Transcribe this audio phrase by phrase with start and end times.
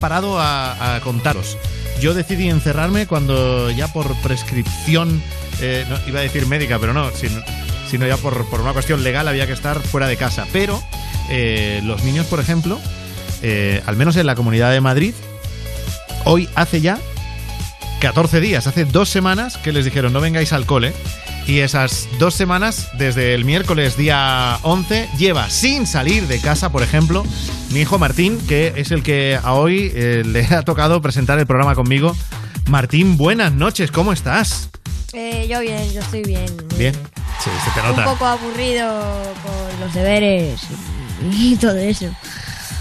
[0.00, 1.58] parado a, contaros.
[2.00, 5.22] Yo decidí encerrarme cuando ya por prescripción,
[5.60, 7.42] eh, no, iba a decir médica, pero no, sino,
[7.90, 10.46] sino ya por, por una cuestión legal había que estar fuera de casa.
[10.54, 10.82] Pero
[11.28, 12.80] eh, los niños, por ejemplo,
[13.42, 15.12] eh, al menos en la Comunidad de Madrid,
[16.24, 16.98] hoy hace ya
[18.00, 20.94] 14 días, hace dos semanas que les dijeron no vengáis al cole.
[21.46, 26.82] Y esas dos semanas, desde el miércoles día 11, lleva sin salir de casa, por
[26.82, 27.24] ejemplo,
[27.72, 31.46] mi hijo Martín, que es el que a hoy eh, le ha tocado presentar el
[31.46, 32.14] programa conmigo.
[32.68, 34.70] Martín, buenas noches, ¿cómo estás?
[35.12, 36.46] Eh, yo bien, yo estoy bien.
[36.78, 36.94] Bien.
[37.42, 38.04] Sí, se te Un nota.
[38.04, 38.88] poco aburrido
[39.42, 40.60] con los deberes
[41.32, 42.06] y todo eso.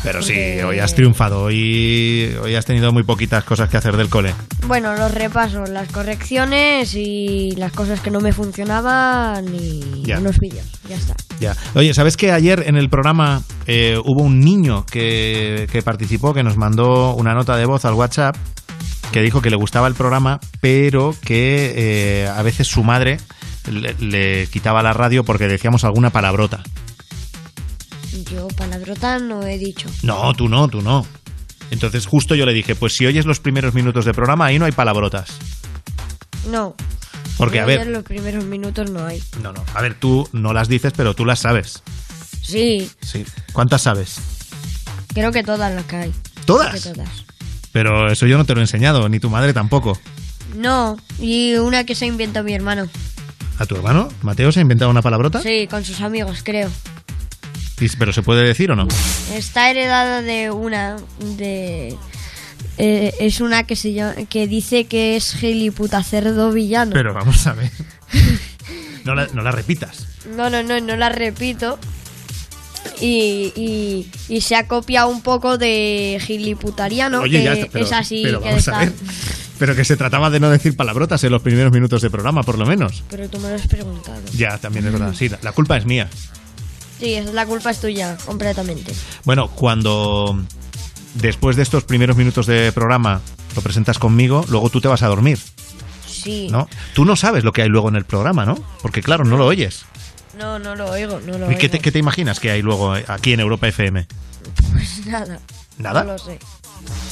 [0.02, 0.34] Pero sí,
[0.66, 1.44] hoy has triunfado.
[1.44, 4.34] Hoy, hoy has tenido muy poquitas cosas que hacer del cole.
[4.66, 10.20] Bueno, los repasos, las correcciones y las cosas que no me funcionaban y Ya.
[10.20, 10.66] unos vídeos.
[10.88, 11.16] Ya está.
[11.42, 11.56] Ya.
[11.76, 16.44] Oye, ¿sabes que ayer en el programa eh, hubo un niño que, que participó, que
[16.44, 18.38] nos mandó una nota de voz al WhatsApp,
[19.12, 23.18] que dijo que le gustaba el programa, pero que eh, a veces su madre
[23.70, 26.64] le, le quitaba la radio porque decíamos alguna palabrota.
[28.32, 29.90] Yo palabrota no he dicho.
[30.04, 31.06] No, tú no, tú no.
[31.72, 34.66] Entonces justo yo le dije, pues si oyes los primeros minutos de programa, ahí no
[34.66, 35.30] hay palabrotas.
[36.50, 36.76] No.
[37.38, 39.22] Porque, a ver, los primeros minutos no hay.
[39.42, 41.84] no, no, a ver, tú no las dices, pero tú las sabes.
[42.42, 43.26] Sí, Sí.
[43.54, 44.16] ¿Cuántas sabes?
[45.14, 46.14] creo que todas las que hay.
[46.46, 46.74] ¿Todas?
[46.84, 47.10] Que todas.
[47.72, 49.98] Pero eso yo no te lo he enseñado, ni tu madre tampoco.
[50.56, 52.88] No, y una que se inventó mi hermano.
[53.60, 54.10] ¿A tu hermano?
[54.24, 55.42] ¿Mateo se ha inventado una palabrota?
[55.42, 56.70] Sí, con sus amigos, creo.
[57.98, 58.88] ¿Pero se puede decir o no?
[59.34, 60.98] Está heredada de una
[61.38, 61.96] de
[62.78, 66.92] eh, es una que se llama, que dice que es giliputa cerdo villano.
[66.94, 67.72] Pero vamos a ver.
[69.06, 70.06] No la, no la repitas.
[70.36, 71.80] No, no, no, no la repito.
[73.02, 77.86] Y, y, y se ha copiado un poco de giliputariano, Oye, que ya está, pero,
[77.86, 78.94] es así pero que está- ver.
[79.58, 82.58] Pero que se trataba de no decir palabrotas en los primeros minutos de programa, por
[82.60, 83.04] lo menos.
[83.10, 84.22] Pero tú me lo has preguntado.
[84.34, 85.14] Ya, también es verdad.
[85.18, 86.10] Sí, la, la culpa es mía.
[87.00, 88.94] Sí, la culpa es tuya, completamente.
[89.24, 90.38] Bueno, cuando
[91.16, 93.22] después de estos primeros minutos de programa
[93.56, 95.40] lo presentas conmigo, luego tú te vas a dormir,
[96.08, 96.50] Sí.
[96.52, 96.68] ¿no?
[96.94, 98.56] Tú no sabes lo que hay luego en el programa, ¿no?
[98.82, 99.86] Porque claro, no lo oyes.
[100.38, 101.84] No, no lo oigo, no lo ¿Y qué te, oigo.
[101.84, 104.06] qué te imaginas que hay luego aquí en Europa FM?
[104.74, 105.40] Pues nada.
[105.78, 106.04] ¿Nada?
[106.04, 106.40] No lo sé.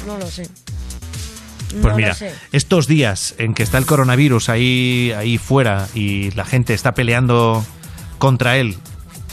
[0.06, 0.50] No lo sé.
[1.70, 2.16] Pues No mira,
[2.54, 7.66] estos días en que está el coronavirus ahí, ahí fuera y la gente está peleando
[8.20, 8.78] contra él,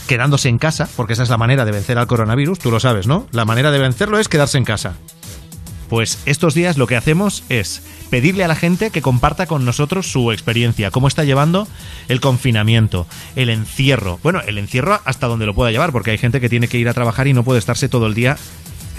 [0.07, 3.07] quedándose en casa, porque esa es la manera de vencer al coronavirus, tú lo sabes,
[3.07, 3.27] ¿no?
[3.31, 4.95] La manera de vencerlo es quedarse en casa.
[5.89, 10.11] Pues estos días lo que hacemos es pedirle a la gente que comparta con nosotros
[10.11, 11.67] su experiencia, cómo está llevando
[12.07, 13.05] el confinamiento,
[13.35, 14.19] el encierro.
[14.23, 16.89] Bueno, el encierro hasta donde lo pueda llevar, porque hay gente que tiene que ir
[16.89, 18.37] a trabajar y no puede estarse todo el día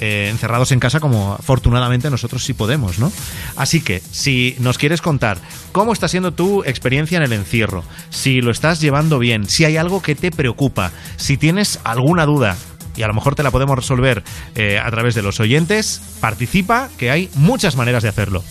[0.01, 3.13] eh, encerrados en casa como afortunadamente nosotros sí podemos, ¿no?
[3.57, 5.39] Así que si nos quieres contar
[5.73, 9.77] cómo está siendo tu experiencia en el encierro, si lo estás llevando bien, si hay
[9.77, 12.57] algo que te preocupa, si tienes alguna duda
[12.97, 14.23] y a lo mejor te la podemos resolver
[14.55, 18.43] eh, a través de los oyentes, participa, que hay muchas maneras de hacerlo.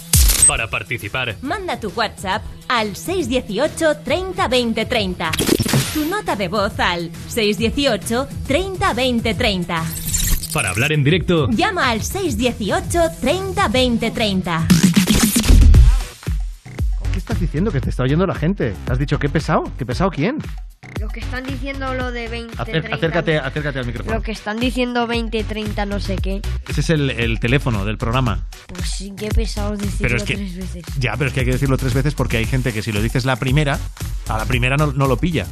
[0.47, 5.31] Para participar, Manda tu WhatsApp al 618 30 20 30.
[5.93, 9.83] Tu nota de voz al 618 30 20 30.
[10.55, 14.67] Para hablar en directo, Llama al 618 30 20 30.
[17.11, 17.71] ¿Qué estás diciendo?
[17.73, 18.73] Que te está oyendo la gente.
[18.89, 19.69] ¿Has dicho qué pesado?
[19.77, 20.37] ¿Qué pesado quién?
[21.01, 22.95] Los que están diciendo lo de 20, Acer- 30...
[22.95, 24.15] acércate, acércate al micrófono.
[24.15, 26.41] Lo que están diciendo 20, 30, no sé qué.
[26.69, 28.45] Ese es el, el teléfono del programa.
[28.67, 30.83] Pues sí, qué pesados decirlo Pero es que- tres veces.
[30.99, 33.01] Ya, pero es que hay que decirlo tres veces porque hay gente que si lo
[33.01, 33.77] dices la primera,
[34.29, 35.47] a la primera no, no lo pilla.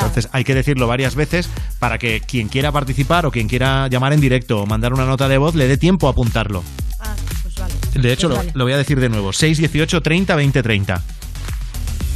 [0.00, 1.48] Entonces hay que decirlo varias veces
[1.78, 5.28] para que quien quiera participar o quien quiera llamar en directo o mandar una nota
[5.28, 6.62] de voz le dé tiempo a apuntarlo.
[7.00, 7.74] Ah, pues vale.
[7.94, 8.52] De hecho, Pues lo, vale.
[8.54, 9.32] lo voy a decir de nuevo.
[9.32, 11.02] 618 30 20 30.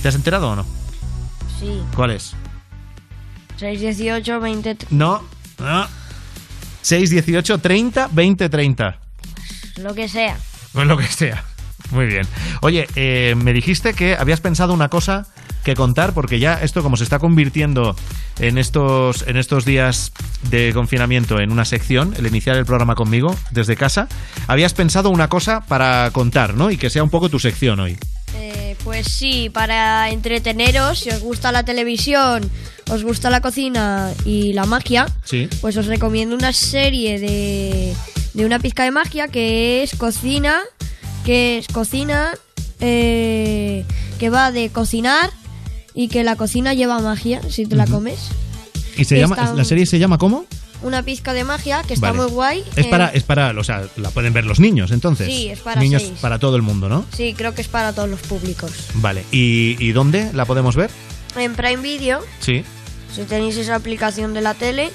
[0.02, 0.66] ¿Te has enterado o no?
[1.60, 1.80] Sí.
[1.94, 2.34] ¿Cuál es?
[3.58, 4.76] 618, 20...
[4.78, 5.22] tr- No.
[5.58, 5.86] no.
[6.82, 8.98] 618 30 20 30.
[9.78, 10.36] Lo que sea.
[10.72, 11.44] Pues lo que sea.
[11.90, 12.26] Muy bien.
[12.62, 15.26] Oye, eh, me dijiste que habías pensado una cosa
[15.66, 17.96] que contar, porque ya esto como se está convirtiendo
[18.38, 20.12] en estos, en estos días
[20.48, 24.06] de confinamiento en una sección, el iniciar el programa conmigo desde casa,
[24.46, 26.70] habías pensado una cosa para contar, ¿no?
[26.70, 27.98] Y que sea un poco tu sección hoy.
[28.36, 32.48] Eh, pues sí, para entreteneros, si os gusta la televisión,
[32.88, 35.48] os gusta la cocina y la magia, Sí.
[35.60, 37.92] pues os recomiendo una serie de,
[38.34, 40.60] de una pizca de magia que es cocina,
[41.24, 42.30] que es cocina,
[42.78, 43.84] eh,
[44.20, 45.30] que va de cocinar
[45.96, 48.28] y que la cocina lleva magia si te la comes.
[48.96, 50.44] ¿Y se llama, Está- la serie se llama cómo?
[50.82, 52.22] una pizca de magia que está Vale.
[52.24, 52.62] muy guay.
[52.76, 55.26] Es eh, para, es para, o sea, la pueden ver los niños, entonces.
[55.26, 56.18] Sí, es para Niños seis.
[56.20, 57.04] para todo el mundo, ¿no?
[57.16, 58.70] Sí, creo que es para todos los públicos.
[58.94, 59.24] Vale.
[59.32, 60.90] ¿Y, y dónde la podemos ver?
[61.34, 62.62] En Prime Video, Sí.
[63.12, 64.90] si tenéis esa aplicación de la tele,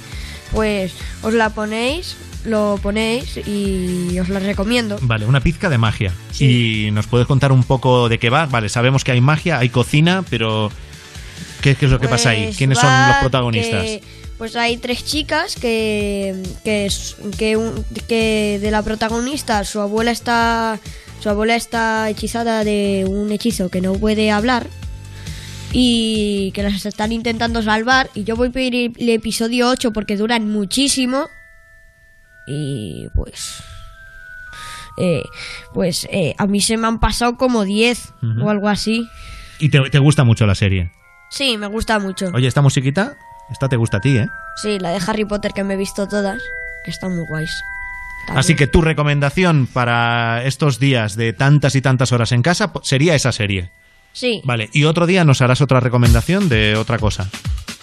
[0.51, 0.93] pues
[1.23, 2.15] os la ponéis,
[2.45, 4.97] lo ponéis y os la recomiendo.
[5.01, 6.13] Vale, una pizca de magia.
[6.31, 6.85] Sí.
[6.87, 8.45] ¿Y nos puedes contar un poco de qué va?
[8.45, 10.71] Vale, sabemos que hay magia, hay cocina, pero
[11.61, 12.45] ¿qué, qué es lo que pasa ahí?
[12.45, 13.83] Pues ¿Quiénes son los protagonistas?
[13.83, 14.03] que,
[14.37, 16.87] pues hay tres chicas que que,
[17.37, 20.79] que, un- que de la protagonista su abuela está
[21.21, 24.65] su abuela está hechizada de un hechizo que no puede hablar
[25.73, 30.17] y que las están intentando salvar y yo voy por el el episodio 8 porque
[30.17, 31.27] duran muchísimo
[32.47, 33.61] y pues
[34.97, 35.21] eh,
[35.73, 38.43] pues eh, a mí se me han pasado como 10 Ujú.
[38.45, 39.07] o algo así
[39.59, 40.91] Y te, te gusta mucho la serie.
[41.31, 43.15] Sí me gusta mucho Oye, esta musiquita,
[43.51, 44.27] esta te gusta a ti, ¿eh?
[44.61, 46.41] Sí, la de Harry Potter que me he visto todas,
[46.85, 47.51] que están muy guays.
[48.27, 48.37] También.
[48.39, 52.81] Así que tu recomendación para estos días de tantas y tantas horas en casa po-
[52.83, 53.71] sería esa serie.
[54.13, 57.29] Sí, Vale, y otro día nos harás otra recomendación de otra cosa.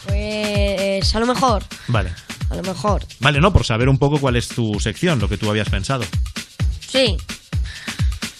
[0.06, 2.10] pues a lo mejor, Vale.
[2.50, 3.02] a lo mejor.
[3.20, 6.04] Vale, no, por saber un poco cuál es tu sección, lo que tú habías pensado.
[6.88, 7.16] Sí,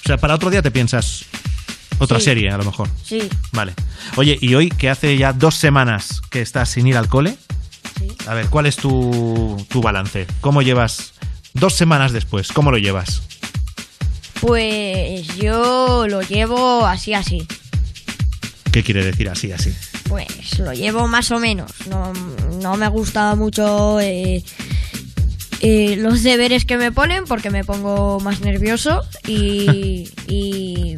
[0.04, 1.25] O sea, para otro día te piensas
[1.98, 2.24] otra Sí.
[2.26, 2.88] serie, a lo mejor.
[3.04, 3.72] sí, Vale.
[4.16, 7.36] Oye, y hoy que hace ya dos semanas que estás sin ir al cole,
[7.98, 8.08] sí.
[8.26, 10.26] a ver, ¿cuál es tu, tu balance?
[10.40, 11.12] ¿Cómo llevas
[11.54, 12.52] dos semanas después?
[12.52, 13.22] ¿Cómo lo llevas?
[14.40, 17.46] Pues yo lo llevo así, así.
[18.70, 19.72] ¿Qué quiere decir así, así?
[20.08, 21.72] Pues lo llevo más o menos.
[21.88, 22.12] No,
[22.62, 24.44] no me gusta mucho eh,
[25.60, 30.08] eh, los deberes que me ponen porque me pongo más nervioso y...
[30.28, 30.96] y,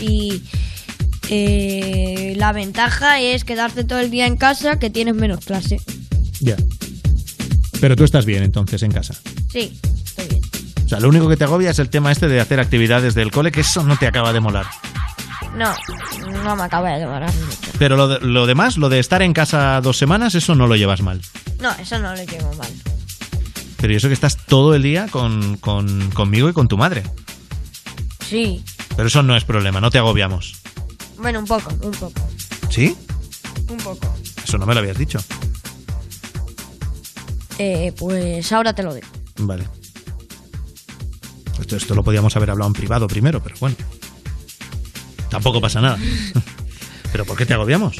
[0.00, 0.42] y
[1.28, 5.80] eh, la ventaja es quedarte todo el día en casa que tienes menos clase.
[6.40, 6.56] Ya.
[7.80, 9.14] Pero tú estás bien entonces en casa.
[9.52, 10.40] Sí, estoy bien.
[10.84, 13.30] O sea, lo único que te agobia es el tema este de hacer actividades del
[13.30, 14.66] cole, que eso no te acaba de molar.
[15.56, 15.72] No,
[16.44, 17.56] no me acaba de demorar mucho.
[17.78, 20.76] Pero lo, de- lo demás, lo de estar en casa dos semanas, eso no lo
[20.76, 21.20] llevas mal.
[21.60, 22.68] No, eso no lo llevo mal.
[23.78, 27.02] Pero y eso que estás todo el día con, con- conmigo y con tu madre.
[28.28, 28.62] Sí,
[28.96, 30.60] Pero eso no es problema, no te agobiamos.
[31.18, 32.28] bueno, un poco, un poco,
[32.70, 32.96] ¿Sí?
[33.68, 34.14] un poco.
[34.44, 35.18] Eso no me lo habías dicho.
[37.58, 39.06] Eh, pues ahora te lo digo.
[39.38, 39.64] Vale.
[41.60, 43.76] Esto, esto lo podíamos haber hablado en privado primero, pero bueno.
[45.28, 45.98] Tampoco pasa nada.
[47.12, 47.96] ¿Pero por qué te agobiamos?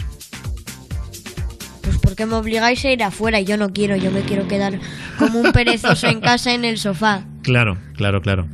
[1.82, 4.78] Pues porque me obligáis a ir afuera y yo no quiero, yo me quiero quedar
[5.18, 7.24] como un perezoso en casa en el sofá.
[7.42, 8.48] Claro, claro, claro.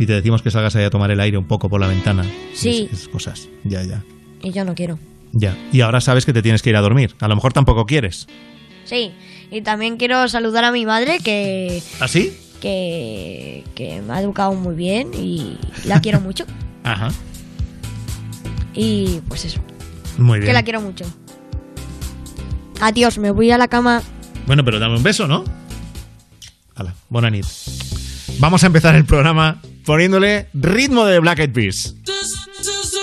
[0.00, 2.24] Y te decimos que salgas ahí a tomar el aire un poco por la ventana.
[2.54, 2.88] Sí.
[2.90, 3.48] Es- esas cosas.
[3.64, 4.02] Ya, ya.
[4.42, 4.98] Y yo no quiero.
[5.32, 5.56] Ya.
[5.72, 7.14] Y ahora sabes que te tienes que ir a dormir.
[7.20, 8.26] A lo mejor tampoco quieres.
[8.84, 9.12] Sí,
[9.50, 12.32] y también quiero saludar a mi madre que, ¿Así?
[12.60, 16.46] que, que me ha educado muy bien y la quiero mucho.
[16.82, 17.10] Ajá.
[18.74, 19.60] Y pues eso,
[20.18, 20.48] Muy bien.
[20.48, 21.04] que la quiero mucho.
[22.80, 24.02] Adiós, me voy a la cama.
[24.46, 25.44] Bueno, pero dame un beso, ¿no?
[26.74, 27.44] Hala, buena nit.
[28.38, 31.94] Vamos a empezar el programa poniéndole ritmo de Black Eyed Peas.
[32.04, 33.00] The the the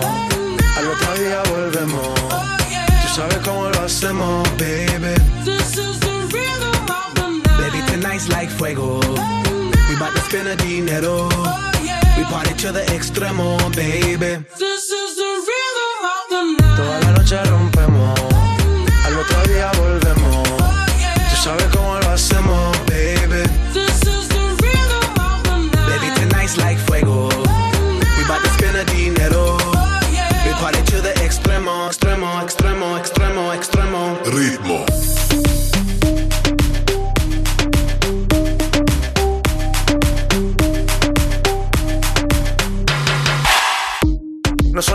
[0.77, 2.13] al otro día volvemos.
[3.01, 5.13] Tú sabes cómo lo hacemos, baby.
[5.43, 6.71] This is the the.
[7.57, 8.99] Baby, tonight's like fuego.
[9.89, 11.32] We bout to spend a dinero.
[12.23, 14.45] We party to the extremo, baby.
[14.57, 15.22] This is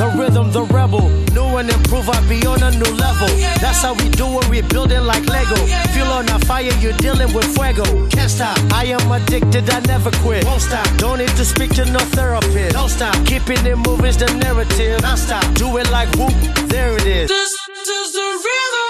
[0.00, 1.10] The rhythm, the rebel.
[1.36, 3.28] New and improve, I be on a new level.
[3.60, 5.60] That's how we do it, we build it like Lego.
[5.92, 7.84] Feel on a fire, you're dealing with fuego.
[8.08, 10.46] Can't stop, I am addicted, I never quit.
[10.46, 12.72] Won't stop, don't need to speak to no therapist.
[12.72, 15.02] Don't stop, keeping it moving's the narrative.
[15.02, 16.32] Non stop, do it like whoop,
[16.72, 17.28] there it is.
[17.28, 17.52] This
[17.84, 18.89] is the rhythm,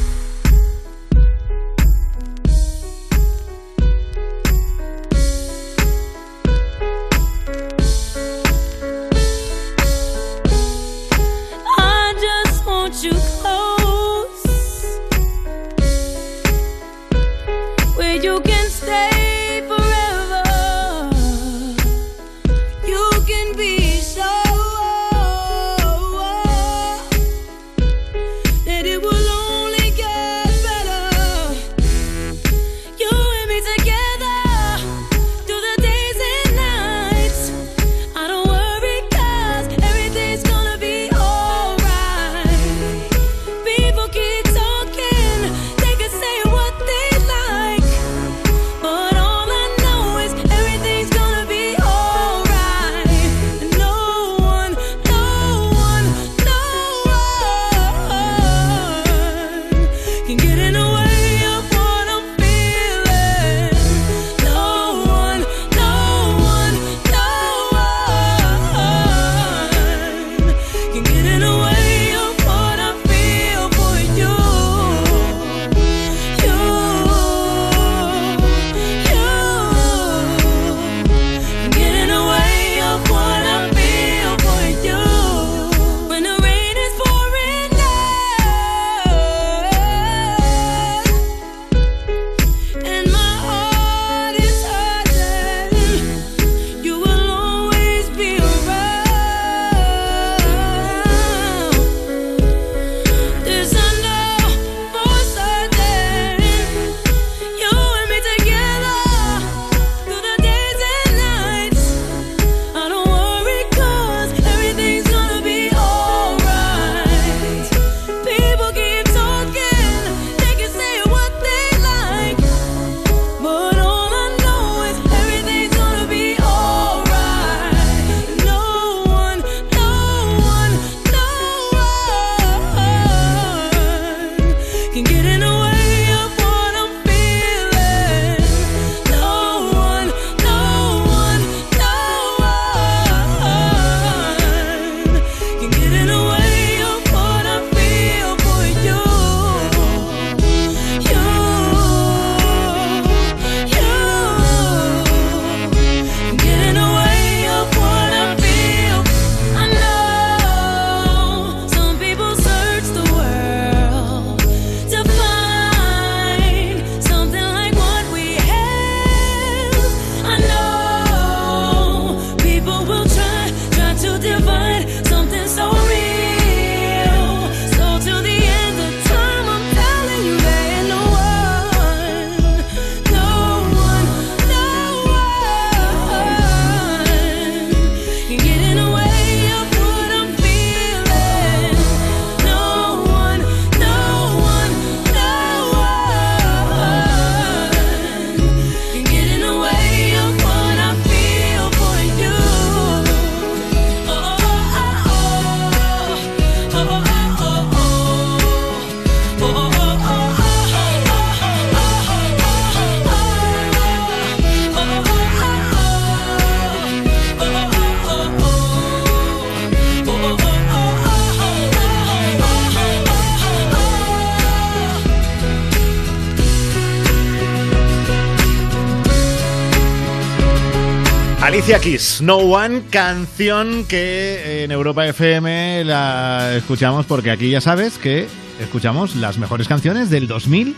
[231.71, 237.97] Alicia Keys, No One, canción que en Europa FM la escuchamos porque aquí ya sabes
[237.97, 238.27] que
[238.59, 240.75] escuchamos las mejores canciones del 2000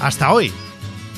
[0.00, 0.50] hasta hoy.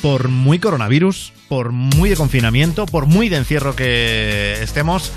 [0.02, 5.12] Por muy coronavirus, por muy de confinamiento, por muy de encierro que estemos,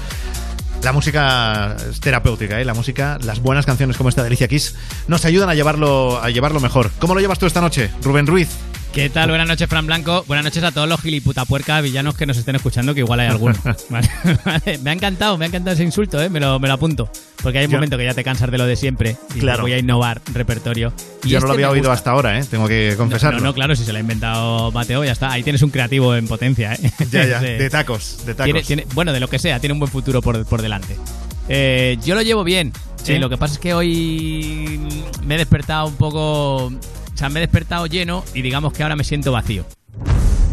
[0.83, 2.65] la música es terapéutica, ¿eh?
[2.65, 4.47] la música, las buenas canciones como esta de Alicia
[5.07, 6.91] nos ayudan a llevarlo, a llevarlo mejor.
[6.99, 8.49] ¿Cómo lo llevas tú esta noche, Rubén Ruiz?
[8.95, 9.27] ¿Qué tal?
[9.27, 10.23] Buenas noches, Fran Blanco.
[10.25, 13.27] Buenas noches a todos los giliputapuercas villanos que nos estén escuchando, que igual hay.
[13.89, 14.09] Vale,
[14.45, 14.77] vale.
[14.77, 16.29] Me ha encantado, me ha encantado ese insulto, ¿eh?
[16.29, 17.09] me, lo, me lo apunto.
[17.43, 19.63] Porque hay un Yo- momento que ya te cansas de lo de siempre y Claro.
[19.63, 20.93] voy a innovar repertorio.
[21.25, 22.45] Y Yo este no lo había me oído hasta ahora, ¿eh?
[22.49, 23.39] tengo que confesarlo.
[23.41, 25.29] No, no, claro, si se lo ha inventado Mateo, ya está.
[25.29, 26.89] Ahí tienes un creativo en potencia, ¿eh?
[27.11, 28.45] Ya, ya, de tacos, de tacos.
[28.45, 30.95] Tiene- tiene- bueno, de lo que sea, tiene un buen futuro por, por delante.
[31.49, 32.71] Eh, yo lo llevo bien.
[33.03, 33.13] ¿Sí?
[33.13, 34.79] Eh, lo que pasa es que hoy
[35.25, 36.71] me he despertado un poco.
[37.15, 39.65] O sea, me he despertado lleno y digamos que ahora me siento vacío.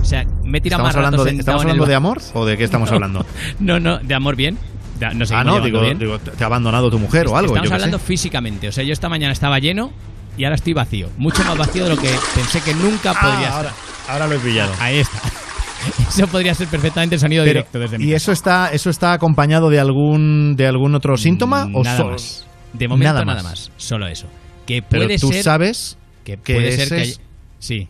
[0.00, 2.56] O sea, me he tirado ¿Estamos más hablando, de, ¿estamos hablando de amor o de
[2.56, 3.26] qué estamos hablando?
[3.58, 4.58] No, no, de amor bien.
[5.00, 7.54] De- no sé ah, no, digo, digo, te ha abandonado tu mujer o algo.
[7.54, 8.04] Estamos yo hablando sé.
[8.04, 8.68] físicamente.
[8.68, 9.92] O sea, yo esta mañana estaba lleno
[10.38, 11.08] y ahora estoy vacío.
[11.18, 13.72] Mucho más vacío de lo que pensé que nunca podría Ah, ahora,
[14.08, 14.72] ahora lo he pillado.
[14.78, 15.18] Ahí está.
[16.08, 19.14] Eso podría ser perfectamente el sonido Pero, directo desde mi ¿Y eso está, eso está
[19.14, 21.68] acompañado de algún, de algún otro síntoma?
[21.74, 22.46] o nada so- más.
[22.72, 23.68] De momento nada nada, más.
[23.68, 23.70] más.
[23.78, 24.28] Solo eso.
[24.64, 27.14] Que Pero puede tú ser sabes que que puede ser que
[27.58, 27.88] sí,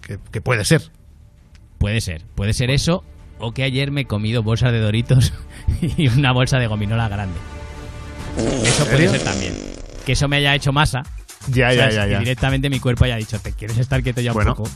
[0.00, 0.90] que, que puede ser.
[1.78, 3.04] puede ser, puede ser eso
[3.38, 5.32] o que ayer me he comido bolsas de Doritos
[5.80, 7.38] y una bolsa de gominola grande.
[8.64, 9.54] Eso puede ser también.
[10.06, 11.02] Que eso me haya hecho masa.
[11.48, 11.94] Ya, ya, ¿sabes?
[11.96, 12.18] ya, Y ya.
[12.20, 14.52] directamente mi cuerpo haya dicho, ¿te quieres estar quieto ya Bueno.
[14.52, 14.70] un poco?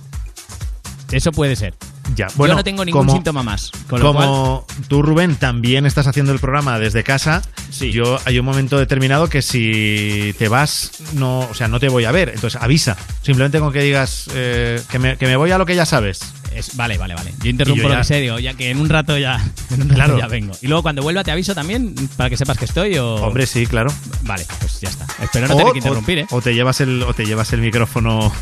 [1.12, 1.75] Eso puede ser.
[2.14, 3.73] Ya, bueno, Yo no tengo ningún como- síntoma más.
[3.88, 7.90] Con lo cual, Como tú, Rubén, también estás haciendo el programa desde casa, Sí.
[7.90, 12.05] yo hay un momento determinado que si te vas, no, o sea, no te voy
[12.05, 12.31] a ver.
[12.35, 12.97] Entonces avisa.
[13.23, 16.21] Simplemente con que digas eh, que, me, que me voy a lo que ya sabes.
[16.55, 17.35] es- vale, vale, vale.
[17.42, 19.35] Yo interrumpo yo lo ya- que sé, digo, ya que en un rato ya,
[19.71, 20.19] en un rato Claro.
[20.19, 20.55] ya vengo.
[20.62, 23.16] Y luego cuando vuelva te aviso también para que sepas que estoy o...
[23.16, 23.92] Hombre, sí, claro.
[24.23, 25.07] Vale, pues ya está.
[25.23, 26.27] Espero no tener que interrumpir, ¿eh?
[26.31, 28.33] o te llevas el, o te llevas el micrófono.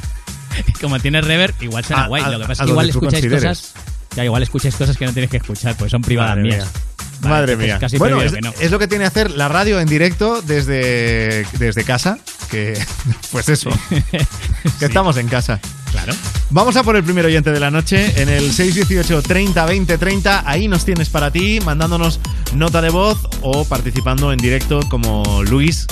[0.80, 2.22] Como tienes reverb, igual suena A- guay.
[2.22, 3.72] a- Lo que pasa es que igual escucháis cosas...
[4.16, 6.64] Ya, igual escucháis cosas que no tenéis que escuchar, pues son privadas Madre mías.
[6.64, 6.72] mía.
[7.20, 7.78] Vale, Madre mía.
[7.80, 8.52] Casi bueno, es, que no.
[8.60, 12.18] es lo que tiene hacer la radio en directo desde, desde casa.
[12.50, 12.78] Que,
[13.32, 13.70] pues eso,
[14.78, 15.58] que estamos en casa.
[15.90, 16.12] Claro.
[16.50, 20.42] Vamos a por el primer oyente de la noche en el 618 30 20 30.
[20.48, 22.20] Ahí nos tienes para ti, mandándonos
[22.54, 25.86] nota de voz o participando en directo como Luis,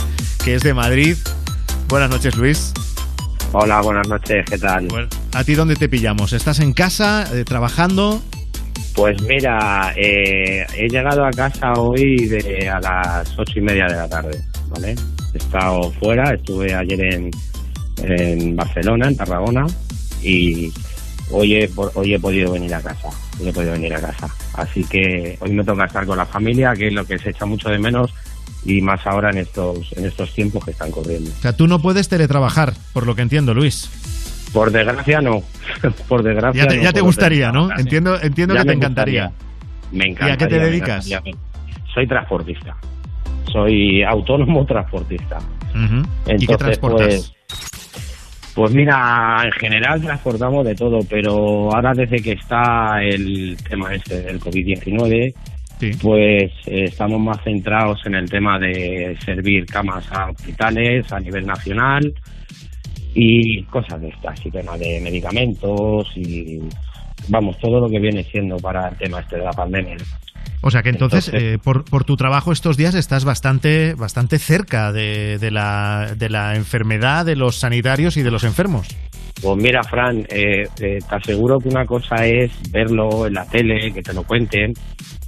[0.45, 1.17] que es de Madrid.
[1.89, 2.73] Buenas noches, Luis.
[3.55, 4.89] Hola, buenas noches, ¿qué tal?
[5.35, 6.33] ¿A ti dónde te pillamos?
[6.33, 8.23] ¿Estás en casa, eh, trabajando?
[8.95, 13.97] Pues mira, eh, he llegado a casa hoy de, a las ocho y media de
[13.97, 14.95] la tarde, ¿vale?
[15.35, 17.31] He estado fuera, estuve ayer en,
[18.03, 19.67] en Barcelona, en Tarragona,
[20.23, 20.73] y
[21.31, 24.29] hoy he, hoy he podido venir a casa, hoy he podido venir a casa.
[24.55, 27.45] Así que hoy me toca estar con la familia, que es lo que se echa
[27.45, 28.15] mucho de menos,
[28.65, 31.31] y más ahora en estos, en estos tiempos que están corriendo.
[31.31, 33.91] O sea, tú no puedes teletrabajar, por lo que entiendo, Luis.
[34.53, 35.43] Por desgracia no,
[36.09, 37.71] por desgracia Ya te, no ya te gustaría, ¿no?
[37.77, 39.27] Entiendo, entiendo Ya que te encantaría.
[39.29, 39.53] gustaría.
[39.93, 40.29] Me encanta.
[40.29, 41.09] ¿Y a qué te dedicas?
[41.95, 42.77] Soy transportista.
[43.51, 45.39] Soy autónomo transportista.
[46.39, 47.07] ¿Y qué transportas?
[47.09, 47.33] Pues,
[48.55, 54.21] pues mira, en general transportamos de todo, pero ahora desde que está el tema este
[54.23, 55.35] del COVID-19,
[56.01, 61.47] pues eh, estamos más centrados en el tema de servir camas a hospitales a nivel
[61.47, 62.03] nacional
[63.15, 66.59] y cosas de estas, y tema de medicamentos y
[67.29, 69.97] vamos, todo lo que viene siendo para el tema este de la pandemia.
[70.65, 74.39] O sea que entonces, Entonces- eh, por, por tu trabajo estos días estás bastante, bastante
[74.39, 78.89] cerca de, de la, de la enfermedad, de los sanitarios y de los enfermos.
[79.43, 83.91] Pues mira, Fran, eh, eh, te aseguro que una cosa es verlo en la tele,
[83.93, 84.73] que te lo cuenten,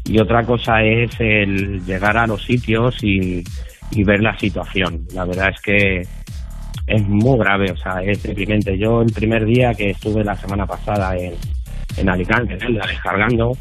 [0.05, 3.43] y otra cosa es el llegar a los sitios y,
[3.91, 5.07] y ver la situación.
[5.15, 6.03] La verdad es que
[6.87, 8.77] es muy grave, o sea, es deprimente.
[8.79, 11.35] Yo el primer día que estuve la semana pasada en,
[11.97, 13.53] en Alicante, descargando,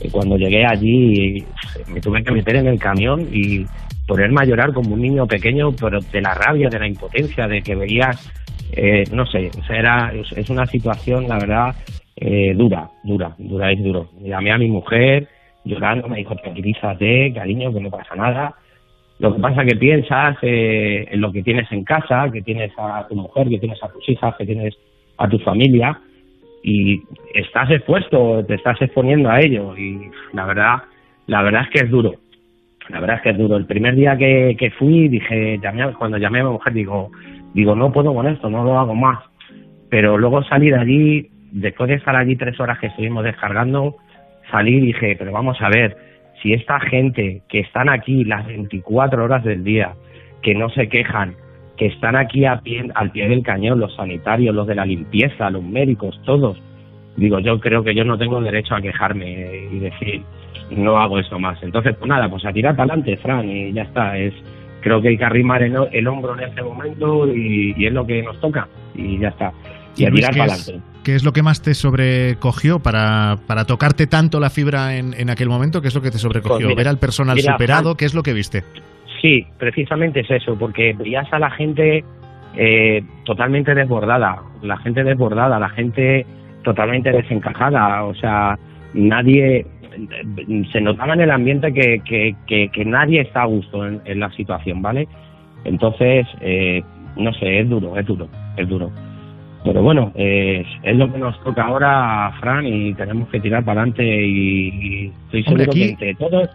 [0.00, 1.44] eh, cuando llegué allí
[1.88, 3.64] me tuve que meter en el camión y
[4.06, 7.62] ponerme a llorar como un niño pequeño, pero de la rabia, de la impotencia, de
[7.62, 8.30] que veías,
[8.72, 11.74] eh, no sé, o sea, era, es, una situación, la verdad,
[12.16, 14.10] eh, dura, dura, dura, es duro.
[14.20, 15.28] Llamé a mi mujer
[15.64, 18.54] llorando, me dijo, tranquilízate, cariño, que no pasa nada.
[19.18, 23.06] Lo que pasa que piensas eh, en lo que tienes en casa, que tienes a
[23.08, 24.74] tu mujer, que tienes a tus hijas, que tienes
[25.18, 26.00] a tu familia
[26.62, 27.02] y
[27.34, 30.76] estás expuesto, te estás exponiendo a ello y la verdad,
[31.26, 32.14] la verdad es que es duro.
[32.88, 33.56] La verdad es que es duro.
[33.56, 37.10] El primer día que, que fui dije, llamé, cuando llamé a mi mujer digo,
[37.54, 39.20] digo no puedo con esto, no lo hago más.
[39.88, 43.96] Pero luego salí de allí, después de estar allí tres horas que estuvimos descargando,
[44.52, 45.96] salí y dije, pero vamos a ver,
[46.40, 49.94] si esta gente que están aquí las 24 horas del día,
[50.42, 51.34] que no se quejan,
[51.76, 55.50] que están aquí a pie, al pie del cañón, los sanitarios, los de la limpieza,
[55.50, 56.60] los médicos, todos,
[57.16, 60.22] digo, yo creo que yo no tengo derecho a quejarme y decir,
[60.70, 61.62] no hago eso más.
[61.62, 64.18] Entonces, pues nada, pues a tirar para adelante, Fran, y ya está.
[64.18, 64.34] Es,
[64.80, 68.06] creo que hay que arrimar el, el hombro en este momento y, y es lo
[68.06, 69.52] que nos toca, y ya está.
[69.96, 70.86] Y, Luis, tirar ¿qué para es, adelante.
[71.04, 75.30] qué es lo que más te sobrecogió para, para tocarte tanto la fibra en, en
[75.30, 75.82] aquel momento?
[75.82, 76.56] ¿Qué es lo que te sobrecogió?
[76.56, 77.96] Pues mira, ¿Ver al personal mira, superado?
[77.96, 78.64] ¿Qué es lo que viste?
[79.20, 82.04] Sí, precisamente es eso, porque veías a la gente
[82.56, 86.26] eh, totalmente desbordada, la gente desbordada, la gente
[86.64, 88.58] totalmente desencajada, o sea,
[88.94, 89.66] nadie,
[90.72, 94.20] se notaba en el ambiente que, que, que, que nadie está a gusto en, en
[94.20, 95.06] la situación, ¿vale?
[95.64, 96.82] Entonces, eh,
[97.16, 98.90] no sé, es duro, es duro, es duro.
[99.64, 103.82] Pero bueno, eh, es lo que nos toca ahora, Fran, y tenemos que tirar para
[103.82, 106.48] adelante y, y estoy Hombre, seguro aquí- que entre todos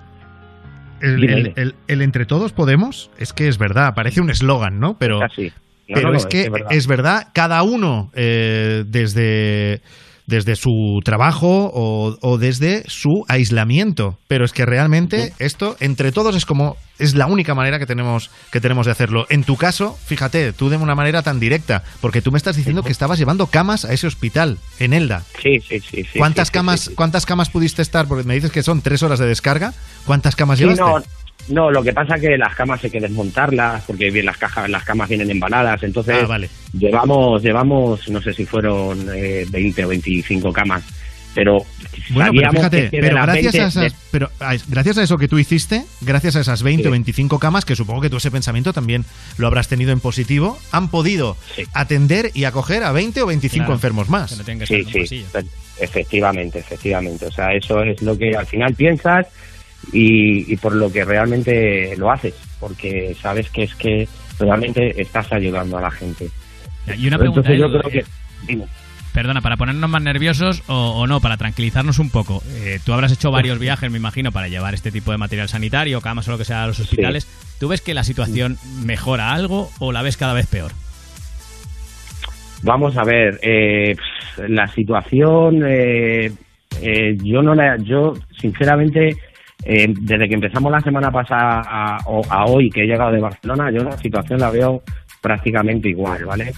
[1.01, 1.53] El, el- dime.
[1.55, 4.97] el- el entre todos podemos, es que es verdad, parece un eslogan, ¿no?
[4.97, 5.19] Pero.
[5.21, 5.27] No,
[5.95, 6.67] pero no, no, es que verdad.
[6.71, 9.79] es verdad, cada uno eh, desde,
[10.27, 14.19] desde su trabajo o, o desde su aislamiento.
[14.27, 18.29] Pero es que realmente esto, entre todos, es como, es la única manera que tenemos,
[18.51, 19.25] que tenemos de hacerlo.
[19.29, 22.83] En tu caso, fíjate, tú de una manera tan directa, porque tú me estás diciendo
[22.83, 25.23] que estabas llevando camas a ese hospital, en Elda.
[25.41, 26.03] Sí, sí, sí.
[26.03, 28.07] sí ¿Cuántas sí, camas, sí, cuántas camas pudiste estar?
[28.07, 29.73] Porque me dices que son tres horas de descarga.
[30.05, 30.81] ¿Cuántas camas llevaste?
[30.81, 31.01] no,
[31.49, 34.69] no, lo que pasa es que las camas hay que desmontarlas porque bien, las cajas,
[34.69, 36.49] las camas vienen embaladas, entonces Ah, vale.
[36.73, 40.83] llevamos, llevamos, no sé si fueron eh, 20 o 25 camas,
[41.33, 41.57] pero
[42.09, 44.29] Bueno, pero fíjate, que pero gracias 20 a esas, de- pero
[44.67, 46.91] gracias a eso que tú hiciste, gracias a esas 20 o Sí.
[46.91, 49.05] 25 camas, que supongo que tú ese pensamiento también
[49.37, 51.37] lo habrás tenido en positivo, han podido
[51.73, 53.73] atender y acoger a 20 o 25 Claro.
[53.75, 54.31] enfermos más.
[54.65, 55.45] sí, sí, pe-
[55.79, 57.25] efectivamente, efectivamente.
[57.27, 59.27] O sea, eso es lo que al final piensas
[59.91, 64.07] y, y por lo que realmente lo haces, porque sabes que es que
[64.39, 66.29] realmente estás ayudando a la gente.
[66.97, 68.05] Y una pregunta, Entonces yo creo que...
[68.47, 68.65] dime.
[69.13, 72.43] Perdona, para ponernos más nerviosos o, o no, para tranquilizarnos un poco.
[72.57, 76.01] Eh, tú habrás hecho varios viajes, me imagino, para llevar este tipo de material sanitario,
[76.01, 77.27] camas o lo que sea a los hospitales.
[77.59, 80.71] ¿Tú ves que la situación mejora algo o la ves cada vez peor?
[82.61, 83.95] Vamos a ver, eh,
[84.47, 86.31] la situación, eh,
[86.81, 89.15] eh, yo no la, yo sinceramente,
[89.63, 93.71] eh, desde que empezamos la semana pasada a, a hoy que he llegado de Barcelona,
[93.71, 94.81] yo la situación la veo
[95.21, 96.51] prácticamente igual, ¿vale?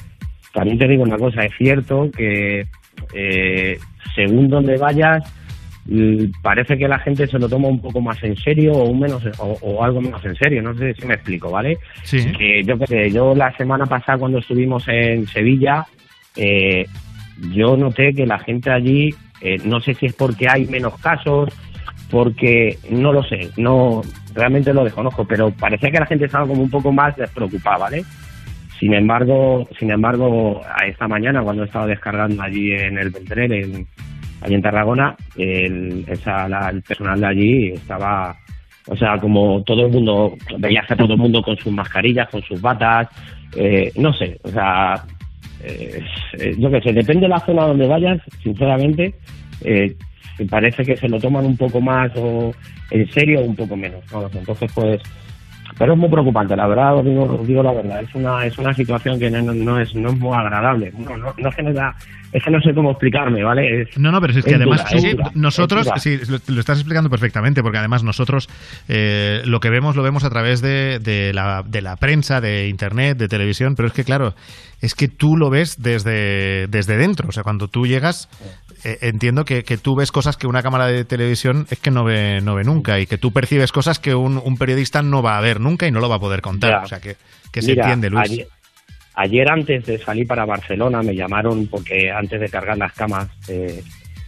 [0.53, 2.65] También te digo una cosa, es cierto que
[3.13, 3.77] eh,
[4.15, 5.23] según donde vayas,
[5.85, 8.99] mm, parece que la gente se lo toma un poco más en serio o un
[8.99, 11.77] menos o, o algo menos en serio, no sé si me explico, ¿vale?
[12.03, 12.31] Sí.
[12.37, 15.85] que yo sé, yo la semana pasada cuando estuvimos en Sevilla,
[16.35, 16.85] eh,
[17.53, 21.49] yo noté que la gente allí, eh, no sé si es porque hay menos casos,
[22.09, 24.01] porque no lo sé, no
[24.33, 28.03] realmente lo desconozco, pero parecía que la gente estaba como un poco más despreocupada, ¿vale?
[28.79, 33.51] Sin embargo, sin embargo, a esta mañana cuando he estado descargando allí en el Beltrán,
[33.51, 33.87] en,
[34.41, 38.35] allí en Tarragona, el, esa, la- el personal de allí estaba,
[38.87, 42.41] o sea, como todo el mundo, veías a todo el mundo con sus mascarillas, con
[42.43, 43.09] sus batas,
[43.55, 45.03] eh, no sé, o sea,
[45.61, 46.01] eh,
[46.39, 49.13] eh, yo qué sé, depende de la zona donde vayas, sinceramente,
[49.61, 49.93] eh,
[50.45, 52.53] parece que se lo toman un poco más o
[52.91, 54.01] en serio o un poco menos,
[54.33, 55.01] entonces pues
[55.77, 58.57] pero es muy preocupante, la verdad, os digo, os digo la verdad, es una, es
[58.57, 60.91] una situación que no, no- es, no es muy agradable.
[60.97, 61.95] No, no, no que da-
[62.31, 63.81] es que no sé cómo explicarme, ¿vale?
[63.83, 67.09] Es- No, no, pero es que además dura, dura, nosotros, sí, lo, lo estás explicando
[67.09, 68.47] perfectamente, porque además nosotros
[68.87, 72.67] eh, lo que vemos lo vemos a través de, de la, de la prensa, de
[72.67, 74.35] internet, de televisión, pero es que claro,
[74.81, 78.29] es que tú lo ves desde, desde dentro, o sea, cuando tú llegas,
[78.85, 82.03] eh, entiendo que, que tú ves cosas que una cámara de televisión es que no
[82.05, 85.37] ve, no ve nunca y que tú percibes cosas que un, un periodista no va
[85.37, 86.79] a ver nunca y no lo va a poder contar, Ya.
[86.83, 87.15] o sea, que,
[87.51, 88.29] que se Mira, entiende, Luis.
[88.31, 88.47] Ayer,
[89.21, 93.81] ayer antes de salir para Barcelona me llamaron, porque antes de cargar las camas, eh,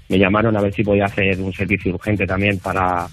[0.09, 3.07] me llamaron a ver si podía hacer un servicio urgente también para,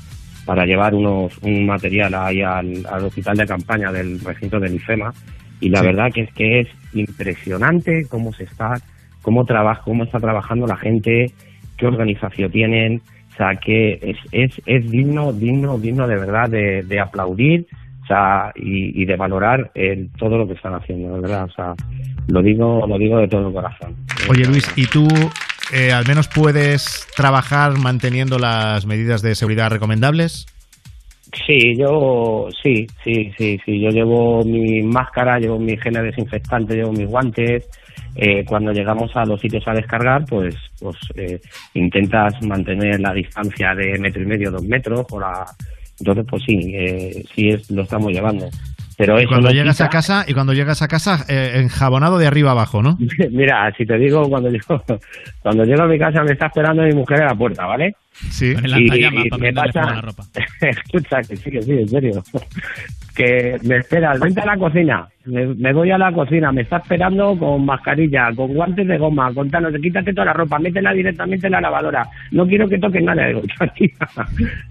[0.44, 5.12] para llevar unos, un material ahí al, al hospital de campaña del recinto del IFEMA.
[5.60, 5.86] Y la Sí.
[5.86, 8.74] verdad que es que es impresionante cómo se está,
[9.22, 11.32] cómo trabaja, cómo está trabajando la gente,
[11.76, 13.02] qué organización tienen.
[13.32, 17.66] O sea, que es, es, es digno, digno, digno de verdad de, de aplaudir
[18.08, 21.44] sea, y, y de valorar el, todo lo que están haciendo, de verdad.
[21.44, 21.74] O sea,
[22.28, 23.94] lo digo, lo digo de todo corazón.
[24.28, 25.06] Oye Luis, ¿y tú
[25.72, 30.46] eh, al menos puedes trabajar manteniendo las medidas de seguridad recomendables?
[31.46, 33.80] Sí, yo sí, sí, sí, sí.
[33.80, 37.68] Yo llevo mi máscara, llevo mi gel desinfectante, llevo mis guantes.
[38.16, 41.38] Eh, cuando llegamos a los sitios a descargar, pues, pues eh,
[41.74, 45.44] intentas mantener la distancia de metro y medio, dos metros, o la
[46.00, 48.48] Entonces, pues sí, eh, sí es, lo estamos llevando.
[48.96, 51.52] Pero Y eso cuando no llegas quita- a casa, y cuando llegas a casa, eh,
[51.60, 52.98] enjabonado de arriba abajo, ¿no?
[53.30, 54.82] Mira, si te digo, cuando llego,
[55.42, 57.94] cuando llego a mi casa me está esperando mi mujer en la puerta, ¿vale?
[58.12, 58.52] Sí.
[58.54, 60.24] Con el y para me a pasa- la ropa.
[60.60, 62.22] Escucha, que sí, que sí, en serio.
[63.14, 65.06] Que me esperas, vente a la cocina.
[65.26, 69.32] Me, me voy a la cocina, me está esperando con mascarilla, con guantes de goma,
[69.34, 72.06] con tal, no sé, quítate toda la ropa, métela directamente en la lavadora.
[72.32, 73.26] No quiero que toques nada.
[73.26, 73.42] Digo.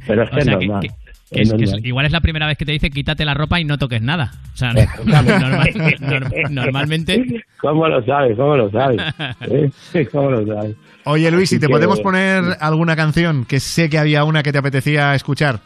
[0.08, 0.82] Pero es O que sea, normal.
[0.82, 1.86] que- que Es es- que es- normal.
[1.86, 4.32] igual es la primera vez que te dice quítate la ropa y no toques nada.
[4.54, 4.74] O sea,
[5.06, 8.36] normal- nor- normalmente ¿Cómo lo sabes?
[8.38, 9.02] ¿Cómo lo sabes?
[9.42, 10.06] ¿Eh?
[10.12, 10.76] ¿Cómo lo sabes?
[11.06, 14.52] Oye, Luis, si te que- podemos poner alguna canción, que sé que había una que
[14.52, 15.60] te apetecía escuchar.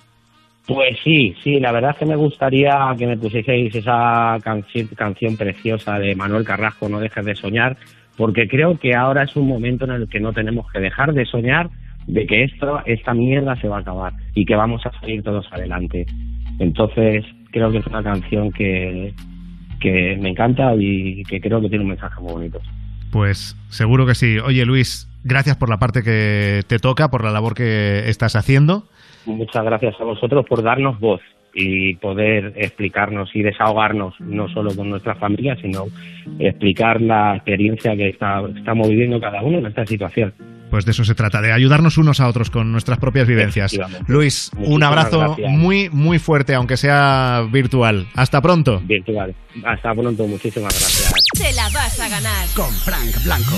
[0.67, 5.35] Pues sí, sí, la verdad es que me gustaría que me pusieseis esa canción, canción
[5.35, 7.75] preciosa de Manuel Carrasco, No dejes de soñar,
[8.15, 11.25] porque creo que ahora es un momento en el que no tenemos que dejar de
[11.25, 11.69] soñar
[12.07, 15.45] de que esto, esta mierda se va a acabar y que vamos a salir todos
[15.51, 16.05] adelante.
[16.59, 19.13] Entonces, creo que es una canción que,
[19.79, 22.59] que me encanta y que creo que tiene un mensaje muy bonito.
[23.11, 24.37] Pues seguro que sí.
[24.39, 28.83] Oye, Luis, gracias por la parte que te toca, por la labor que estás haciendo.
[29.25, 31.21] Muchas gracias a vosotros por darnos voz
[31.53, 35.85] y poder explicarnos y desahogarnos no solo con nuestra familia, sino
[36.39, 40.33] explicar la experiencia que está- estamos viviendo cada uno en esta situación.
[40.71, 43.77] Pues de eso se trata, de ayudarnos unos a otros con nuestras propias vivencias.
[44.07, 45.51] Luis, un abrazo gracias.
[45.51, 48.07] muy, muy fuerte, aunque sea virtual.
[48.15, 48.79] Hasta pronto.
[48.85, 49.35] Virtual.
[49.65, 51.13] Hasta pronto, muchísimas gracias.
[51.37, 52.47] Te la vas a ganar.
[52.55, 53.57] Con Frank Blanco.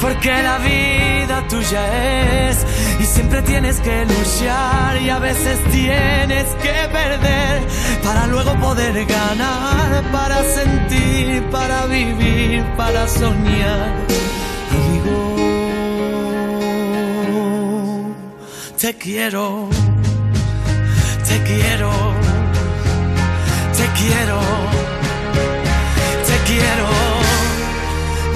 [0.00, 2.64] Porque la vida tuya es
[3.00, 7.62] y siempre tienes que luchar y a veces tienes que perder
[8.04, 14.06] para luego poder ganar, para sentir, para vivir, para soñar.
[14.70, 15.36] Amigo,
[18.80, 19.68] te quiero,
[21.28, 21.90] te quiero,
[23.76, 24.40] te quiero,
[26.26, 26.97] te quiero.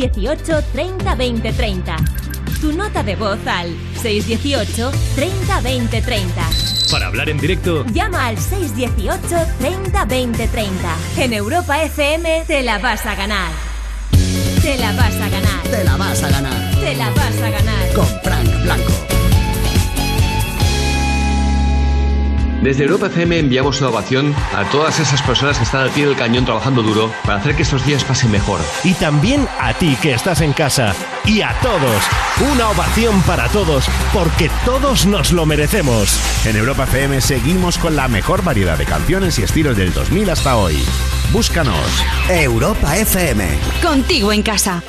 [0.00, 1.96] 618 30 20 30.
[2.60, 3.68] Tu nota de voz al
[4.00, 6.50] 618 30 20 30.
[6.90, 10.96] para hablar en directo, Llama al 618 30 20 30.
[11.18, 13.52] En Europa FM te la vas a ganar.
[14.62, 15.62] Te la vas a ganar.
[15.70, 16.74] Te la vas a ganar.
[16.80, 17.92] Te la vas a ganar.
[17.94, 19.09] Con Frank Blanco.
[22.62, 26.16] Desde Europa FM enviamos una ovación a todas esas personas que están al pie del
[26.16, 28.60] cañón trabajando duro para hacer que estos días pasen mejor.
[28.84, 30.94] Y también a ti que estás en casa.
[31.24, 32.02] Y a todos.
[32.52, 36.20] Una ovación para todos, porque todos nos lo merecemos.
[36.44, 40.56] En Europa FM seguimos con la mejor variedad de canciones y estilos del 2000 hasta
[40.56, 40.78] hoy.
[41.32, 42.04] Búscanos.
[42.28, 43.46] Europa FM.
[43.82, 44.82] Contigo en casa.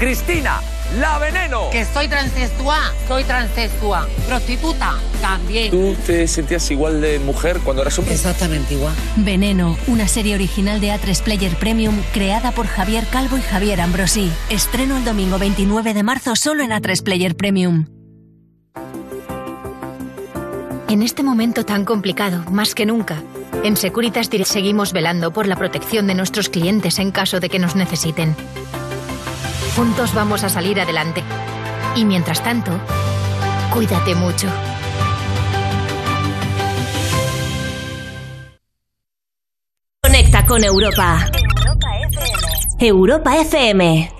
[0.00, 0.60] Cristina,
[0.98, 1.70] la veneno.
[1.70, 4.08] Que soy transexual, soy transexual.
[4.26, 5.70] Prostituta, también.
[5.70, 8.14] ¿Tú te sentías igual de mujer cuando eras hombre?
[8.14, 8.94] Exactamente igual.
[9.16, 14.30] Veneno, una serie original de A3 Player Premium creada por Javier Calvo y Javier Ambrosi.
[14.50, 17.86] Estreno el domingo 29 de marzo solo en A3 Player Premium.
[20.88, 23.22] En este momento tan complicado, más que nunca,
[23.64, 27.58] en Securitas Direct seguimos velando por la protección de nuestros clientes en caso de que
[27.58, 28.36] nos necesiten.
[29.76, 31.22] Juntos vamos a salir adelante.
[31.94, 32.72] Y mientras tanto,
[33.74, 34.48] cuídate mucho.
[40.02, 41.28] Conecta con Europa.
[42.78, 44.10] Europa FM.
[44.12, 44.15] I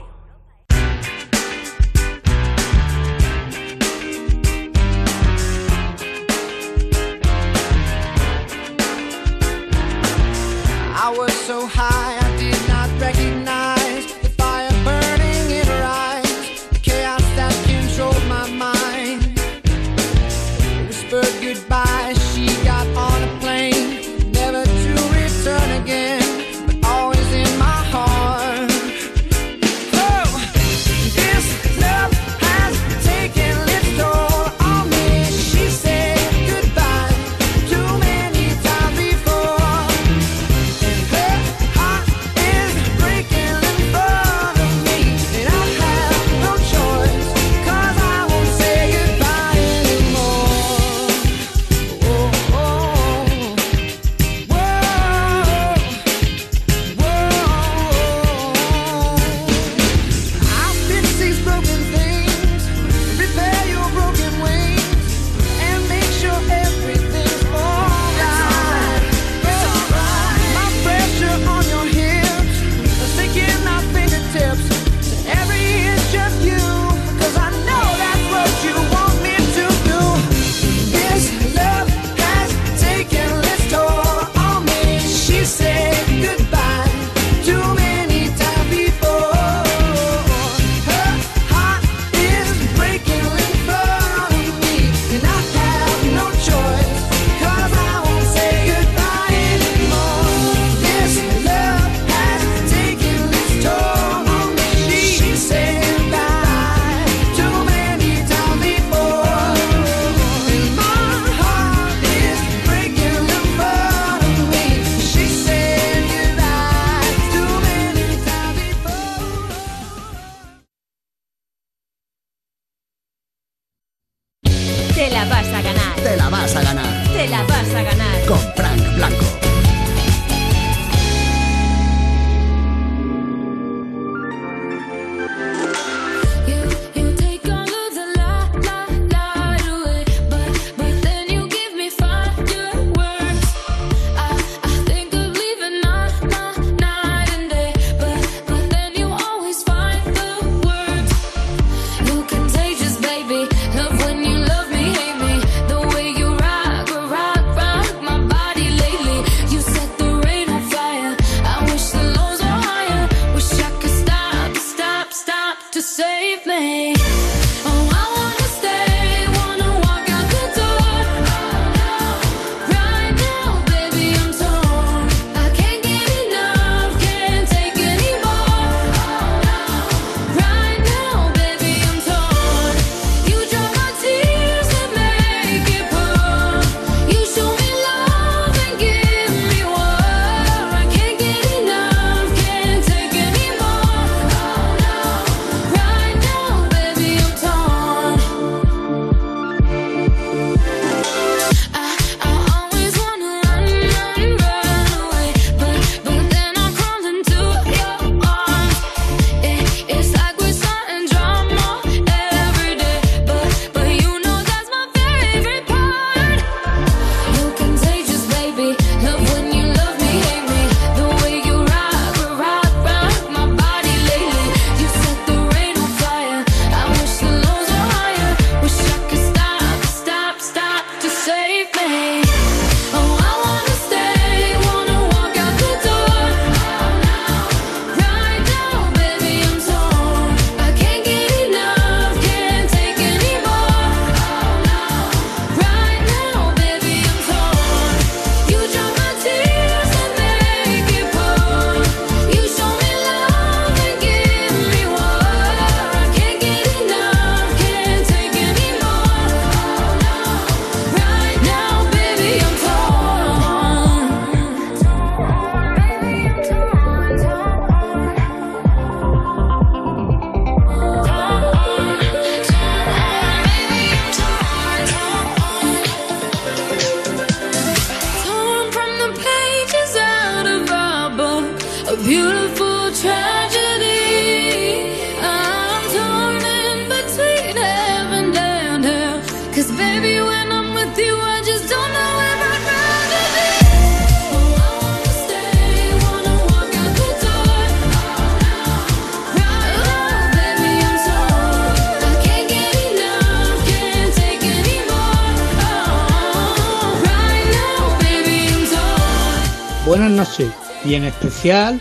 [310.96, 311.80] en especial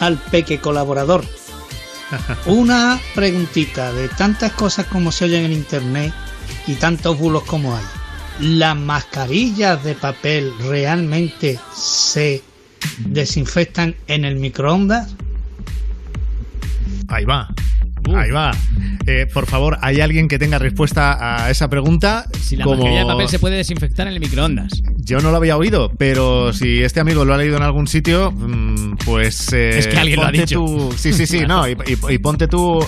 [0.00, 1.24] al peque colaborador.
[2.46, 6.12] Una preguntita de tantas cosas como se oyen en internet
[6.66, 7.84] y tantos bulos como hay.
[8.40, 12.42] ¿Las mascarillas de papel realmente se
[12.98, 15.14] desinfectan en el microondas?
[17.08, 17.48] Ahí va.
[18.14, 18.50] Ahí va.
[19.06, 22.26] Eh, por favor, ¿hay alguien que tenga respuesta a esa pregunta?
[22.40, 24.81] Si la Como- mascarilla de papel se puede desinfectar en el microondas.
[25.04, 28.30] Yo no lo había oído, pero si este amigo lo ha leído en algún sitio,
[28.30, 29.52] mm, pues...
[29.52, 30.60] eh, Es que alguien lo ha dicho.
[30.64, 32.78] tú- sí, sí, sí, no, y, y- y ponte tú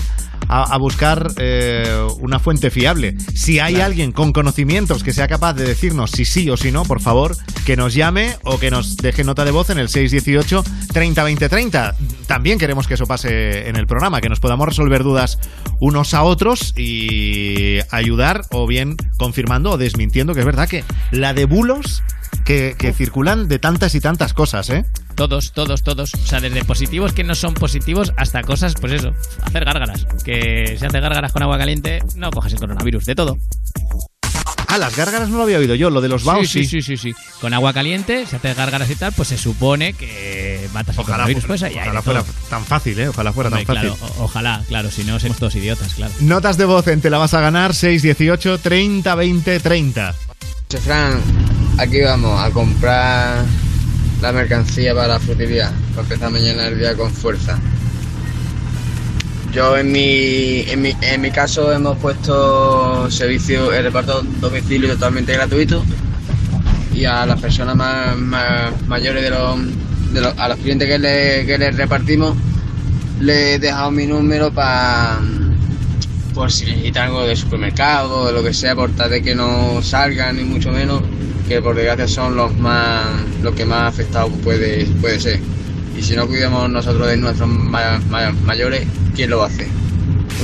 [0.47, 1.83] a, a buscar eh,
[2.19, 3.15] una fuente fiable.
[3.33, 6.83] Si hay alguien con conocimientos que sea capaz de decirnos si sí o si no,
[6.85, 7.35] por favor,
[7.65, 10.63] que nos llame o que nos deje nota de voz en el 618
[10.93, 11.95] 30 20 30.
[12.27, 15.39] También queremos que eso pase en el programa, que nos podamos resolver dudas
[15.79, 21.33] unos a otros y ayudar o bien confirmando o desmintiendo que es verdad que la
[21.33, 22.03] de bulos
[22.43, 24.85] que, que circulan de tantas y tantas cosas, ¿eh?
[25.15, 26.13] Todos, todos, todos.
[26.13, 29.13] O sea, desde positivos que no son positivos hasta cosas, pues eso,
[29.43, 30.05] hacer gárgaras.
[30.23, 33.37] Que si haces gárgaras con agua caliente, no cojas el coronavirus, de todo.
[34.75, 36.81] Ah, las gárgaras no lo había oído yo, lo de los baos sí, sí.
[36.81, 37.15] sí, sí, sí.
[37.41, 41.15] Con agua caliente, si haces gárgaras y tal, pues se supone que matas el Ojalá,
[41.17, 41.43] coronavirus.
[41.43, 42.33] fu- Pues ahí ojalá fuera todo.
[42.49, 43.07] tan fácil, ¿eh?
[43.07, 43.91] Ojalá fuera Hombre, tan fácil.
[43.97, 46.13] claro, o- ojalá, claro, si no, somos todos idiotas, claro.
[46.19, 50.15] Notas de voz en Te la vas a ganar 618 30 20 30.
[50.69, 51.21] Che, Fran,
[51.77, 53.45] aquí vamos a comprar
[54.21, 57.59] la mercancía para la frutería, para empezar mañana el día con fuerza.
[59.55, 65.31] Yo en mi, en mi, en mi caso hemos puesto servicio, el reparto domicilio totalmente
[65.31, 65.81] gratuito
[66.93, 68.17] y a las personas más,
[68.85, 72.35] mayores de los, a los clientes que le, que les repartimos
[73.21, 75.21] les he dejado mi número para
[76.33, 79.35] por si necesitan algo de supermercado o de lo que sea, por tal de que
[79.35, 81.01] no salgan ni mucho menos,
[81.47, 83.05] que por desgracia son los más
[83.41, 85.39] los que más afectados puede, puede ser.
[85.97, 88.85] Y si no cuidamos nosotros de nuestros ma- ma- mayores,
[89.15, 89.67] ¿quién lo hace?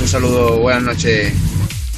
[0.00, 1.32] Un saludo, buenas noches.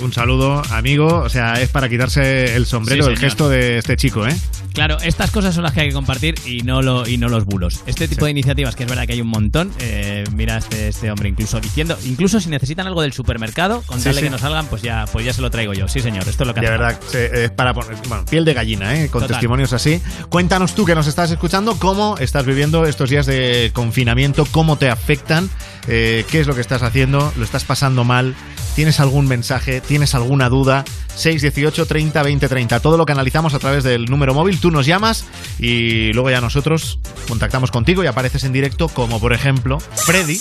[0.00, 1.06] Un saludo, amigo.
[1.20, 4.34] O sea, es para quitarse el sombrero, Sí, el gesto de este chico, ¿eh?
[4.74, 7.44] Claro, estas cosas son las que hay que compartir y no, lo, y no los
[7.44, 7.82] bulos.
[7.86, 11.12] Este tipo de iniciativas, que es verdad que hay un montón, eh, mira este, este
[11.12, 14.22] hombre incluso diciendo, incluso si necesitan algo del supermercado, con Sí, tal sí.
[14.22, 15.86] que no salgan, pues ya, pues ya se lo traigo yo.
[15.86, 18.52] Sí, señor, esto es lo que De verdad, se- es para poner, bueno, piel de
[18.52, 19.08] gallina, ¿eh?
[19.10, 19.36] Con Total.
[19.36, 20.02] testimonios así.
[20.28, 24.90] Cuéntanos tú que nos estás escuchando, cómo estás viviendo estos días de confinamiento, cómo te
[24.90, 25.48] afectan,
[25.86, 28.34] eh, qué es lo que estás haciendo, lo estás pasando mal,
[28.74, 30.84] tienes algún mensaje, tienes alguna duda.
[31.14, 32.80] 618 30 20 30.
[32.80, 35.26] Todo lo que analizamos a través del número móvil, tú nos llamas
[35.58, 36.98] y luego ya nosotros
[37.28, 40.38] contactamos contigo y apareces en directo, como por ejemplo Freddy,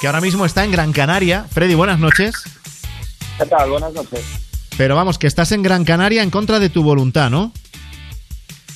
[0.00, 1.44] que ahora mismo está en Gran Canaria.
[1.50, 2.34] Freddy, buenas noches.
[3.38, 3.70] ¿Qué tal?
[3.70, 4.24] Buenas noches.
[4.76, 7.52] Pero vamos, que estás en Gran Canaria en contra de tu voluntad, ¿no?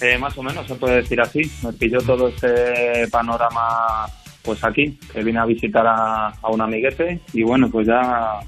[0.01, 1.41] Eh, más o menos se puede decir así.
[1.63, 4.07] Me pilló todo este panorama
[4.43, 8.41] pues aquí, que vine a visitar a, a un amiguete y bueno, pues ya,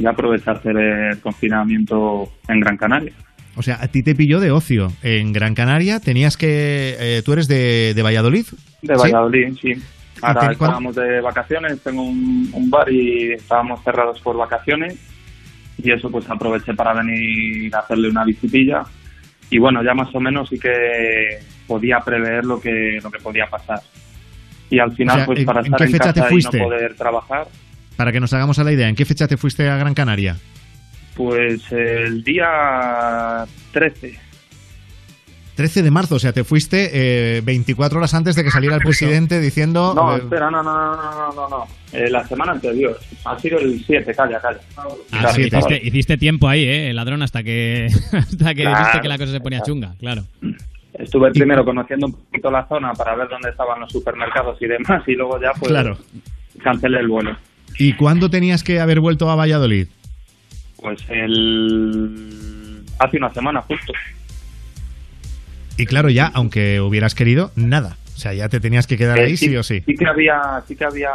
[0.00, 3.12] ya aproveché a hacer el confinamiento en Gran Canaria.
[3.56, 4.92] O sea, a ti te pilló de ocio.
[5.02, 6.96] En Gran Canaria tenías que...
[6.98, 8.46] eh, ¿Tú eres de, de Valladolid?
[8.82, 9.00] De ¿Sí?
[9.02, 9.72] Valladolid, sí.
[10.22, 14.96] Ahora te- estábamos de vacaciones, tengo un, un bar y estábamos cerrados por vacaciones
[15.82, 18.82] y eso pues aproveché para venir a hacerle una visitilla
[19.50, 23.46] y bueno, ya más o menos sí que podía prever lo que, lo que podía
[23.46, 23.80] pasar.
[24.68, 26.26] Y al final O sea, pues ¿en- para en estar qué en fecha te casa
[26.28, 26.58] y fuiste?
[26.58, 27.46] no poder trabajar,
[27.96, 30.36] Para que nos hagamos a la idea, ¿en qué fecha te fuiste a Gran Canaria?
[31.16, 34.18] pues el día 13.
[35.54, 38.82] 13 de marzo, o sea, te fuiste eh, 24 horas antes de que saliera el
[38.84, 39.92] presidente diciendo...
[39.94, 41.66] No, eh, espera, no, no, no, no, no, no.
[41.92, 42.98] Eh, la semana anterior.
[43.26, 44.60] Ha sido el 7, calla, calla.
[44.78, 46.92] Ah, Claro, sí, hiciste, hiciste tiempo ahí, ¿eh?
[46.94, 49.72] Ladrón, hasta que, hasta que Claro, dijiste que la cosa se ponía claro.
[49.74, 50.22] chunga, claro.
[50.94, 55.02] Estuve primero conociendo un poquito la zona para ver dónde estaban los supermercados y demás
[55.06, 55.98] y luego ya pues Claro.
[56.62, 57.36] cancelé el vuelo.
[57.78, 59.86] ¿Y cuándo tenías que haber vuelto a Valladolid?
[60.76, 62.82] Pues el...
[62.98, 63.92] hace una semana justo.
[65.76, 67.96] Y claro, ya, aunque hubieras querido, nada.
[68.14, 69.82] O sea, ya te tenías que quedar Eh, ahí sí o sí.
[69.86, 71.10] Sí que había, sí que había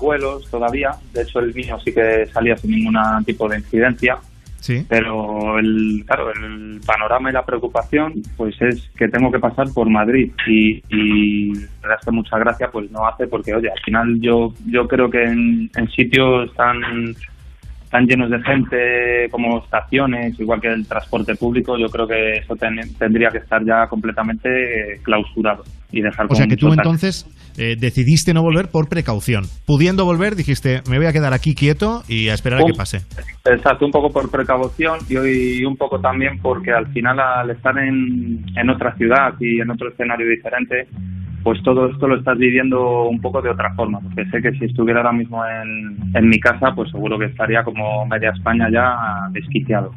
[0.00, 0.92] vuelos todavía.
[1.12, 2.96] De hecho, el mío sí que salía sin ningún
[3.26, 4.16] tipo de incidencia.
[4.60, 4.84] Sí.
[4.88, 9.88] Pero el, claro, el panorama y la preocupación, pues es que tengo que pasar por
[9.88, 11.52] Madrid y, y
[12.04, 15.70] que mucha gracia pues no hace porque, oye, al final yo, yo creo que en,
[15.76, 16.80] en sitios tan,
[17.90, 22.56] tan llenos de gente como estaciones, igual que el transporte público, yo creo que eso
[22.56, 27.26] ten- tendría que estar ya completamente clausurado y dejar O sea que tú entonces
[27.58, 29.44] eh, decidiste no volver por precaución.
[29.66, 32.98] Pudiendo volver, dijiste, me voy a quedar aquí quieto y a esperar a que pase.
[33.44, 37.76] Exacto, un poco por precaución y hoy un poco también porque al final al estar
[37.78, 40.86] en, en otra ciudad y en otro escenario diferente,
[41.42, 44.64] pues todo esto lo estás viviendo un poco de otra forma, porque sé que si
[44.64, 49.28] estuviera ahora mismo en, en mi casa, pues seguro que estaría como media España ya
[49.30, 49.92] desquiciado.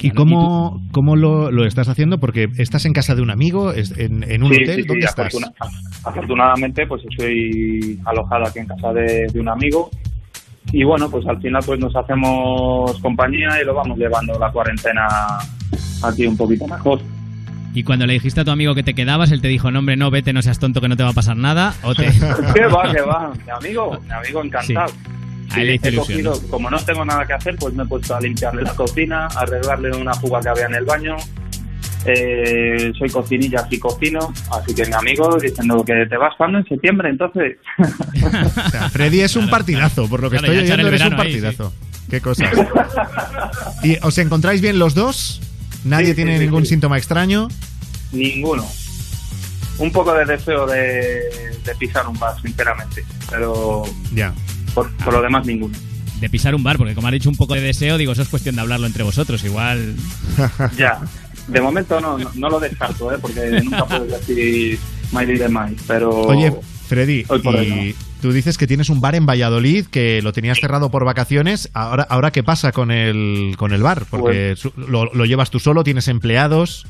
[0.00, 2.18] ¿Y cómo, cómo lo, lo estás haciendo?
[2.18, 5.06] Porque estás en casa de un amigo, en, en un Sí, hotel, sí, sí, ¿dónde
[5.06, 5.34] estás?
[5.34, 5.52] afortuna-
[6.04, 9.90] afortunadamente, pues estoy alojado aquí en casa de, de un amigo
[10.72, 15.06] y bueno, pues al final pues nos hacemos compañía y lo vamos llevando la cuarentena
[16.04, 17.00] aquí un poquito mejor.
[17.74, 19.96] Y cuando le dijiste a tu amigo que te quedabas, él te dijo, no, hombre,
[19.96, 21.74] no, vete, no seas tonto, que no te va a pasar nada.
[21.82, 22.04] O te...
[22.54, 23.32] ¿Qué va, qué va?
[23.44, 24.92] Mi amigo, mi amigo encantado.
[25.50, 27.86] Ahí le hice he ilusión, cogido, como no tengo nada que hacer, pues me he
[27.86, 31.16] puesto a limpiarle la cocina, a arreglarle una fuga que había en el baño.
[32.04, 36.64] Eh, soy cocinilla y cocino, así que mi amigo diciendo que te vas cuando en
[36.66, 37.56] septiembre, entonces.
[38.66, 41.16] O sea, Freddy es un partidazo, por lo que Claro, estoy oyendo, eres un ahí,
[41.18, 41.72] partidazo.
[42.08, 42.50] Qué cosas.
[43.82, 45.40] ¿Y os encontráis bien los dos?
[45.84, 46.70] ¿Nadie Sí, tiene sí, ningún sí.
[46.70, 47.48] síntoma extraño?
[48.12, 48.66] Ninguno.
[49.78, 50.80] Un poco de deseo de,
[51.64, 54.32] de pisar un bar, sinceramente, pero Ya.
[54.74, 55.76] Por, por lo demás ninguno.
[56.20, 58.28] De pisar un bar, porque como ha dicho un poco de deseo, digo, eso es
[58.28, 59.44] cuestión de hablarlo entre vosotros.
[59.44, 59.94] Igual.
[60.76, 61.00] Ya,
[61.48, 63.18] de momento no, no, no lo descarto, ¿eh?
[63.20, 64.78] porque nunca puedes decir
[65.12, 66.10] my de my, pero...
[66.10, 66.52] Oye,
[66.86, 70.32] Freddy, Hoy por hoy y tú dices que tienes un bar en Valladolid que lo
[70.32, 71.70] tenías cerrado por vacaciones.
[71.74, 74.04] Ahora, ahora ¿qué pasa con el, con el bar?
[74.10, 76.86] Porque Pues lo, lo llevas tú solo, tienes empleados.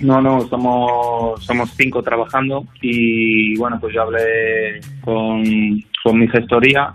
[0.00, 5.44] No, no, somos, somos cinco trabajando y bueno, pues yo hablé con,
[6.02, 6.94] con mi gestoría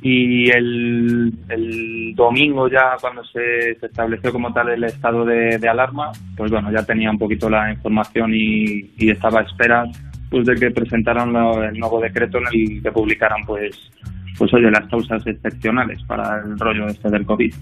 [0.00, 5.68] y el, el domingo ya cuando se, se estableció como tal el estado de, de
[5.68, 9.88] alarma, pues bueno, ya tenía un poquito la información y, y estaba a esperas
[10.30, 13.90] pues de que presentaran lo- el nuevo decreto en el que publicaran pues
[14.38, 17.52] pues oye las causas excepcionales para el rollo este del COVID.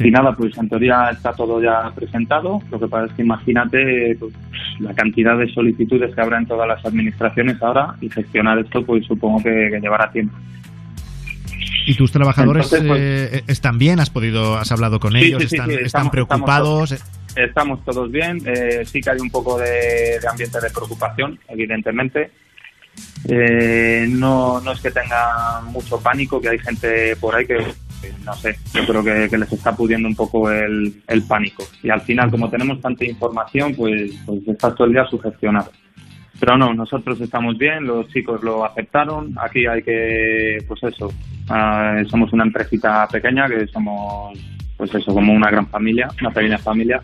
[0.00, 2.60] Y nada, pues en teoría está todo ya presentado.
[2.70, 4.32] Lo que pasa es que imagínate pues,
[4.80, 9.04] la cantidad de solicitudes que habrá en todas las administraciones ahora y gestionar esto, pues
[9.06, 10.36] supongo que, que llevará tiempo.
[11.86, 13.00] ¿Y tus trabajadores Entonces, pues-
[13.40, 14.00] eh, están bien?
[14.00, 15.42] ¿Has podido, has hablado con Sí, ellos?
[15.42, 16.92] sí, sí, ¿Están, están preocupados?
[16.92, 18.38] estamos Estamos todos bien.
[18.46, 22.30] eh, sí que hay un poco de, de ambiente de preocupación, evidentemente.
[23.28, 28.12] Eh, no, no es que tenga mucho pánico, que hay gente por ahí que, que
[28.24, 31.64] no sé, yo creo que, que les está pudiendo un poco el, el pánico.
[31.82, 35.72] Y al final, como tenemos tanta información, pues, pues estás todo el día sugestionado.
[36.38, 39.34] Pero no, nosotros estamos bien, los chicos lo aceptaron.
[39.40, 41.12] Aquí hay que, pues eso,
[41.48, 44.38] ah, somos una empresita pequeña que somos,
[44.76, 47.00] pues eso, como una gran familia, una pequeña familia.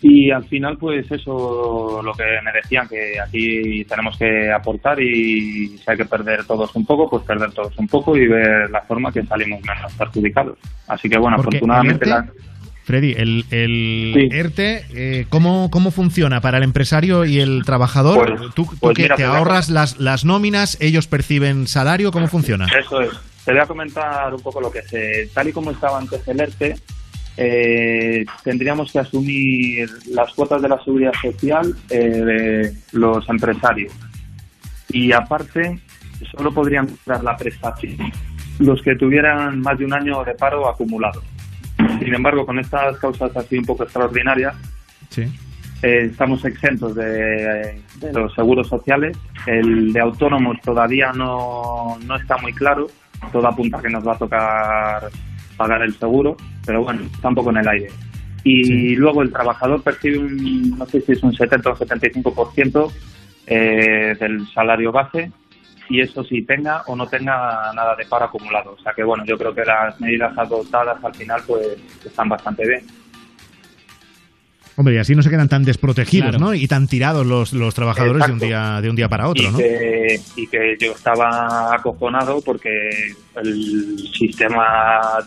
[0.00, 5.76] Y al final, pues eso, lo que me decían, que aquí tenemos que aportar y
[5.76, 8.80] si hay que perder todos un poco, pues perder todos un poco y ver la
[8.82, 10.56] forma que salimos menos perjudicados.
[10.86, 12.04] Así que bueno, Porque afortunadamente...
[12.04, 12.32] el la- ERTE,
[12.84, 14.28] Freddy, el, el Sí.
[14.36, 18.36] ERTE, eh, ¿cómo, ¿cómo funciona para el empresario y el trabajador?
[18.38, 22.12] Pues- ¿Tú, tú pues que te ahorras las, las nóminas, ellos perciben salario?
[22.12, 22.66] ¿Cómo funciona?
[22.66, 23.10] Eso es.
[23.48, 25.30] Te voy a comentar un poco lo que sé.
[25.32, 26.76] Tal y como estaba antes el ERTE,
[27.38, 33.90] eh, tendríamos que asumir las cuotas de la seguridad social eh, de los empresarios.
[34.90, 35.80] Y aparte,
[36.36, 37.96] solo podrían dar la prestación
[38.58, 41.22] los que tuvieran más de un año de paro acumulado.
[42.00, 44.54] Sin embargo, con estas causas así un poco extraordinarias,
[45.08, 45.22] Sí.
[45.82, 49.16] eh, estamos exentos de, de los seguros sociales.
[49.46, 52.88] El de autónomos todavía no, no está muy claro.
[53.32, 55.10] Todo apunta a que nos va a tocar
[55.56, 57.90] pagar el seguro, pero bueno, está un poco en el aire.
[58.44, 62.92] Y luego el trabajador percibe un, no sé si es un 70 o 75%
[63.46, 65.32] eh, del salario base
[65.90, 68.72] y eso sí tenga o no tenga nada de paro acumulado.
[68.78, 72.66] O sea que bueno, yo creo que las medidas adoptadas al final pues están bastante
[72.66, 72.86] bien.
[74.78, 76.38] Hombre, y así no se quedan tan desprotegidos, Claro.
[76.38, 76.54] ¿no?
[76.54, 79.50] Y tan tirados los, los trabajadores de un, día, de un día para otro, y
[79.50, 79.58] ¿no?
[79.58, 82.68] Que, y que yo estaba acojonado porque
[83.42, 84.54] el sistema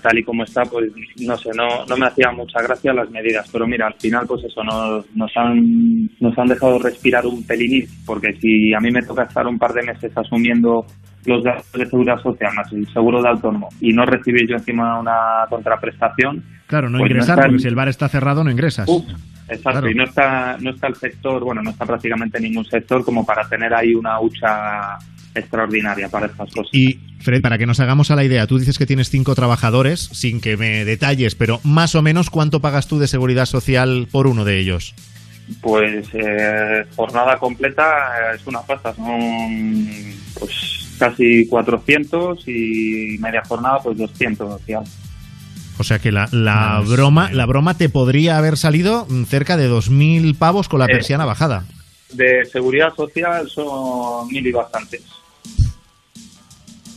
[0.01, 0.89] tal y como está, pues
[1.19, 3.49] no sé, no, no me hacía mucha gracia las medidas.
[3.51, 7.85] Pero mira, al final, pues eso, nos, nos, han, nos han dejado respirar un pelín,
[8.05, 10.85] porque si a mí me toca estar un par de meses asumiendo
[11.25, 14.97] los gastos de seguridad social más el seguro de autónomo y no recibir yo encima
[14.97, 16.41] una contraprestación,
[16.71, 18.87] Claro, no Pues no ingresar, porque si el bar está cerrado no ingresas.
[18.87, 19.03] Uf,
[19.51, 19.91] exacto, Claro.
[19.91, 23.47] y no está, no está el sector, bueno, no está prácticamente ningún sector como para
[23.47, 24.97] tener ahí una hucha
[25.33, 26.69] extraordinaria para estas cosas.
[26.73, 30.01] Y, Fred, para que nos hagamos a la idea, tú dices que tienes cinco trabajadores,
[30.11, 34.27] sin que me detalles, pero más o menos cuánto pagas tú de seguridad social por
[34.27, 34.93] uno de ellos.
[35.61, 39.89] Pues eh, jornada completa eh, es una pasta, son
[40.39, 44.89] pues casi 400 y media jornada pues 200, digamos.
[45.81, 49.57] O sea que la, la Más broma, la broma te podría haber salido mm, cerca
[49.57, 51.65] de 2.000 pavos con la Eh, persiana bajada.
[52.13, 55.01] De seguridad social son mil y bastantes.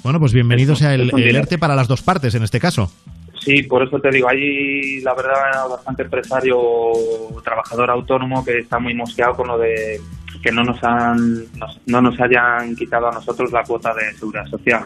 [0.03, 1.37] Bueno, pues bienvenido sea el, el.
[1.37, 2.93] ERTE para las dos partes en este caso.
[3.41, 6.57] Sí, por eso te digo, hay la verdad bastante empresario,
[7.45, 10.01] trabajador autónomo que está muy mosqueado con lo de
[10.43, 14.47] que no nos han nos- no nos hayan quitado a nosotros la cuota de seguridad
[14.47, 14.82] social.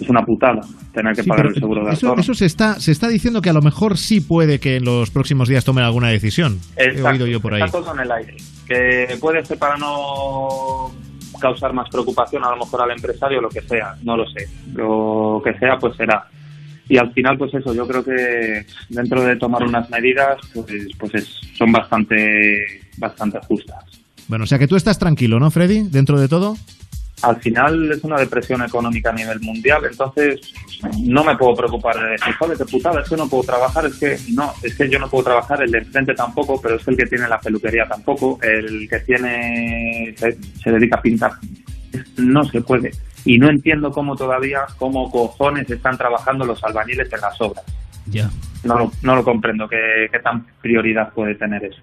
[0.00, 0.60] Es una putada
[0.92, 2.20] tener que Sí, pagar el seguro de eso, autónomo.
[2.22, 5.10] eso se está se está diciendo que a lo mejor sí puede que en los
[5.10, 6.58] próximos días tomen alguna decisión.
[6.76, 7.62] He Exacto, oído yo por ahí.
[7.62, 8.36] Está todo en el aire.
[8.66, 10.90] Que puede ser para no
[11.40, 14.48] causar más preocupación a lo mejor al empresario, lo que sea, no lo sé.
[14.74, 16.26] Lo que sea, pues será.
[16.88, 20.66] Y al final, pues eso, yo creo que dentro de tomar unas medidas, pues,
[20.98, 22.58] pues es- son bastante,
[22.98, 23.84] bastante justas.
[24.28, 25.82] Bueno, o sea que tú estás tranquilo, ¿no, Freddy?
[25.88, 26.56] Dentro de todo.
[27.24, 30.52] Al final es una depresión económica a nivel mundial, entonces
[31.00, 33.98] no me puedo preocupar de decir, joder, qué putada, es que no puedo trabajar, es
[33.98, 36.96] que no, es que yo no puedo trabajar, el de enfrente tampoco, pero es el
[36.96, 41.32] que tiene la peluquería tampoco, el que tiene se, se dedica a pintar,
[42.18, 42.90] no se puede.
[43.24, 47.64] Y no entiendo cómo todavía, cómo cojones están trabajando los albañiles en las obras.
[48.06, 48.30] Ya.
[48.64, 51.80] No lo, no lo comprendo, qué, qué tan prioridad puede tener eso.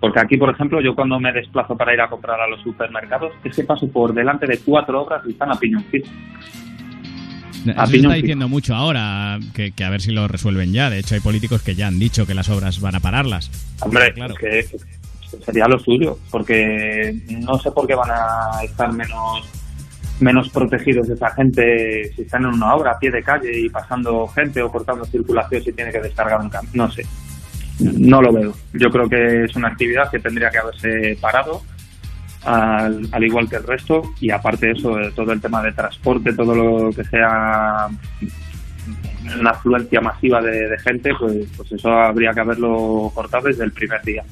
[0.00, 3.32] Porque aquí, por ejemplo, yo cuando me desplazo para ir a comprar a los supermercados,
[3.44, 6.06] es que paso por delante de cuatro obras y están a piñón fijo.
[7.66, 10.88] Eso A se está diciendo mucho ahora, que, que a ver si lo resuelven ya.
[10.88, 13.50] De hecho, hay políticos que ya han dicho que las obras van a pararlas.
[13.82, 14.34] Hombre, Claro.
[14.34, 14.64] que
[15.44, 19.46] sería lo suyo, porque no sé por qué van a estar menos
[20.20, 24.28] menos protegidos esa gente si están en una obra a pie de calle y pasando
[24.28, 26.72] gente o cortando circulación si tiene que descargar un camión.
[26.74, 27.06] No sé.
[27.80, 28.54] No lo veo.
[28.72, 31.62] Yo creo que es una actividad que tendría que haberse parado,
[32.44, 36.32] al, al igual que el resto, y aparte de eso, todo el tema de transporte,
[36.32, 37.88] todo lo que sea
[39.38, 43.72] una afluencia masiva de, de gente, pues, pues eso habría que haberlo cortado desde el
[43.72, 44.24] primer día.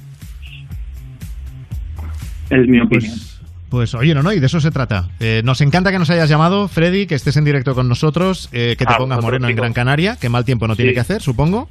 [2.51, 3.12] Es mi opinión.
[3.12, 3.38] Pues
[3.71, 5.09] oye, no, no, y de eso se trata.
[5.21, 8.77] Eh, nos encanta que nos hayas llamado, Freddy, que estés en directo con nosotros, eh,
[8.79, 9.57] que te Ah, pongas vosotros, moreno en.
[9.57, 11.69] Gran Canaria, que mal tiempo no tiene que hacer, supongo.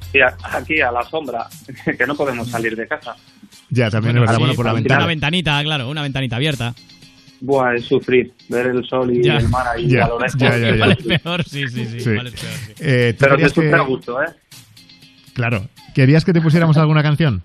[0.52, 1.46] Aquí a la sombra,
[1.98, 3.16] que no podemos salir de casa.
[3.70, 5.06] Ya, también Bueno, es verdad, bueno, por la Una ventana.
[5.06, 6.74] ventanita, claro, una ventanita abierta.
[7.40, 9.36] Buah, es sufrir, ver el sol y Ya.
[9.36, 10.40] el mar ahí Ya, a lo lejos.
[10.40, 10.74] ya, ya, ya.
[10.74, 11.90] Igual es peor, sí, sí, sí.
[11.90, 11.96] Sí.
[11.96, 12.72] es peor, sí.
[12.80, 14.26] Eh, ¿tú Pero te que- sufre a gusto, ¿eh?
[15.34, 17.42] Claro, ¿querías que te pusiéramos alguna canción?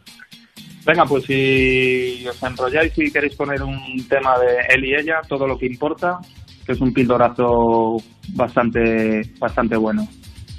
[0.85, 3.77] Venga, pues si os enrolláis y queréis poner un
[4.09, 6.17] tema de él y ella, todo lo que importa,
[6.65, 7.95] que es un pildorazo
[8.35, 10.05] bastante, bastante bueno.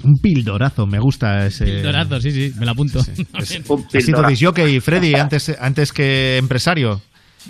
[0.03, 1.65] Un pildorazo, me gusta ese.
[1.65, 2.99] Pildorazo, sí, sí, me la apunto.
[3.69, 7.01] Un Ha sido disjockey, Freddy, antes, antes que empresario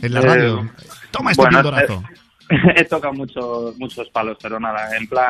[0.02, 0.62] en la Eh, radio.
[1.12, 1.94] Toma este bueno, pildorazo.
[2.50, 5.30] eh, he tocado muchos, muchos palos, pero nada, en plan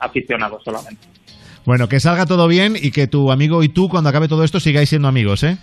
[0.00, 1.06] aficionado solamente.
[1.64, 4.58] Bueno, que salga todo bien y que tu amigo y tú, cuando acabe todo esto,
[4.58, 5.58] sigáis siendo amigos, ¿eh?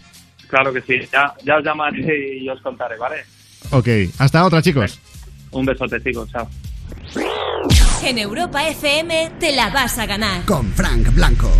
[0.49, 3.17] Claro que sí, ya, ya os llamaré y os contaré, ¿vale?
[3.71, 3.87] Ok,
[4.17, 4.99] hasta otra, chicos.
[5.51, 6.49] Un besote, chicos, chao.
[8.03, 10.45] En Europa FM te la vas a ganar.
[10.45, 11.51] Con Frank Blanco.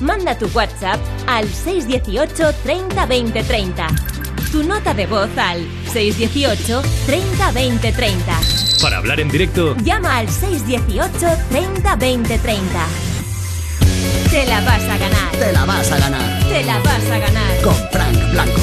[0.00, 3.86] Manda tu WhatsApp al 618 30 20 30.
[4.52, 8.40] Tu nota de voz al 618 30 20 30.
[8.82, 12.86] para hablar en directo, Llama al 618 30 20 30.
[14.30, 15.30] Te la vas a ganar.
[15.38, 16.48] Te la vas a ganar.
[16.48, 17.62] Te la vas a ganar.
[17.62, 18.60] Con Frank Blanco.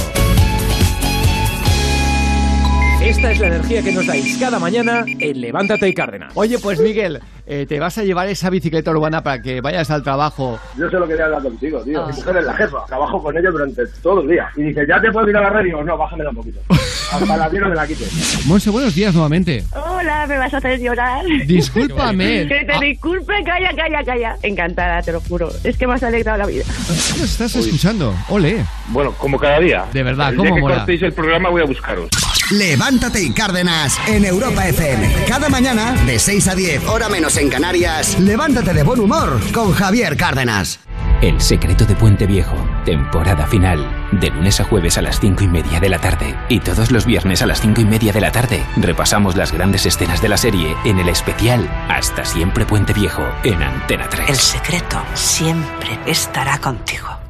[3.03, 6.31] Esta es la energía que nos dais cada mañana en Levántate y Cárdenas.
[6.35, 7.19] Oye, pues Miguel,
[7.53, 10.57] eh, te vas a llevar esa bicicleta urbana para que vayas al trabajo.
[10.77, 12.07] Yo solo quería hablar contigo, tío.
[12.07, 12.85] Mi mujer es la jefa.
[12.87, 14.47] Trabajo con ella durante todos los días.
[14.55, 15.83] Y dice, ¿ya te puedo ir a la radio?
[15.83, 16.61] No, bájamela un poquito.
[17.11, 18.45] Hasta la tierra me la quites.
[18.45, 19.65] Monse, buenos días nuevamente.
[19.75, 21.25] Hola, me vas a hacer llorar.
[21.45, 22.47] Discúlpame.
[22.47, 22.79] Que te Ah.
[22.79, 24.37] disculpe, calla, calla, calla.
[24.43, 25.49] Encantada, te lo juro.
[25.65, 26.63] Es que me has alegrado la vida.
[26.67, 28.15] ¿Nos estás escuchando?
[28.29, 28.63] Ole.
[28.87, 29.83] Bueno, como cada día.
[29.91, 30.75] De verdad, el ¿cómo día que mola?
[30.77, 32.07] cortéis el programa voy a buscaros.
[32.51, 35.25] Levántate y Cárdenas en Europa FM.
[35.25, 39.71] Cada mañana, de 6 a 10, hora menos en Canarias, levántate de buen humor con
[39.71, 40.79] Javier Cárdenas.
[41.21, 43.87] El secreto de Puente Viejo, temporada final.
[44.11, 46.35] De lunes a jueves a las cinco y media de la tarde.
[46.49, 48.65] Y todos los viernes a las cinco y media de la tarde.
[48.75, 53.63] Repasamos las grandes escenas de la serie en el especial Hasta siempre Puente Viejo en
[53.63, 54.29] Antena 3.
[54.29, 57.20] El secreto siempre estará contigo.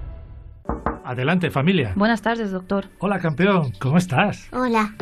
[1.11, 1.91] Adelante, familia.
[1.97, 2.85] Buenas tardes, doctor.
[2.99, 3.73] Hola, campeón.
[3.79, 4.47] ¿Cómo estás?
[4.53, 4.95] Hola.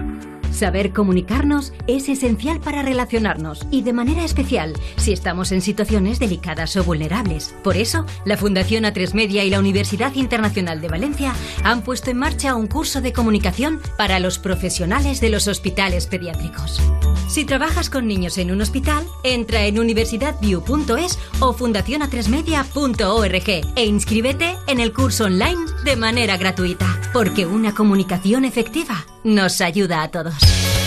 [0.52, 6.76] Saber comunicarnos es esencial para relacionarnos y de manera especial si estamos en situaciones delicadas
[6.76, 7.56] o vulnerables.
[7.64, 11.34] Por eso, la Fundación A3 Media y la Universidad Internacional de Valencia
[11.64, 16.82] han puesto en marcha un curso de comunicación para los profesionales de los hospitales pediátricos.
[17.30, 24.80] Si trabajas con niños en un hospital, entra en universidadview.es o fundacionatresmedia.org e inscríbete en
[24.80, 30.39] el curso online de manera gratuita, porque una comunicación efectiva nos ayuda a todos.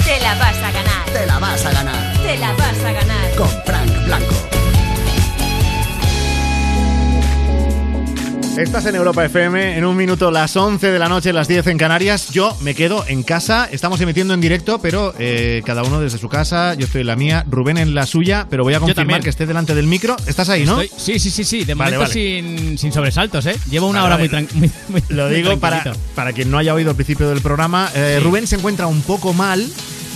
[0.05, 1.05] Te la vas a ganar.
[1.13, 2.17] Te la vas a ganar.
[2.23, 3.35] Te la vas a ganar.
[3.37, 4.62] Con Frank Blanco.
[8.57, 11.79] Estás en Europa FM, en un minuto las 11 de la noche, las 10 en
[11.79, 12.29] Canarias.
[12.31, 16.29] Yo me quedo en casa, estamos emitiendo en directo, pero eh, cada uno desde su
[16.29, 19.31] casa, yo estoy en la mía, Rubén en la suya, pero voy a confirmar que
[19.31, 20.17] esté delante del micro.
[20.27, 20.81] ¿Estás ahí, no?
[20.83, 21.65] Estoy- sí, sí, sí, sí.
[21.65, 22.13] De Vale, momento vale.
[22.13, 23.57] Sin, sin sobresaltos, ¿eh?
[23.71, 24.47] Llevo una Vale, hora muy, vale.
[24.49, 26.13] tran- muy, muy- Lo muy digo para, tranquilito.
[26.15, 27.91] para quien no haya oído al principio del programa.
[27.95, 28.21] Eh.
[28.23, 29.67] Rubén se encuentra un poco mal,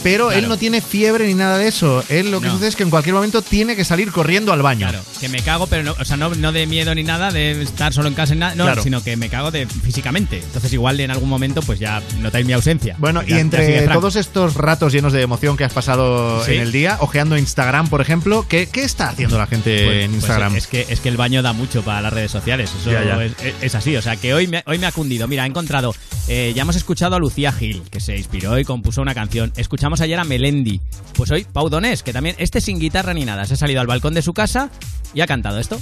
[0.03, 2.03] pero él no tiene fiebre ni nada de eso.
[2.09, 2.53] Él lo que No.
[2.55, 4.89] sucede es que en cualquier momento tiene que salir corriendo al baño.
[4.89, 7.63] Claro, que me cago, pero no, o sea, no, no de miedo ni nada, de
[7.63, 8.83] estar solo en casa ni nada, no, Claro.
[8.83, 10.39] sino que me cago de físicamente.
[10.39, 12.97] Entonces igual en algún momento pues ya notáis mi ausencia.
[12.99, 16.55] Bueno, y entre todos estos ratos llenos de emoción que has pasado Sí.
[16.55, 20.11] en el día, ojeando Instagram, por ejemplo, ¿qué, qué está haciendo la gente Pues- en
[20.11, 20.57] pues Instagram?
[20.57, 23.25] es, que, es que el baño da mucho para las redes sociales, eso Ya, ya.
[23.25, 23.97] Es, es- es así.
[23.97, 25.27] O sea, que hoy me, hoy me ha cundido.
[25.29, 25.95] Mira, he encontrado,
[26.29, 29.53] eh, ya hemos escuchado a Lucía Gil, que se inspiró y compuso una canción.
[29.87, 30.81] Escuchamos ayer a Melendi.
[31.17, 33.87] Pues hoy Pau Donés, que también, este sin guitarra ni nada, se ha salido al
[33.87, 34.69] balcón de su casa
[35.15, 35.81] y ha cantado esto.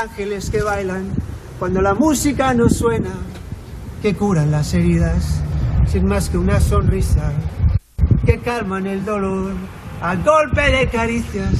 [0.00, 1.12] Ángeles que bailan
[1.58, 3.12] cuando la música no suena,
[4.00, 5.42] que curan las heridas
[5.86, 7.30] sin más que una sonrisa,
[8.24, 9.52] que calman el dolor
[10.00, 11.52] al golpe de caricias,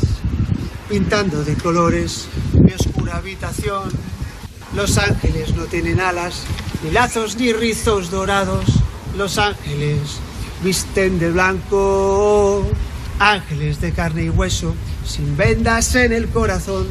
[0.88, 3.90] pintando de colores mi oscura habitación.
[4.74, 6.44] Los ángeles no tienen alas,
[6.82, 8.64] ni lazos ni rizos dorados.
[9.14, 10.20] Los ángeles
[10.62, 12.66] visten de blanco,
[13.18, 16.86] ángeles de carne y hueso, sin vendas en el corazón,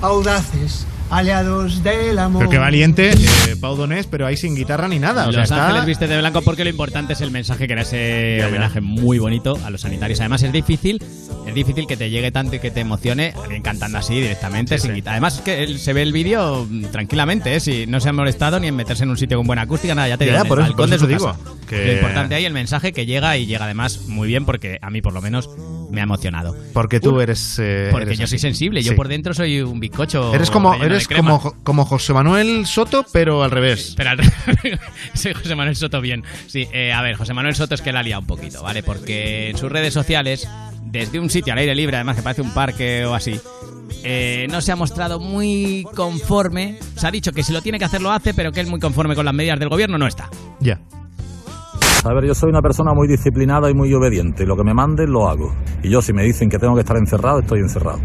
[0.00, 2.40] audaces, aliados del amor.
[2.40, 5.28] Pero qué valiente, eh, Pau Donés, pero ahí sin guitarra ni nada.
[5.28, 5.66] O sea, Los está...
[5.66, 8.48] Ángeles viste de blanco porque lo importante es el mensaje que era ese Ya, ya.
[8.48, 10.20] homenaje muy bonito a los sanitarios.
[10.20, 11.02] Además es difícil,
[11.46, 14.78] es difícil que te llegue tanto y que te emocione alguien cantando así directamente.
[14.78, 15.16] sin guitarra.
[15.16, 17.60] Además es que él- se ve el vídeo mm, tranquilamente, ¿eh?
[17.60, 20.08] si no se ha molestado ni en meterse en un sitio con buena acústica, nada,
[20.08, 21.14] ya te Ya, digo, ya, en el por eso- balcón por de eso su te
[21.14, 21.38] casa.
[21.44, 24.78] digo, que- Lo importante ahí el mensaje que llega y llega además muy bien porque
[24.80, 25.50] a mí por lo menos
[25.92, 26.56] me ha emocionado.
[26.72, 27.58] Porque tú eres.
[27.60, 28.96] eh, Porque eres yo soy sensible, yo Sí.
[28.96, 30.34] por dentro soy un bizcocho.
[30.34, 33.94] Eres como, eres como, como José Manuel Soto, pero al revés.
[33.96, 34.18] Pero al
[35.14, 36.24] soy José Manuel Soto bien.
[36.48, 38.82] Sí, eh, a ver, José Manuel Soto es que la ha liado un poquito, ¿vale?
[38.82, 40.48] Porque en sus redes sociales,
[40.84, 43.38] desde un sitio al aire libre, además que parece un parque o así,
[44.04, 46.78] eh, no se ha mostrado muy conforme.
[46.96, 48.80] Se ha dicho que si lo tiene que hacer lo hace, pero que él muy
[48.80, 50.30] conforme con las medidas del gobierno no está.
[50.60, 50.80] Ya.
[52.04, 54.44] A ver, yo soy una persona muy disciplinada y muy obediente.
[54.44, 55.54] Lo que me manden lo hago.
[55.84, 58.00] Y yo si me dicen que tengo que estar encerrado, estoy encerrado.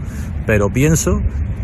[0.46, 1.20] Pero pienso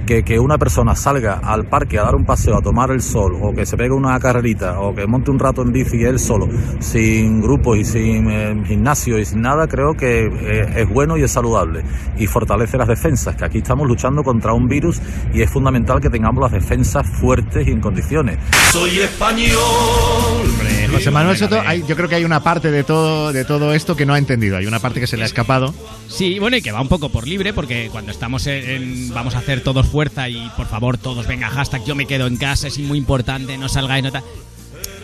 [0.05, 3.37] que que una persona salga al parque a dar un paseo, a tomar el sol,
[3.41, 6.47] o que se pegue una carrerita, o que monte un rato en bici él solo,
[6.79, 11.23] sin grupos y sin eh, gimnasio y sin nada, creo que eh, es bueno y
[11.23, 11.83] es saludable.
[12.17, 15.01] Y fortalece las defensas, que aquí estamos luchando contra un virus
[15.33, 18.39] y es fundamental que tengamos las defensas fuertes y en condiciones.
[18.71, 19.57] Soy español.
[19.57, 23.73] Hombre, José Manuel Soto, hay- yo creo que hay una parte de todo, de todo
[23.73, 24.57] esto que no ha entendido.
[24.57, 25.73] Hay una parte que se le ha escapado.
[26.07, 29.35] Sí, bueno, y que va un poco por libre, porque cuando estamos en, en- vamos
[29.35, 32.67] a hacer todos fuerza y por favor todos venga hashtag yo me quedo en casa,
[32.67, 34.23] es muy importante, no salgáis, no tal.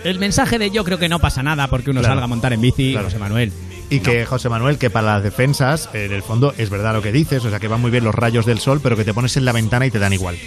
[0.03, 2.13] El mensaje de yo creo que no pasa nada porque uno Claro.
[2.13, 3.07] salga a montar en bici, Claro.
[3.07, 3.51] José Manuel.
[3.89, 7.11] Y que José Manuel, que para las defensas, en el fondo es verdad lo que
[7.11, 9.35] dices, o sea que van muy bien los rayos del sol, pero que te pones
[9.37, 10.37] en la ventana y te dan igual.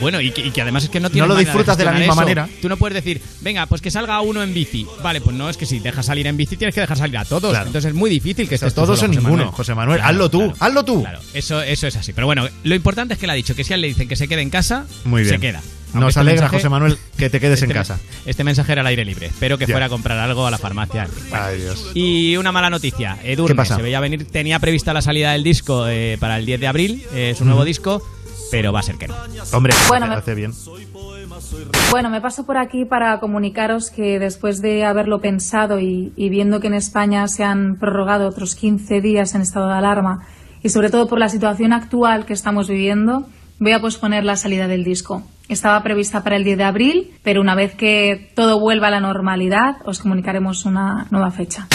[0.00, 1.84] Bueno, y que, y que además es que no No tienes lo manera disfrutas de
[1.84, 2.14] la misma eso.
[2.16, 2.48] manera.
[2.62, 4.86] Tú no puedes decir, venga, pues que salga uno en bici.
[5.02, 7.24] Vale, pues no, es que si dejas salir en bici tienes que dejar salir a
[7.24, 7.50] todos.
[7.50, 7.66] Claro.
[7.66, 9.54] Entonces es muy difícil que estés tú todos solo, o José ninguno, Manuel.
[9.56, 9.98] José Manuel.
[9.98, 10.56] Claro, hazlo tú, claro.
[10.60, 11.02] hazlo tú.
[11.02, 12.12] Claro, eso, eso es así.
[12.12, 14.08] Pero bueno, lo importante es que le ha dicho que si a él le dicen
[14.08, 15.34] que se quede en casa, Muy bien.
[15.34, 15.62] se queda.
[15.94, 17.98] Nos este alegra, mensaje- José Manuel, que te quedes en este- casa.
[18.26, 19.26] Este mensaje era al aire libre.
[19.26, 19.72] Espero que Ya.
[19.74, 21.08] fuera a comprar algo a la farmacia.
[21.32, 21.90] Ay, Dios.
[21.94, 23.16] Y una mala noticia.
[23.24, 23.76] Edurne ¿Qué pasa?
[23.76, 27.02] se veía venir, tenía prevista la salida del disco eh, para el 10 de abril,
[27.14, 28.02] eh, su nuevo disco,
[28.50, 29.14] pero va a ser que no.
[29.52, 30.52] Hombre, Bueno, me- hace bien.
[31.90, 36.60] Bueno, me paso por aquí para comunicaros que después de haberlo pensado y, y viendo
[36.60, 40.26] que en España se han prorrogado otros 15 días en estado de alarma
[40.62, 43.28] y sobre todo por la situación actual que estamos viviendo,
[43.58, 45.22] voy a posponer la salida del disco.
[45.48, 49.00] Estaba prevista para el 10 de abril, pero una vez que todo vuelva a la
[49.00, 51.68] normalidad, os comunicaremos una nueva fecha.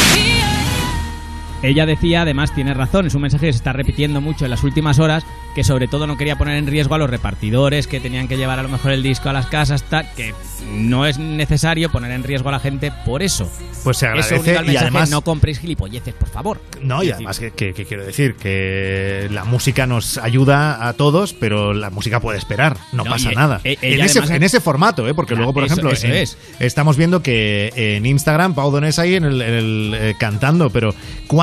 [1.63, 4.63] Ella decía, además tiene razón, es un mensaje que se está repitiendo mucho en las
[4.63, 5.23] últimas horas,
[5.55, 8.57] que sobre todo no quería poner en riesgo a los repartidores que tenían que llevar
[8.59, 10.33] a lo mejor el disco a las casas, tal, que
[10.71, 13.51] no es necesario poner en riesgo a la gente por eso.
[13.83, 16.61] Pues se agradece y además no compréis gilipolleces, por favor.
[16.81, 21.33] No, y además que, que- que quiero decir que la música nos ayuda a todos,
[21.33, 23.61] pero la música puede esperar, no, No, pasa y, nada.
[23.63, 25.13] eh, en, ese, además- en ese formato, ¿eh?
[25.13, 26.37] porque luego, por eso- ejemplo, eso en- es.
[26.59, 30.93] estamos viendo que en Instagram Pau Donés ahí en el, en el, eh, cantando, pero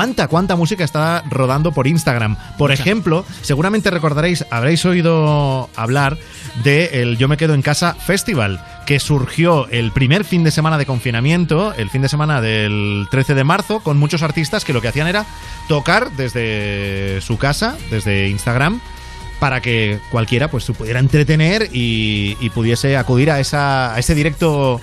[0.09, 2.35] ¿cuánta, cuánta música está rodando por Instagram?
[2.57, 2.81] Por Mucha.
[2.81, 6.17] ejemplo, seguramente recordaréis, habréis oído hablar
[6.63, 10.79] de el Yo me quedo en casa Festival, que surgió el primer fin de semana
[10.79, 14.81] de confinamiento, el fin de semana del 13 de marzo, con muchos artistas que lo
[14.81, 15.27] que hacían era
[15.67, 18.81] tocar desde su casa, desde Instagram,
[19.39, 24.15] para que cualquiera pues se pudiera entretener y, y pudiese acudir a, esa, a ese
[24.15, 24.81] directo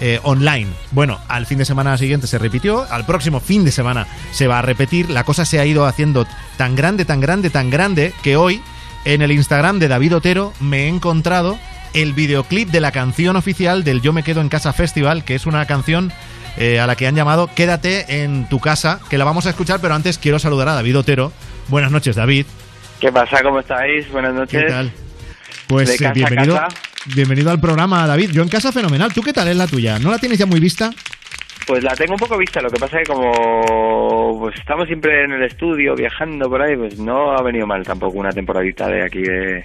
[0.00, 0.68] eh, online.
[0.90, 4.58] Bueno, al fin de semana siguiente se repitió, al próximo fin de semana se va
[4.58, 5.10] a repetir.
[5.10, 6.26] La cosa se ha ido haciendo
[6.56, 8.60] tan grande, tan grande, tan grande que hoy
[9.04, 11.58] en el Instagram de David Otero me he encontrado
[11.94, 15.46] el videoclip de la canción oficial del Yo me quedo en casa festival, que es
[15.46, 16.12] una canción
[16.58, 19.80] eh, a la que han llamado Quédate en tu casa, que la vamos a escuchar,
[19.80, 21.32] pero antes quiero saludar a David Otero.
[21.68, 22.46] Buenas noches, David.
[23.00, 23.42] ¿Qué pasa?
[23.42, 24.10] ¿Cómo estáis?
[24.10, 24.62] Buenas noches.
[24.62, 24.92] ¿Qué tal?
[25.68, 26.68] Pues De eh, a bienvenido, casa.
[27.14, 28.30] bienvenido al programa, David.
[28.30, 29.12] Yo en casa fenomenal.
[29.12, 29.98] ¿Tú qué tal es la tuya?
[29.98, 30.90] ¿No la tienes ya muy vista?
[31.66, 35.24] Pues la tengo un poco vista, lo que pasa es que como pues estamos siempre
[35.24, 39.04] en el estudio, viajando por ahí, pues no ha venido mal tampoco una temporadita de
[39.04, 39.64] aquí de,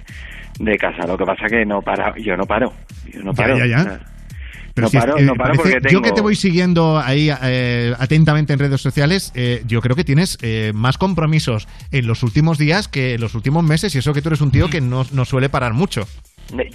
[0.58, 1.06] de casa.
[1.06, 2.72] Lo que pasa es que no para, yo no paro,
[3.06, 3.56] yo no paro.
[3.56, 4.00] ya, ya.
[4.74, 5.92] Pero no si es- paro, eh, no paro parece- porque tengo...
[5.92, 10.04] Yo que te voy siguiendo ahí eh, atentamente en redes sociales, eh, yo creo que
[10.04, 14.12] tienes eh, más compromisos en los últimos días que en los últimos meses y eso
[14.14, 16.06] que tú eres un tío que no, no suele parar mucho.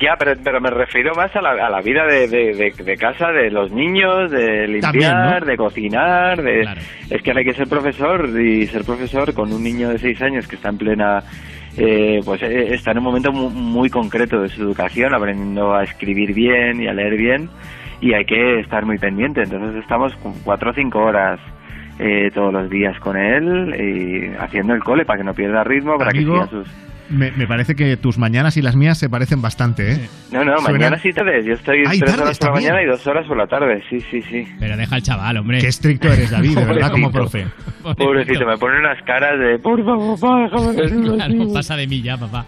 [0.02, 2.96] Ya, pero, pero me refiero más a la, a la vida de, de, de- de
[2.96, 5.46] casa, de los niños, de limpiar, También, ¿no?
[5.46, 6.62] de cocinar, de...
[7.10, 10.48] Es que hay que ser profesor y ser profesor con un niño de seis años
[10.48, 11.22] que está en plena...
[11.78, 15.84] eh, pues eh, está en un momento mu- muy, concreto de su educación, aprendiendo a
[15.84, 17.50] escribir bien y a leer bien
[18.02, 19.44] y hay que estar muy pendiente.
[19.44, 21.40] Entonces estamos con cuatro o cinco horas
[22.00, 25.98] eh, todos los días con él y haciendo el cole para que no pierda ritmo,
[25.98, 26.87] para Amigo, que siga sus...
[27.10, 30.10] Me, me parece que tus mañanas y las mías se parecen bastante, ¿eh?
[30.32, 31.46] No, no, Suena- mañana sí tardes.
[31.46, 33.82] Yo estoy Ay, tres horas por la mañana y dos horas por la tarde.
[33.90, 34.46] Sí, sí, sí.
[34.60, 35.60] Pero deja al chaval, hombre.
[35.60, 37.50] Qué estricto eres, David, de verdad, como Pobrecito.
[37.84, 37.96] profe.
[38.04, 40.76] Pobrecito, me pone unas caras de por favor, papá, déjame
[41.16, 41.54] Claro, ratito".
[41.54, 42.46] pasa de mí ya, papá.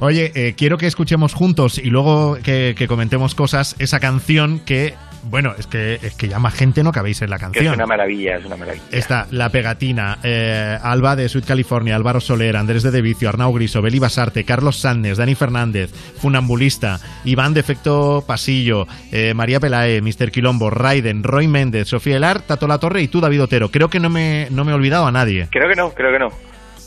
[0.00, 4.94] Oye, eh, quiero que escuchemos juntos y luego que, que comentemos cosas esa canción que,
[5.28, 7.74] bueno, es que, es que ya más gente no cabéis en la Que es canción.
[7.74, 8.84] una maravilla, es una maravilla.
[8.90, 13.82] Está La Pegatina, eh, Alba de Sweet California, Álvaro Soler, Andrés de Devicio, Arnau Griso,
[13.82, 20.30] Beli Basarte, Carlos Sandes, Dani Fernández, Funambulista, Iván de Efecto Pasillo, eh, María Pelae, Mr.
[20.30, 23.70] Quilombo, Raiden, Roy Méndez, Sofía Elar, Tato La Torre y tú, David Otero.
[23.70, 25.48] Creo que no me, no me he olvidado a nadie.
[25.50, 26.28] Creo que no, creo que no.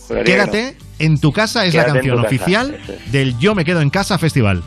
[0.07, 3.11] Juraría que Quédate en tu casa es la Quédate canción oficial es.
[3.11, 4.61] del Yo me quedo en casa festival.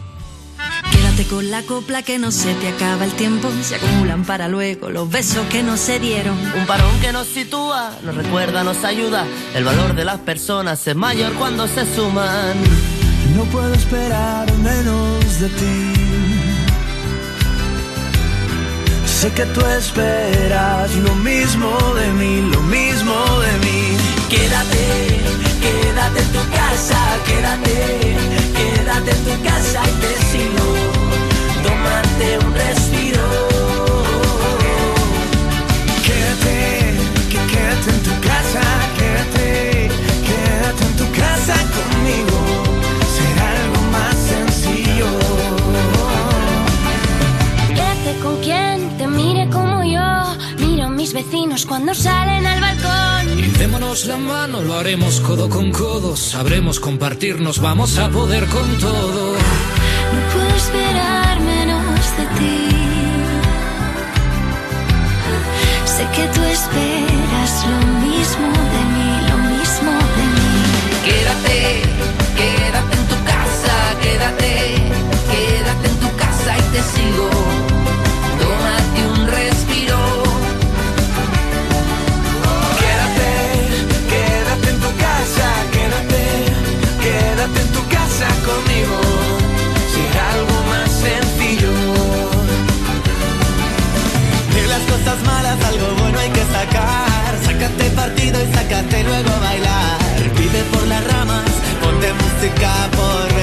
[0.94, 3.50] Quédate con la copla que no se te acaba el tiempo.
[3.62, 6.38] Se acumulan para luego los besos que no se dieron.
[6.56, 9.26] Un parón que nos sitúa, nos recuerda, nos ayuda.
[9.54, 12.56] El valor de las personas es mayor cuando se suman.
[13.36, 16.04] No puedo esperar menos de ti.
[19.06, 23.96] Sé que tú esperas lo mismo de mí, lo mismo de mí.
[24.28, 25.20] Quédate,
[25.64, 27.78] Quédate en tu casa, quédate,
[28.58, 30.68] quédate en tu casa y te sigo.
[31.64, 33.26] Tómate un respiro.
[36.06, 36.58] Quédate,
[37.30, 38.64] que quédate en tu casa,
[38.98, 39.88] quédate,
[40.28, 42.43] quédate en tu casa conmigo.
[51.12, 53.38] Unos cuando salen al balcón.
[53.38, 58.78] Y démonos la mano, lo haremos codo con codo, sabremos compartirnos, vamos a poder con
[58.78, 59.34] todo.
[59.34, 62.68] No puedo esperar menos de ti.
[65.84, 70.54] Sé que tú esperas lo mismo de mí, lo mismo de mí.
[71.04, 71.82] Quédate,
[72.38, 74.52] quédate en tu casa, quédate,
[75.30, 77.33] quédate en tu casa y te sigo.
[88.24, 88.96] Casa conmigo.
[89.92, 91.72] Será algo más sencillo.
[94.54, 97.30] De las cosas malas algo bueno hay que sacar.
[97.44, 99.98] Sácate partido y sácate luego a bailar.
[100.38, 101.50] Vive por las ramas,
[101.82, 103.33] ponte música por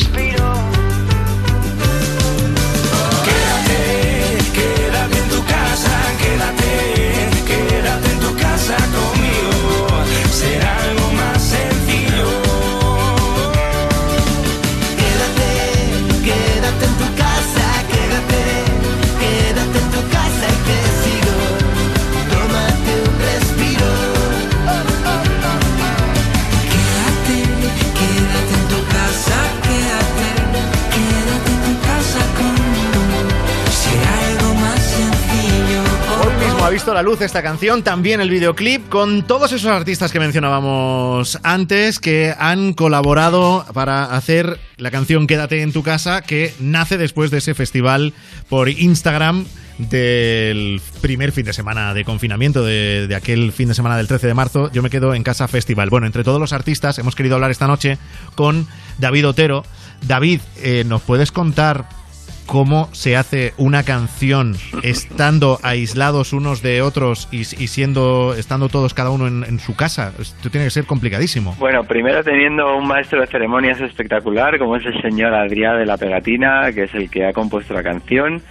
[0.00, 0.29] Tómate un
[36.70, 41.98] visto la luz esta canción, también el videoclip, con todos esos artistas que mencionábamos antes
[41.98, 47.38] que han colaborado para hacer la canción Quédate en tu casa, que nace después de
[47.38, 48.14] ese festival
[48.48, 49.46] por Instagram
[49.78, 54.28] del primer fin de semana de confinamiento, de, de aquel fin de semana del 13
[54.28, 55.90] de marzo, yo me quedo en casa festival.
[55.90, 57.98] Bueno, entre todos los artistas hemos querido hablar esta noche
[58.36, 58.68] con
[58.98, 59.64] David Otero.
[60.06, 61.99] David, eh, ¿nos puedes contar
[62.50, 69.10] cómo se hace una canción estando aislados unos de otros y, siendo estando todos cada
[69.10, 70.12] uno en, en su casa.
[70.18, 71.54] Esto tiene que ser complicadísimo.
[71.60, 75.96] Bueno, primero teniendo un maestro de ceremonias espectacular, como es el señor Adrián de la
[75.96, 78.42] Pegatina, que es el que ha compuesto la canción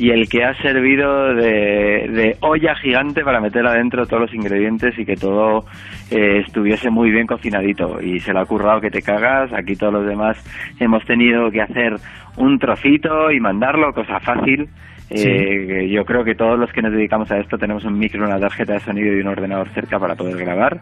[0.00, 4.98] y el que ha servido de, de olla gigante para meter adentro todos los ingredientes
[4.98, 5.66] y que todo
[6.10, 8.00] eh, estuviese muy bien cocinadito.
[8.00, 9.52] Y se lo ha currado que te cagas.
[9.52, 10.38] Aquí todos los demás
[10.78, 11.96] hemos tenido que hacer
[12.40, 14.68] un trocito y mandarlo, cosa fácil.
[15.12, 18.24] Eh, que yo creo que todos los que nos dedicamos a esto tenemos un micro,
[18.24, 20.80] una tarjeta de sonido y un ordenador cerca para poder grabar.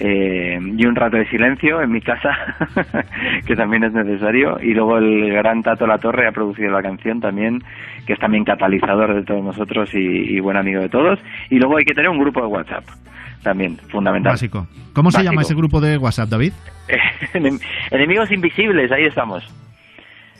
[0.00, 2.30] Eh, y un rato de silencio en mi casa,
[3.46, 4.58] que también es necesario.
[4.62, 7.62] Y luego el gran Tato La Torre ha producido la canción también,
[8.06, 11.18] que es también catalizador de todos nosotros y, y buen amigo de todos.
[11.50, 12.84] Y luego hay que tener un grupo de WhatsApp,
[13.42, 14.32] también, fundamental.
[14.32, 14.66] Básico.
[14.94, 16.52] ¿Cómo se llama ese grupo de WhatsApp, David?
[17.34, 17.60] Enem-
[17.90, 19.44] Enemigos invisibles, ahí estamos.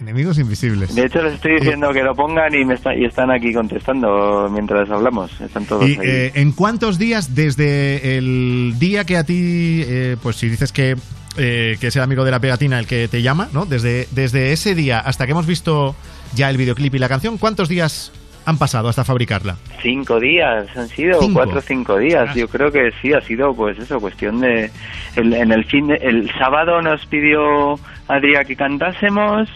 [0.00, 0.94] Enemigos invisibles.
[0.94, 4.48] De hecho, les estoy diciendo que lo pongan y, me está- y están aquí contestando
[4.52, 5.40] mientras hablamos.
[5.40, 5.98] Están todos ¿Y ahí.
[6.02, 10.96] eh, en cuántos días desde el día que a ti, eh, pues si dices que,
[11.38, 13.64] eh, que es el amigo de la pegatina el que te llama, ¿no?
[13.64, 15.96] Desde, desde ese día hasta que hemos visto
[16.34, 18.12] ya el videoclip y la canción, ¿cuántos días
[18.44, 19.56] han pasado hasta fabricarla?
[19.82, 21.34] Cinco días, han sido Cinco.
[21.40, 22.34] cuatro o cinco días.
[22.34, 24.70] Yo creo que sí, ha sido pues eso, cuestión de...
[25.16, 27.74] el- en el fin, de- el sábado nos pidió
[28.08, 29.48] Adrián que cantásemos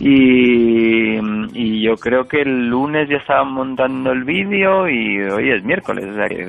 [0.00, 1.18] y,
[1.54, 6.06] y yo creo que el lunes ya estaban montando el vídeo y hoy es miércoles,
[6.10, 6.48] o sea, que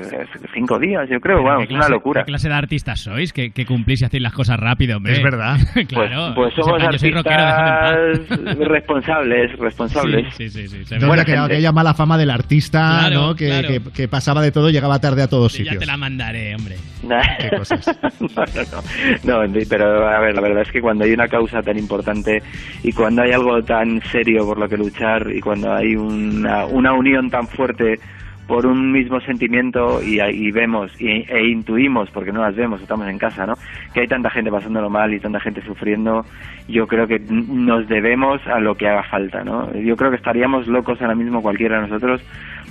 [0.54, 2.22] cinco días yo creo, bueno, ¿Qué es una locura.
[2.24, 3.34] ¿Qué clase de artistas sois?
[3.34, 5.14] Que, que cumplís y hacéis las cosas rápido, hombre.
[5.14, 5.58] Es verdad.
[5.88, 6.34] claro.
[6.36, 10.34] Pues, pues somos plan, yo soy rockero, artistas responsables, responsables.
[10.36, 10.78] Sí, sí, sí.
[10.80, 11.38] sí, se Entonces, ve.
[11.38, 13.36] aquella, mala fama del artista, Claro, ¿no?
[13.36, 13.68] Que, claro.
[13.68, 15.80] que- que pasaba de todo, llegaba tarde a todos Sí, ya sitios.
[15.82, 16.76] te la mandaré, hombre.
[17.40, 17.86] Qué cosas.
[18.20, 19.46] no, no, no.
[19.48, 22.42] No, pero a ver, la verdad es que cuando hay una causa tan importante
[22.84, 26.94] y cuando hay algo tan serio por lo que luchar y cuando hay una, una
[26.94, 28.00] unión tan fuerte
[28.48, 33.08] por un mismo sentimiento y, y vemos y, e intuimos, porque no las vemos, estamos
[33.08, 33.54] en casa, ¿no?
[33.94, 36.26] Que hay tanta gente pasándolo mal y tanta gente sufriendo,
[36.68, 39.74] yo creo que nos debemos a lo que haga falta, ¿no?
[39.74, 42.22] Yo creo que estaríamos locos ahora mismo cualquiera de nosotros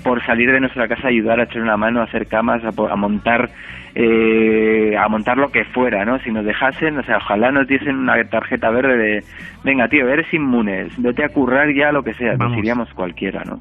[0.02, 2.96] por salir de nuestra casa, ayudar a echar una mano, a hacer camas, a, a
[2.96, 3.50] montar
[3.94, 6.18] eh, a montar lo que fuera, ¿no?
[6.20, 9.24] Si nos dejasen, o sea, ojalá nos diesen una tarjeta verde de,
[9.64, 12.52] venga, tío, eres inmunes, vete a currar ya lo que sea, Vamos.
[12.52, 13.60] nos iríamos cualquiera, ¿no?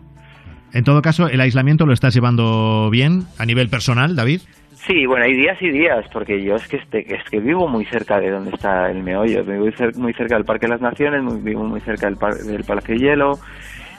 [0.71, 4.41] En todo caso, ¿el aislamiento lo estás llevando bien a nivel personal, David?
[4.87, 7.85] Sí, bueno, hay días y días, porque yo es que este, es que vivo muy
[7.85, 9.43] cerca de donde está el meollo.
[9.43, 13.01] Vivo muy cerca del Parque de las Naciones, vivo muy cerca del, del Palacio de
[13.01, 13.39] Hielo,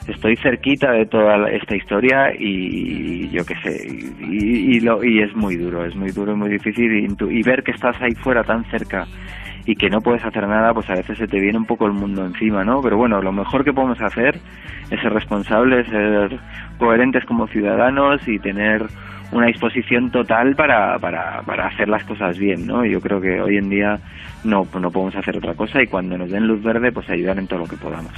[0.07, 3.87] estoy cerquita de toda esta historia y yo qué sé,
[4.19, 7.63] y, lo, y es muy duro, es muy duro y muy difícil y, y ver
[7.63, 9.05] que estás ahí fuera tan cerca
[9.65, 11.93] y que no puedes hacer nada, pues a veces se te viene un poco el
[11.93, 12.81] mundo encima, ¿no?
[12.81, 14.39] Pero bueno, lo mejor que podemos hacer
[14.89, 16.39] es ser responsables, ser
[16.77, 18.87] coherentes como ciudadanos y tener
[19.31, 22.85] una disposición total para, para, para hacer las cosas bien, ¿no?
[22.85, 23.99] Yo creo que hoy en día
[24.43, 27.47] no, no podemos hacer otra cosa y cuando nos den luz verde, pues ayudar en
[27.47, 28.11] todo lo que podamos.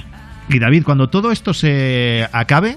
[0.48, 2.76] Y David, cuando todo esto se acabe,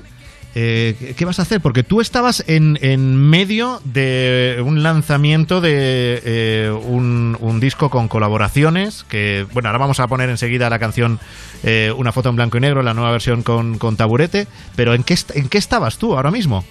[0.60, 1.62] eh, ¿qué vas a hacer?
[1.62, 9.04] Porque tú estabas en, en medio de un lanzamiento de eh, un, disco con colaboraciones,
[9.04, 11.20] que, bueno, ahora vamos a poner enseguida la canción
[11.64, 15.04] eh, Una foto en blanco y negro, la nueva versión con, con Taburete, pero ¿en
[15.04, 16.64] qué, ¿en qué estabas tú ahora mismo?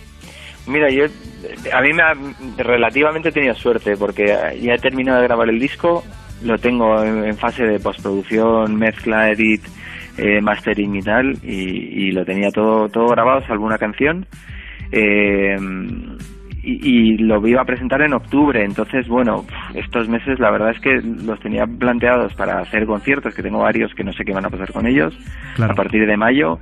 [0.66, 1.04] Mira, yo
[1.72, 2.14] a mí me ha,
[2.56, 4.26] relativamente tenido suerte porque
[4.60, 6.02] ya he terminado de grabar el disco,
[6.42, 9.62] lo tengo en fase de postproducción, mezcla, edit,
[10.16, 14.26] eh, mastering y tal, y, lo tenía todo, todo grabado, salvo una canción.
[14.92, 15.56] Eh,
[16.66, 19.44] y, lo iba a presentar en octubre, entonces, bueno,
[19.74, 23.94] estos meses la verdad es que los tenía planteados para hacer conciertos, que tengo varios
[23.94, 25.16] que no sé qué van a pasar con ellos,
[25.60, 26.58] a partir de mayo,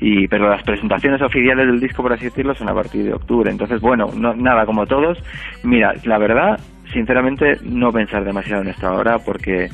[0.00, 3.50] y pero las presentaciones oficiales del disco, por así decirlo, son a partir de octubre.
[3.50, 5.22] Entonces, bueno, no, nada, como todos,
[5.62, 6.58] mira, la verdad,
[6.92, 9.68] sinceramente, no pensar demasiado en esto ahora, porque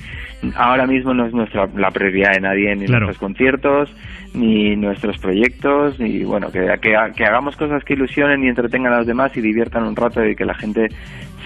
[0.56, 3.94] ahora mismo no es nuestra la prioridad de nadie, ni nuestros conciertos,
[4.34, 8.98] ni nuestros proyectos, ni bueno, que, que, que, hagamos cosas que ilusionen y entretengan a
[8.98, 10.88] los demás y diviertan un rato y que la gente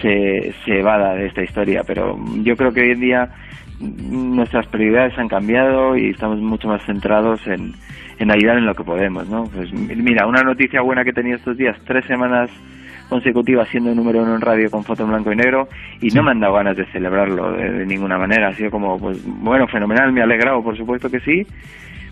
[0.01, 1.81] se, se evada de esta historia.
[1.85, 3.29] Pero yo creo que hoy en día
[3.79, 7.73] nuestras prioridades han cambiado y estamos mucho más centrados en,
[8.19, 9.43] en ayudar en lo que podemos, ¿no?
[9.45, 12.49] Pues mira, una noticia buena que he tenido estos días, tres semanas
[13.09, 15.67] consecutiva siendo número uno en radio con foto en blanco y negro
[16.01, 18.49] y no me han dado ganas de celebrarlo de, ninguna manera.
[18.49, 21.45] Ha sido como, pues bueno, fenomenal, me ha alegrado, por supuesto que sí,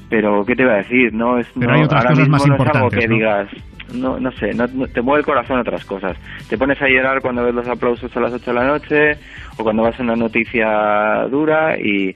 [0.10, 1.14] pero ¿qué te voy a decir?
[1.14, 3.50] No es, pero hay otras cosas más importantes, algo que digas,
[3.94, 6.18] no, no sé, no, te mueve el corazón otras cosas.
[6.50, 9.18] Te pones a llorar cuando ves los aplausos a las 8 de la noche
[9.58, 12.16] o cuando vas a una noticia dura y,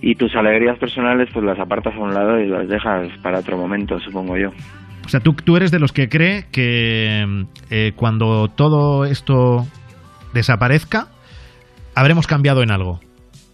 [0.00, 3.56] y tus alegrías personales pues las apartas a un lado y las dejas para otro
[3.56, 4.50] momento, supongo yo.
[5.08, 9.66] O sea, tú, tú eres de los que cree que eh, cuando todo esto
[10.34, 11.08] desaparezca,
[11.94, 13.00] habremos cambiado en algo.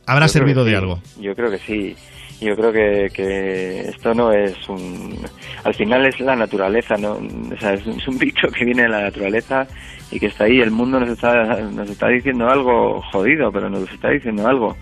[0.05, 0.99] Habrá servido de algo.
[1.21, 1.95] Yo creo que sí.
[2.41, 5.17] Yo creo que, que esto no es un...
[5.63, 7.13] Al final es la naturaleza, ¿no?
[7.13, 9.65] O sea, es, un bicho que viene de la naturaleza
[10.11, 10.61] y que está ahí.
[10.61, 14.77] El mundo nos está, nos está diciendo algo jodido, pero nos está diciendo algo.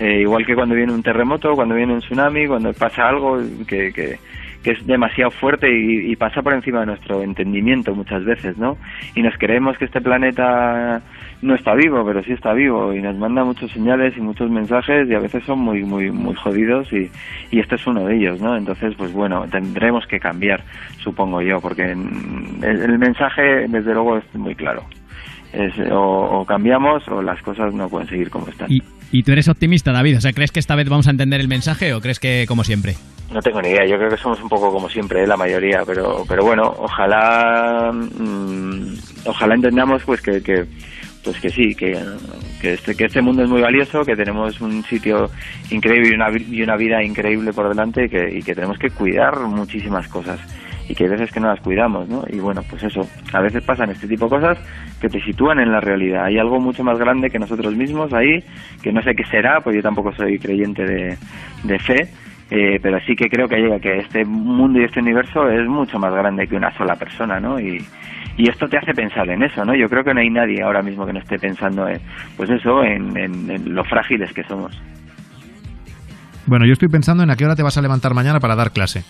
[0.00, 3.38] Eh, igual que cuando viene un terremoto, cuando viene un tsunami, cuando pasa algo
[3.68, 4.18] que, que,
[4.62, 8.76] que es demasiado fuerte y, pasa por encima de nuestro entendimiento muchas veces, ¿no?
[9.14, 11.00] Y nos creemos que este planeta
[11.42, 15.08] no está vivo, pero sí está vivo y nos manda muchos señales y muchos mensajes
[15.08, 17.08] y a veces son muy muy muy jodidos y,
[17.52, 18.56] y este es uno de ellos, ¿no?
[18.56, 20.64] Entonces, pues bueno, tendremos que cambiar,
[21.02, 24.84] supongo yo, porque el, mensaje desde luego es muy claro.
[25.52, 28.70] Es, o, cambiamos o las cosas no pueden seguir como están.
[28.70, 28.82] ¿Y,
[29.12, 30.18] ¿Y tú eres optimista, David?
[30.18, 32.64] O sea, ¿crees que esta vez vamos a entender el mensaje o crees que como
[32.64, 32.94] siempre?
[33.32, 35.26] No tengo ni idea, yo creo que somos un poco como siempre, ¿eh?
[35.26, 38.94] la mayoría, pero pero bueno, ojalá mm,
[39.26, 40.64] ojalá entendamos pues que, que
[41.22, 41.98] pues que sí, que,
[42.60, 45.30] que, este, que este mundo es muy valioso, que tenemos un sitio
[45.70, 48.88] increíble y una, y una vida increíble por delante y que, y que tenemos que
[48.88, 50.40] cuidar muchísimas cosas
[50.88, 52.24] y que hay veces que no las cuidamos, ¿no?
[52.30, 54.58] Y bueno, pues eso, a veces pasan este tipo de cosas
[55.00, 56.24] que te sitúan en la realidad.
[56.24, 58.42] Hay algo mucho más grande que nosotros mismos ahí,
[58.82, 61.18] que no sé qué será, pues yo tampoco soy creyente de,
[61.64, 62.08] de fe,
[62.50, 65.98] eh, pero sí que creo que llega que este mundo y este universo es mucho
[65.98, 67.60] más grande que una sola persona, ¿no?
[67.60, 67.84] Y,
[68.38, 69.74] y esto te hace pensar en eso, ¿no?
[69.74, 72.00] Yo creo que no hay nadie ahora mismo que no esté pensando, en,
[72.36, 74.80] pues eso, en, en, lo frágiles que somos.
[76.46, 78.70] Bueno, yo estoy pensando en a qué hora te vas a levantar mañana para dar
[78.72, 79.04] clase.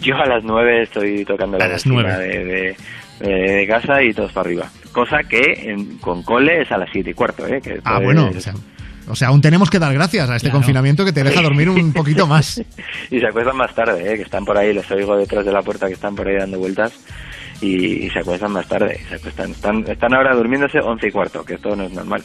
[0.00, 2.76] Yo a las nueve estoy tocando la las de,
[3.18, 4.66] de, casa y todos para arriba.
[4.92, 7.60] Cosa que con cole es a las siete y cuarto, ¿eh?
[7.60, 8.52] Que ah, bueno, o sea,
[9.10, 11.92] o sea, aún tenemos que dar gracias a este confinamiento que te deja dormir un
[11.94, 12.62] poquito más.
[13.10, 14.16] y se acuestan más tarde, ¿eh?
[14.16, 16.58] que están por ahí, les oigo detrás de la puerta que están por ahí dando
[16.58, 16.92] vueltas
[17.60, 19.00] y, se acuestan más tarde.
[19.08, 22.22] Se acuestan, están, están ahora durmiéndose once y cuarto, que esto no es normal.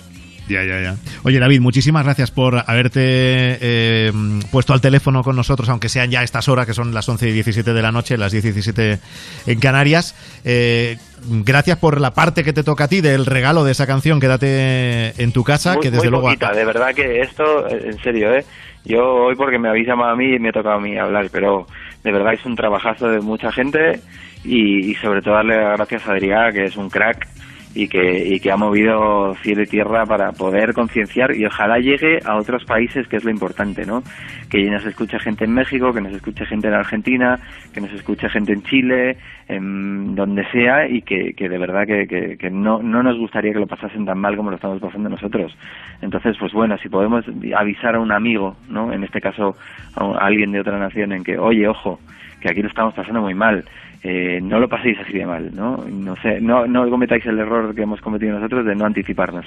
[0.47, 0.95] Ya, ya, ya.
[1.23, 4.11] Oye, David, muchísimas gracias por haberte eh,
[4.51, 7.31] puesto al teléfono con nosotros, aunque sean ya estas horas, que son las 11 y
[7.31, 8.99] 17 de la noche, las 10 y 17
[9.47, 10.15] en Canarias.
[10.45, 10.97] Eh,
[11.43, 15.21] gracias por la parte que te toca a ti del regalo de esa canción, Quédate
[15.21, 16.29] en tu casa, que desde luego...
[16.29, 18.45] de verdad que esto, en serio, ¿eh?
[18.85, 21.29] Yo hoy porque me habéis llamado a mí y me ha tocado a mí hablar,
[21.31, 21.65] pero
[22.03, 23.99] de verdad es un trabajazo de mucha gente
[24.43, 27.27] y, y sobre todo darle las gracias a Adrián, que es un crack
[27.75, 32.19] y que, y que ha movido cielo y tierra para poder concienciar y ojalá llegue
[32.25, 34.01] a otros países, que es lo importante, ¿no?
[34.49, 37.37] Que nos escuche gente en México, que nos escuche gente en Argentina,
[37.73, 39.17] que nos escuche gente en Chile,
[39.49, 43.51] en donde sea y que, que de verdad que, que, que no, no nos gustaría
[43.51, 45.55] que lo pasasen tan mal como lo estamos pasando nosotros.
[46.01, 47.25] Entonces, pues bueno, si podemos
[47.57, 48.93] avisar a un amigo, ¿no?
[48.93, 49.55] En este caso
[49.95, 51.99] a alguien de otra nación en que, oye, ojo,
[52.39, 53.65] que aquí lo estamos pasando muy mal,
[54.07, 55.77] eh, no lo paséis así de mal, ¿no?
[55.89, 59.45] No, sé, no, no cometáis el error que hemos cometido nosotros de no anticiparnos,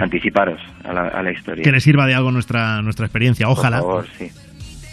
[0.00, 1.62] anticiparos a la, a la historia.
[1.62, 3.80] Que le sirva de algo nuestra, nuestra experiencia, ojalá.
[3.80, 4.30] Por favor, sí.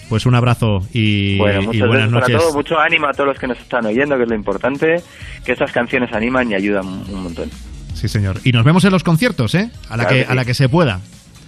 [0.08, 2.38] Pues un abrazo y, Bueno, y buenas gracias para noches.
[2.38, 5.02] todo, mucho ánimo a todos los que nos están oyendo, que es lo importante,
[5.44, 7.50] que estas canciones animan y ayudan un montón.
[7.96, 8.38] Sí, señor.
[8.44, 9.70] Y nos vemos en los conciertos, ¿eh?
[9.90, 10.32] A la, Claro que, que sí.
[10.32, 11.00] a la que se pueda.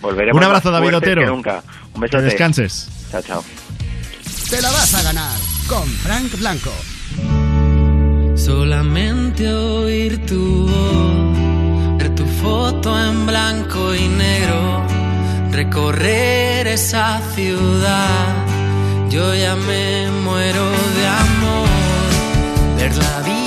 [0.02, 1.22] Volveremos Un abrazo, más David Otero.
[1.22, 1.62] que nunca.
[1.90, 2.24] Un Que besote.
[2.24, 3.08] descanses.
[3.12, 3.44] Chao, chao.
[4.50, 5.38] Te la vas a ganar
[5.70, 7.49] con Frank Blanco.
[8.40, 14.84] Solamente oír tu voz, ver tu foto en blanco y negro,
[15.52, 18.46] recorrer esa ciudad.
[19.10, 20.66] Yo ya me muero
[20.98, 21.70] de amor,
[22.78, 23.39] ver la vida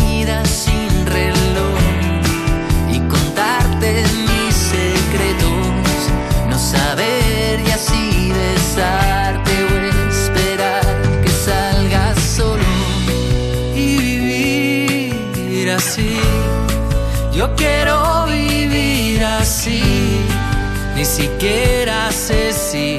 [21.13, 22.99] siquiera sé si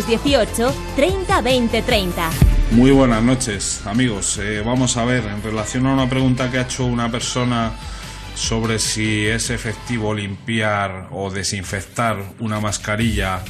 [0.00, 2.30] 618 30 20 30.
[2.70, 4.38] Muy buenas noches, amigos.
[4.38, 7.72] Eh, vamos a ver, en relación a una pregunta que ha hecho una persona
[8.34, 13.44] sobre si es efectivo limpiar o desinfectar una mascarilla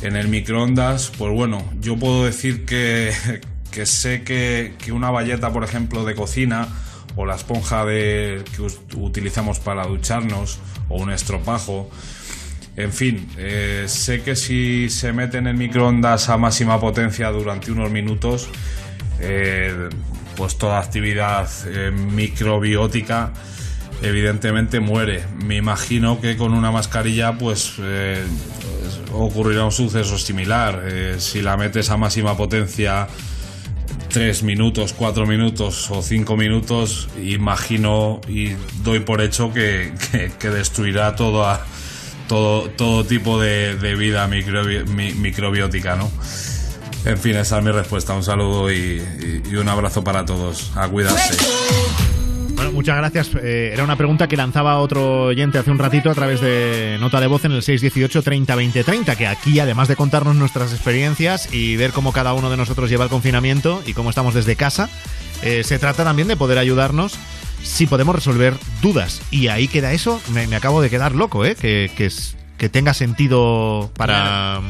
[0.00, 3.12] en el microondas, pues bueno, yo puedo decir que,
[3.70, 6.68] que sé que, que una bayeta, por ejemplo, de cocina
[7.16, 8.62] o la esponja de, que
[8.96, 10.58] utilizamos para ducharnos
[10.88, 11.90] o un estropajo,
[12.76, 17.70] en fin, eh, sé que si se mete en el microondas a máxima potencia durante
[17.72, 18.48] unos minutos,
[19.20, 19.88] eh,
[20.36, 23.32] pues toda actividad eh, microbiótica
[24.02, 25.24] evidentemente muere.
[25.44, 27.72] Me imagino que con una mascarilla pues
[29.12, 30.82] ocurrirá un suceso similar.
[31.18, 33.08] Si la metes a máxima potencia
[34.10, 38.50] 3 minutos, 4 minutos o 5 minutos, imagino y
[38.82, 41.64] doy por hecho que, que- que destruirá toda,
[42.28, 46.10] todo, todo tipo de, de vida microbi- mi- microbiótica, ¿no?
[47.04, 48.14] En fin, esa es mi respuesta.
[48.14, 49.00] Un saludo y
[49.56, 50.72] un abrazo para todos.
[50.76, 51.36] A cuidarse.
[52.56, 53.30] Bueno, muchas gracias.
[53.42, 57.20] Eh, era una pregunta que lanzaba otro oyente hace un ratito a través de nota
[57.20, 61.52] de voz en el 618 30 20 30, que aquí, además de contarnos nuestras experiencias
[61.52, 64.88] y ver cómo cada uno de nosotros lleva el confinamiento y cómo estamos desde casa,
[65.42, 67.18] eh, se trata también de poder ayudarnos
[67.66, 69.20] si podemos resolver dudas.
[69.30, 70.20] Y ahí queda eso.
[70.32, 71.54] Me, me acabo de quedar loco, ¿eh?
[71.54, 74.60] Que, que, es- que tenga sentido para,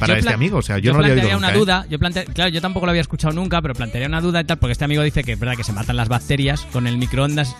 [0.00, 0.58] para Yo este amigo.
[0.58, 1.58] O sea, yo, no lo había oído plantearía nunca, una ¿eh?
[1.58, 1.86] duda.
[1.88, 4.58] Yo plante- claro, yo tampoco lo había escuchado nunca, pero plantearía una duda y tal,
[4.58, 7.54] porque este amigo dice que es verdad que se matan las bacterias con el microondas.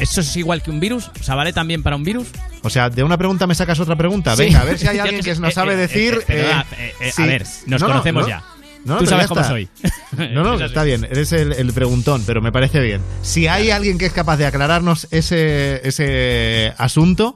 [0.00, 1.10] ¿Eso es igual que un virus?
[1.20, 2.26] O sea, ¿vale también para un virus?
[2.62, 4.34] O sea, de una pregunta me sacas otra pregunta.
[4.36, 4.42] Sí.
[4.44, 6.18] Venga, a ver si hay alguien que nos eh, sabe eh, decir.
[6.28, 6.50] eh,
[7.00, 8.28] eh, a ver, nos No, no, conocemos no.
[8.28, 8.42] ya.
[8.86, 9.52] No, Tú sabes cómo está.
[9.52, 9.68] soy.
[10.32, 11.04] No, no, está bien.
[11.04, 13.02] Eres el, el preguntón, pero me parece bien.
[13.22, 17.34] Si hay alguien que es capaz de aclararnos ese, ese asunto,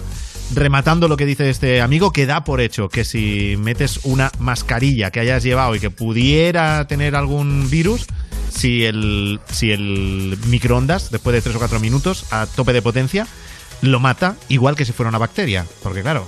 [0.55, 5.11] rematando lo que dice este amigo, que da por hecho que si metes una mascarilla
[5.11, 8.07] que hayas llevado y que pudiera tener algún virus,
[8.51, 13.27] si el, si el microondas, después de 3 o 4 minutos, a tope de potencia,
[13.83, 15.67] lo mata igual que si fuera una bacteria.
[15.83, 16.27] Porque claro,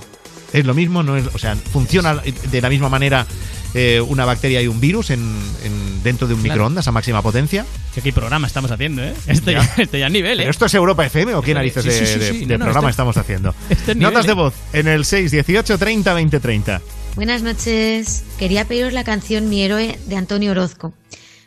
[0.51, 3.25] es lo mismo, no es, o sea, funciona de la misma manera
[3.73, 5.19] eh, una bacteria y un virus en,
[5.63, 6.53] en- dentro de un Claro.
[6.55, 7.65] microondas a máxima potencia.
[7.95, 9.13] ¿Qué, qué programa estamos haciendo, eh?
[9.27, 10.43] Esto ya, esto ya es nivel, eh.
[10.43, 12.39] ¿Pero esto es Europa FM o qué narices sí, de, sí, sí, de- sí.
[12.45, 13.55] de No, no, programa estamos haciendo?
[13.69, 16.81] esto es nivel, Notas de voz en el 618 30 20 30.
[17.15, 18.23] Buenas noches.
[18.39, 20.93] Quería pediros la canción Mi héroe de Antonio Orozco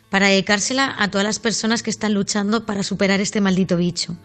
[0.09, 4.15] para dedicársela a todas las personas que están luchando para superar este maldito bicho.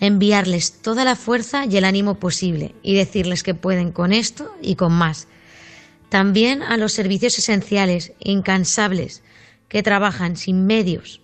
[0.00, 4.76] enviarles toda la fuerza y el ánimo posible y decirles que pueden con esto y
[4.76, 5.26] con más.
[6.08, 9.22] También a los servicios esenciales, incansables,
[9.68, 11.20] que trabajan sin medios,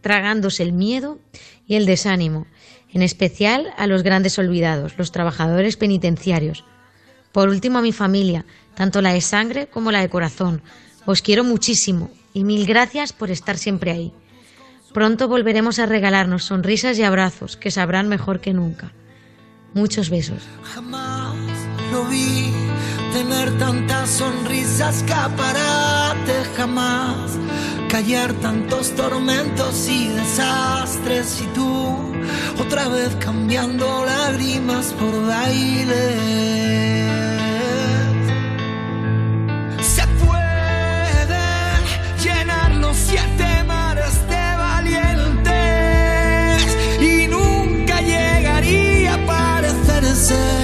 [0.00, 1.18] tragándose el miedo
[1.66, 2.46] y el desánimo,
[2.92, 6.64] en especial a los grandes olvidados, los trabajadores penitenciarios.
[7.32, 8.44] Por último, a mi familia,
[8.74, 10.62] tanto la de sangre como la de corazón.
[11.06, 14.12] Os quiero muchísimo y mil gracias por estar siempre ahí.
[14.92, 18.92] Pronto volveremos a regalarnos sonrisas y abrazos que sabrán mejor que nunca.
[19.74, 20.42] Muchos besos.
[20.62, 21.34] Jamás
[23.12, 27.38] tener tantas sonrisas, escaparate jamás
[27.92, 31.98] callar tantos tormentos y desastres y tú
[32.58, 36.16] otra vez cambiando lágrimas por baile.
[39.82, 41.82] Se pueden
[42.24, 45.52] llenar los siete mares de valientes
[46.98, 50.61] y nunca llegaría a parecerse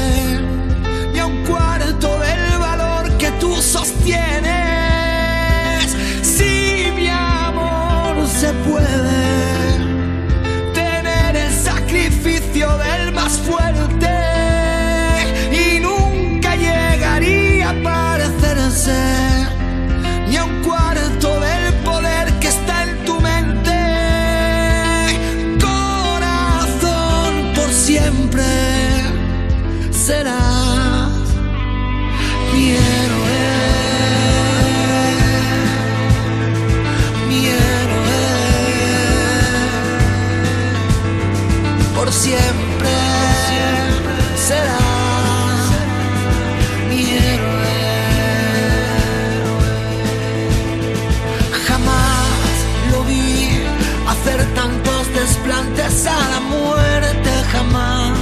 [55.88, 58.18] a la muerte, jamás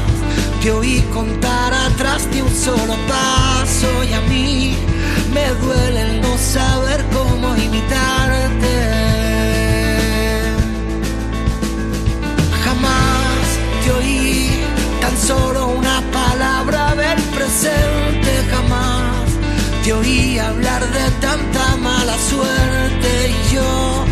[0.63, 4.77] te oí contar atrás de un solo paso y a mí
[5.35, 8.75] me duele el no saber cómo imitarte.
[12.65, 13.45] Jamás
[13.83, 14.51] te oí
[15.01, 19.27] tan solo una palabra del presente, jamás
[19.83, 24.05] te oí hablar de tanta mala suerte y yo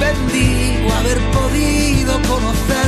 [0.00, 2.81] bendigo haber podido conocerte.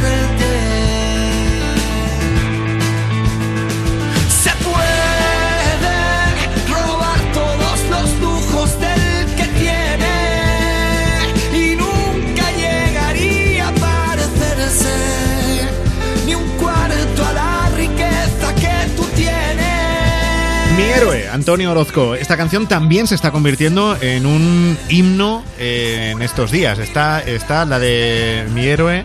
[21.34, 22.14] Antonio Orozco.
[22.14, 26.78] Esta canción también se está convirtiendo en un himno eh, en estos días.
[26.78, 29.04] Está, está la de Mi héroe,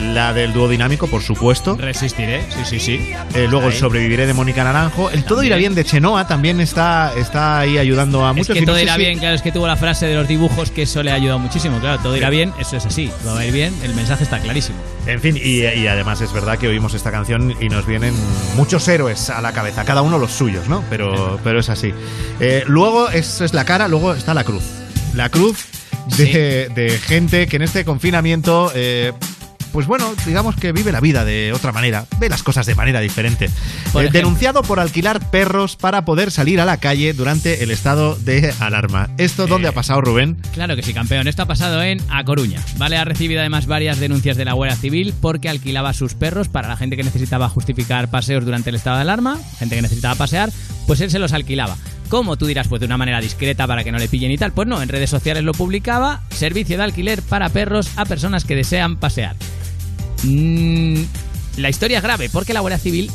[0.00, 1.76] la del dúo dinámico, por supuesto.
[1.76, 3.12] Resistiré, sí, sí, sí.
[3.34, 3.72] Eh, luego el.
[3.74, 5.10] Sobreviviré de Mónica Naranjo.
[5.10, 8.50] El Todo irá bien de Chenoa también está, está ahí ayudando a muchos.
[8.50, 10.14] Es que no todo sé irá si- bien, claro, es que tuvo la frase de
[10.14, 11.78] los dibujos que eso le ha ayudado muchísimo.
[11.80, 13.10] Claro, todo irá bien, eso es así.
[13.22, 14.78] Todo va a ir bien, el mensaje está clarísimo.
[15.06, 18.14] En fin, y, y además es verdad que oímos esta canción y nos vienen
[18.56, 20.84] muchos héroes a la cabeza, cada uno los suyos, ¿no?
[20.90, 21.92] Pero, pero es así.
[22.40, 24.64] Eh, luego, eso es la cara, luego está la cruz.
[25.14, 25.64] La cruz
[26.16, 29.12] de, de gente que en este confinamiento, eh,
[29.72, 33.00] pues bueno, digamos que vive la vida de otra manera, ve las cosas de manera
[33.00, 33.50] diferente.
[33.92, 38.16] Por Eh, denunciado por alquilar perros para poder salir a la calle durante el estado
[38.16, 39.08] de alarma.
[39.18, 40.36] ¿Esto dónde ha pasado, Rubén?
[40.52, 41.28] Claro que sí, campeón.
[41.28, 42.60] Esto ha pasado en A Coruña.
[42.76, 46.68] Vale, ha recibido además varias denuncias de la Guardia Civil porque alquilaba sus perros para
[46.68, 50.50] la gente que necesitaba justificar paseos durante el estado de alarma, gente que necesitaba pasear,
[50.86, 51.76] pues él se los alquilaba.
[52.08, 52.68] ¿Cómo tú dirás?
[52.68, 54.52] Pues de una manera discreta para que no le pillen y tal.
[54.52, 58.56] Pues no, en redes sociales lo publicaba, servicio de alquiler para perros a personas que
[58.56, 59.36] desean pasear.
[60.24, 61.02] Mm,
[61.56, 63.10] la historia es grave porque la Guardia Civil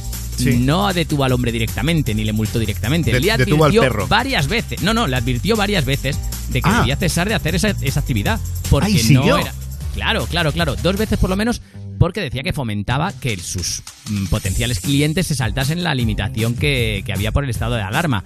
[0.57, 3.11] no detuvo al hombre directamente ni le multó directamente.
[3.11, 4.07] De- le detuvo al advirtió perro.
[4.07, 4.81] varias veces.
[4.81, 6.17] No, no, le advirtió varias veces
[6.49, 6.80] de que Ah.
[6.80, 8.39] debía cesar de hacer esa, esa actividad.
[8.69, 9.38] Porque Ay, no siguió.
[9.38, 9.53] era.
[9.93, 10.75] Claro, claro, claro.
[10.81, 11.61] Dos veces por lo menos
[11.99, 17.13] porque decía que fomentaba que sus mm, potenciales clientes se saltasen la limitación que, que
[17.13, 18.23] había por el estado de alarma.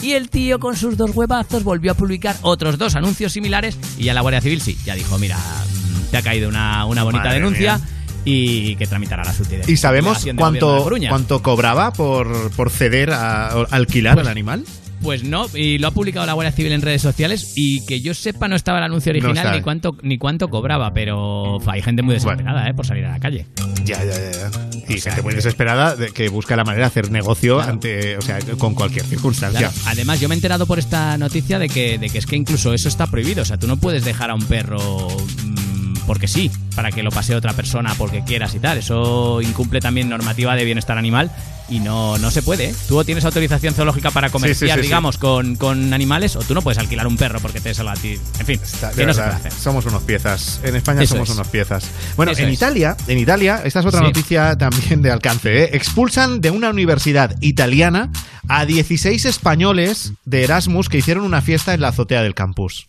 [0.00, 4.04] Y el tío con sus dos huevazos volvió a publicar otros dos anuncios similares y
[4.04, 7.24] ya la Guardia Civil sí, ya dijo, mira, mm, te ha caído una, una bonita
[7.24, 7.88] Madre denuncia mía.
[8.24, 13.62] Y que tramitará la subdelegación ¿Y sabemos cuánto, cuánto cobraba por, por ceder a, a
[13.70, 14.64] alquilar Pues- al animal?
[15.00, 18.14] Pues no, y lo ha publicado la Guardia Civil en redes sociales y que yo
[18.14, 22.14] sepa no estaba el anuncio original ni cuánto ni cuánto cobraba, pero hay gente muy
[22.14, 22.74] desesperada, ¿eh?
[22.74, 23.46] Por salir a la calle.
[23.84, 24.50] Ya, ya, ya.
[24.88, 28.40] Y gente muy desesperada de que busca la manera de hacer negocio ante, o sea,
[28.58, 29.68] con cualquier circunstancia.
[29.68, 29.74] Claro.
[29.86, 32.74] Además, yo me he enterado por esta noticia de que, de que es que incluso
[32.74, 33.42] eso está prohibido.
[33.42, 35.67] O sea, tú no puedes dejar a un perro mm,
[36.08, 38.78] porque sí, para que lo pase otra persona porque quieras y tal.
[38.78, 41.30] Eso incumple también normativa de bienestar animal
[41.68, 42.70] y no, no se puede.
[42.70, 42.74] ¿eh?
[42.86, 46.62] Tú tienes autorización zoológica para comerciar, sí, sí, digamos, Con, con animales, o tú no
[46.62, 48.18] puedes alquilar un perro porque te salga a ti.
[48.40, 48.60] En fin,
[48.96, 49.52] que no se puede hacer.
[49.52, 50.60] Somos unos piezas.
[50.64, 51.34] En España Eso somos es.
[51.34, 51.84] unos piezas.
[52.16, 52.54] Bueno, Eso en es.
[52.54, 55.64] Italia, en Italia, esta es otra noticia también de alcance.
[55.64, 55.70] ¿eh?
[55.72, 58.10] Expulsan de una universidad italiana
[58.48, 62.88] a 16 españoles de Erasmus que hicieron una fiesta en la azotea del campus.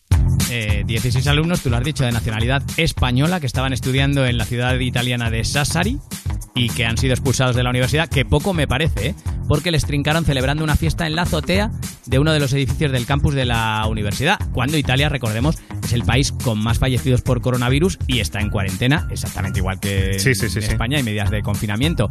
[0.49, 4.45] Eh, 16 alumnos, tú lo has dicho, de nacionalidad española que estaban estudiando en la
[4.45, 5.99] ciudad italiana de Sassari
[6.55, 9.15] y que han sido expulsados de la universidad, que poco me parece, ¿eh?
[9.49, 11.71] porque les trincaron celebrando una fiesta en la azotea
[12.05, 16.03] de uno de los edificios del campus de la universidad, cuando Italia, recordemos, es el
[16.03, 20.49] país con más fallecidos por coronavirus y está en cuarentena, exactamente igual que Sí, sí,
[20.49, 20.71] sí, en.
[20.71, 22.07] España, y medidas de confinamiento.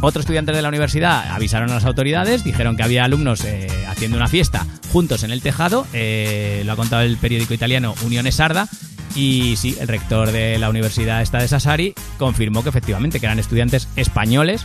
[0.00, 4.16] Otros estudiantes de la universidad avisaron a las autoridades, dijeron que había alumnos eh, haciendo
[4.16, 8.68] una fiesta juntos en el tejado, eh, lo ha contado el periódico italiano Unione Sarda,
[9.14, 13.38] y sí, el rector de la universidad esta de Sassari confirmó que efectivamente que eran
[13.38, 14.64] estudiantes españoles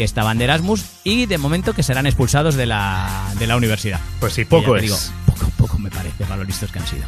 [0.00, 4.00] que estaban de Erasmus y de momento que serán expulsados de la, de la universidad.
[4.18, 4.82] Pues sí, poco es.
[4.84, 4.96] digo,
[5.26, 7.02] poco, poco me parece para lo listos que han sido.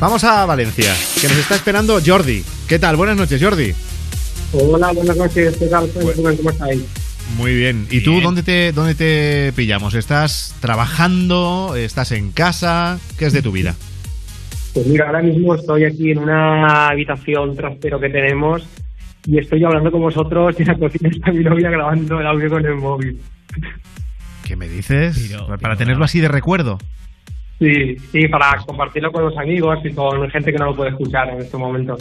[0.00, 2.42] Vamos a Valencia, que nos está esperando Jordi.
[2.66, 2.96] ¿Qué tal?
[2.96, 3.72] Buenas noches, Jordi.
[4.52, 5.56] Hola, buenas noches.
[5.58, 5.88] ¿Qué tal?
[5.92, 6.82] ¿Cómo estáis?
[7.36, 7.86] Muy bien.
[7.88, 9.94] ¿Y tú dónde te, dónde te pillamos?
[9.94, 11.76] ¿Estás trabajando?
[11.76, 12.98] ¿Estás en casa?
[13.16, 13.76] ¿Qué es de tu vida?
[14.74, 18.64] Pues mira, ahora mismo estoy aquí en una habitación trastero que tenemos
[19.26, 22.48] y estoy hablando con vosotros y en la cocina está mi novia grabando el audio
[22.48, 23.20] con el móvil.
[24.44, 25.34] ¿Qué me dices?
[25.60, 26.78] Para tenerlo así de recuerdo.
[27.58, 31.30] Sí, sí, para compartirlo con los amigos y con gente que no lo puede escuchar
[31.30, 31.96] en este momento.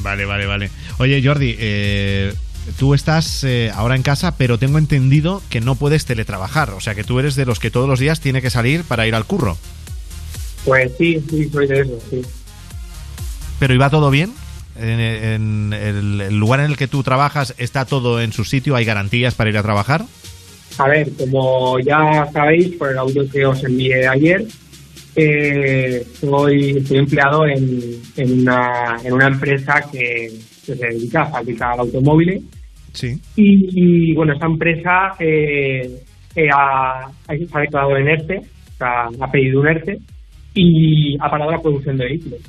[0.00, 0.70] Vale, vale, vale.
[0.98, 2.32] Oye, Jordi, eh,
[2.78, 6.70] tú estás eh, ahora en casa, pero tengo entendido que no puedes teletrabajar.
[6.70, 9.06] O sea, que tú eres de los que todos los días tiene que salir para
[9.06, 9.56] ir al curro.
[10.64, 12.22] Pues sí, sí, soy de eso, sí.
[13.60, 14.32] ¿Pero iba todo bien?
[14.76, 18.74] ¿En, en el, lugar en el que tú trabajas está todo en su sitio?
[18.74, 20.02] ¿Hay garantías para ir a trabajar?
[20.78, 24.44] A ver, como ya sabéis por el audio que os envié ayer,
[25.14, 27.80] eh, soy, estoy empleado en,
[28.16, 30.32] en, una, en una empresa que,
[30.66, 32.42] que se dedica a fabricar automóviles.
[32.92, 33.20] Sí.
[33.36, 36.00] Y, y, bueno, esta empresa eh,
[36.34, 39.98] eh, ha, ha declarado en ERTE, o sea, ha pedido un ERTE
[40.54, 42.40] y ha parado la producción de vehículos.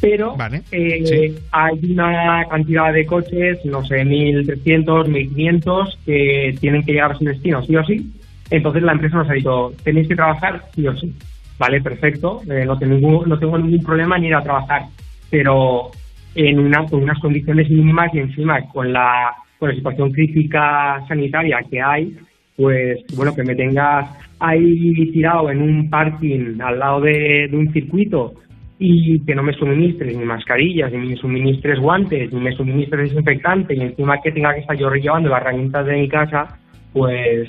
[0.00, 0.34] Pero
[0.72, 1.38] eh, sí.
[1.52, 7.24] hay una cantidad de coches, no sé, 1.300, 1.500, que tienen que llegar a su
[7.24, 8.10] destino, sí o sí.
[8.50, 11.14] Entonces la empresa nos ha dicho, tenéis que trabajar sí o sí.
[11.58, 14.84] Vale, perfecto, eh, no, tengo ningún, no tengo ningún problema en ir a trabajar,
[15.28, 15.90] pero
[16.34, 21.58] en una, con unas condiciones mínimas y encima con la, con la situación crítica sanitaria
[21.70, 22.16] que hay,
[22.56, 24.08] pues bueno, que me tengas
[24.38, 28.32] ahí tirado en un parking al lado de, de un circuito
[28.82, 33.74] y que no me suministres ni mascarillas, ni me suministres guantes, ni me suministres desinfectante
[33.74, 36.58] y encima que tenga que estar yo llevando las herramientas de mi casa,
[36.94, 37.46] pues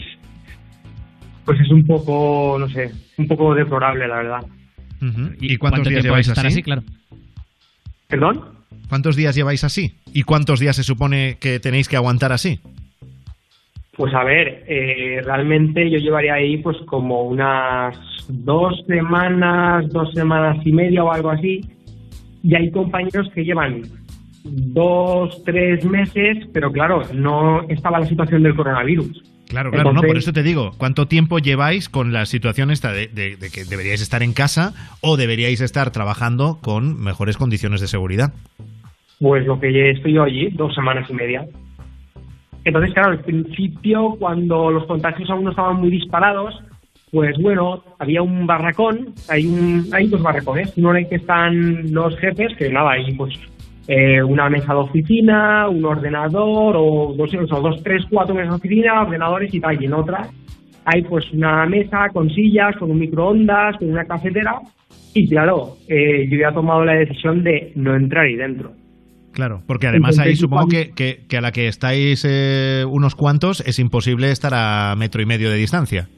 [1.46, 4.42] pues es un poco, no sé, un poco deplorable, la verdad.
[5.40, 6.56] ¿Y cuántos ¿Cuánto días lleváis a estar así?
[6.56, 6.64] así?
[6.64, 6.84] Claro.
[8.10, 8.42] ¿Perdón?
[8.90, 9.96] ¿Cuántos días lleváis así?
[10.14, 12.60] ¿Y cuántos días se supone que tenéis que aguantar así?
[13.96, 17.98] Pues a ver, eh, realmente yo llevaría ahí pues como unas
[18.30, 21.62] dos semanas, dos semanas y media o algo así.
[22.44, 23.82] Y hay compañeros que llevan
[24.44, 29.24] dos, tres meses, pero claro, no estaba la situación del coronavirus.
[29.50, 33.08] Claro, claro, no, por eso te digo, ¿cuánto tiempo lleváis con la situación esta de,
[33.08, 37.88] de- de que deberíais estar en casa o deberíais estar trabajando con mejores condiciones de
[37.88, 38.34] seguridad?
[39.20, 41.46] Pues lo que estoy yo allí, dos semanas y media.
[42.64, 46.62] Entonces, claro, al principio, cuando los contagios aún no estaban muy disparados,
[47.12, 51.92] pues bueno, había un barracón, hay, un, hay dos barracones, uno en el que están
[51.92, 53.34] los jefes, que nada, hay pues
[53.88, 58.56] eh, una mesa de oficina, un ordenador, o dos, o dos, tres, cuatro mesas de
[58.58, 60.30] oficina, ordenadores y tal, y en otra
[60.86, 64.60] hay pues una mesa con sillas, con un microondas, con una cafetera,
[65.14, 68.72] y claro, eh, yo he tomado la decisión de no entrar ahí dentro.
[69.34, 73.80] Claro, porque además ahí supongo que- que a la que estáis eh, unos cuantos es
[73.80, 76.10] imposible estar a metro y medio de distancia.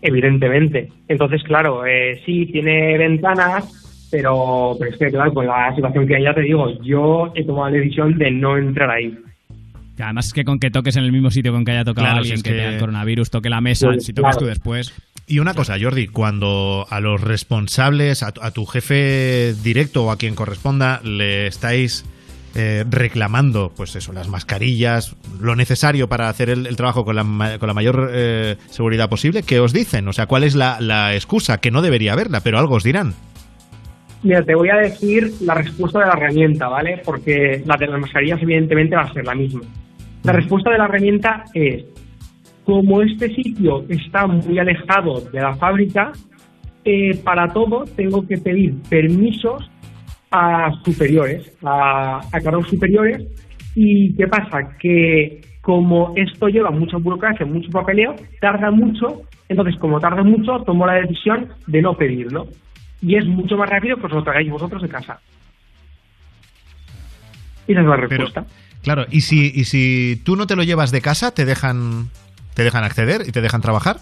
[0.00, 0.88] Evidentemente.
[1.08, 6.16] Entonces, claro, eh, sí tiene ventanas, pero, pero es que, claro, con la situación que
[6.16, 9.16] hay, ya te digo, yo he tomado la decisión de no entrar ahí.
[10.02, 12.06] Que además es que con que toques en el mismo sitio con que haya tocado
[12.06, 14.32] Claro, alguien si es que, que- tenga el coronavirus, toque la mesa, Pues, si tocas
[14.32, 14.46] claro.
[14.46, 14.92] tú después.
[15.28, 20.10] Y una cosa, Jordi, cuando a los responsables, a tu, a tu jefe directo o
[20.10, 22.04] a quien corresponda, le estáis
[22.56, 27.58] eh, reclamando, pues eso, las mascarillas, lo necesario para hacer el, el trabajo con la,
[27.60, 30.08] con la mayor eh, seguridad posible, ¿qué os dicen?
[30.08, 31.58] O sea, ¿cuál es la, la excusa?
[31.60, 33.14] Que no debería haberla, pero algo os dirán.
[34.24, 37.00] Mira, te voy a decir la respuesta de la herramienta, ¿vale?
[37.04, 39.60] Porque la de las mascarillas evidentemente va a ser la misma.
[40.24, 41.84] La respuesta de la herramienta es,
[42.64, 46.12] como este sitio está muy alejado de la fábrica,
[46.84, 49.68] eh, para todo tengo que pedir permisos
[50.30, 53.26] a superiores, a, a cargos superiores.
[53.74, 54.76] ¿Y qué pasa?
[54.78, 60.86] Que como esto lleva mucha burocracia, mucho papeleo, tarda mucho, entonces como tarda mucho, tomo
[60.86, 62.46] la decisión de no pedirlo.
[63.00, 65.20] Y es mucho más rápido que os lo tragáis vosotros de casa.
[67.66, 68.44] Esa es la respuesta.
[68.82, 72.08] Claro, y si, y si tú no te lo llevas de casa, ¿te dejan,
[72.54, 73.96] ¿te dejan acceder y te dejan trabajar?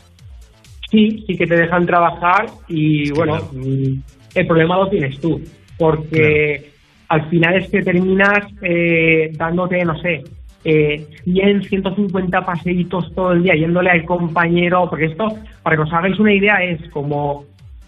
[0.91, 4.01] Sí, sí que te dejan trabajar y bueno, mm,
[4.35, 5.41] el problema lo tienes tú,
[5.79, 6.71] porque
[7.09, 10.23] al final es que terminas eh, dándote, no sé,
[10.65, 15.27] eh, 100, 150 paseitos todo el día yéndole al compañero, porque esto,
[15.63, 17.45] para que os hagáis una idea, es como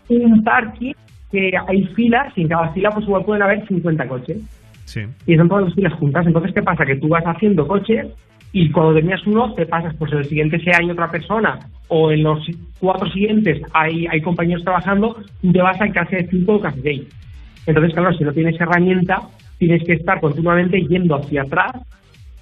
[0.08, 0.92] un parking
[1.30, 4.38] que hay filas y en cada fila pues igual pueden haber 50 coches.
[4.84, 5.00] Sí.
[5.26, 6.26] Y son todas las filas juntas.
[6.26, 6.84] Entonces, ¿qué pasa?
[6.84, 8.06] Que tú vas haciendo coches
[8.52, 12.10] y cuando tenías uno, te pasas, pues en el siguiente si hay otra persona o
[12.10, 12.38] en los
[12.78, 16.80] cuatro siguientes hay, hay compañeros trabajando, y te vas al casi de cinco o casi
[16.82, 17.02] seis.
[17.66, 19.20] Entonces, claro, si no tienes herramienta,
[19.58, 21.72] tienes que estar continuamente yendo hacia atrás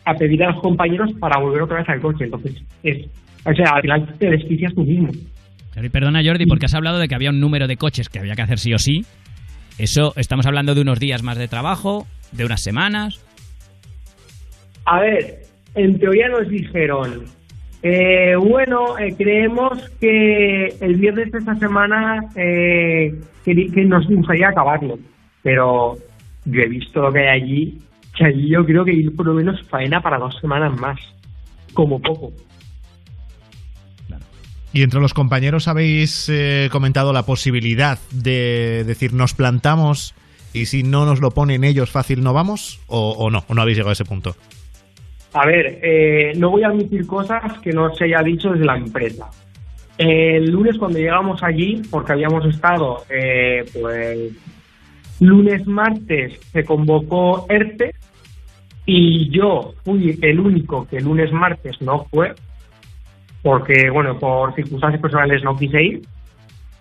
[0.04, 2.24] a pedir a los compañeros para volver otra vez al coche.
[2.24, 3.06] Entonces, es,
[3.44, 5.10] o sea, al final te desquicias tú mismo.
[5.72, 8.18] Claro, y perdona Jordi, porque has hablado de que había un número de coches que
[8.18, 9.04] había que hacer sí o sí.
[9.78, 13.20] Eso, estamos hablando de unos días más de trabajo, de unas semanas.
[14.84, 15.42] A ver,
[15.74, 17.24] en teoría nos dijeron,
[17.82, 24.48] eh, bueno, eh, creemos que el viernes de esta semana eh, que, que nos gustaría
[24.48, 24.98] acabarlo,
[25.42, 25.96] pero
[26.44, 27.78] yo he visto lo que hay allí,
[28.16, 30.98] que allí yo creo que hay por lo menos faena para dos semanas más,
[31.72, 32.32] como poco.
[34.72, 40.14] Y entre los compañeros habéis eh, comentado la posibilidad de decir nos plantamos
[40.52, 43.78] y si no nos lo ponen ellos fácil no vamos o, no, o no habéis
[43.78, 44.34] llegado a ese punto.
[45.32, 48.76] A ver, eh, no voy a admitir cosas que no se haya dicho desde la
[48.76, 49.30] empresa.
[49.96, 54.32] El lunes cuando llegamos allí, porque habíamos estado, eh, pues,
[55.20, 57.94] lunes, martes se convocó ERTE
[58.86, 62.34] y yo fui el único que lunes, martes no fue,
[63.42, 66.02] porque, bueno, por circunstancias personales no quise ir.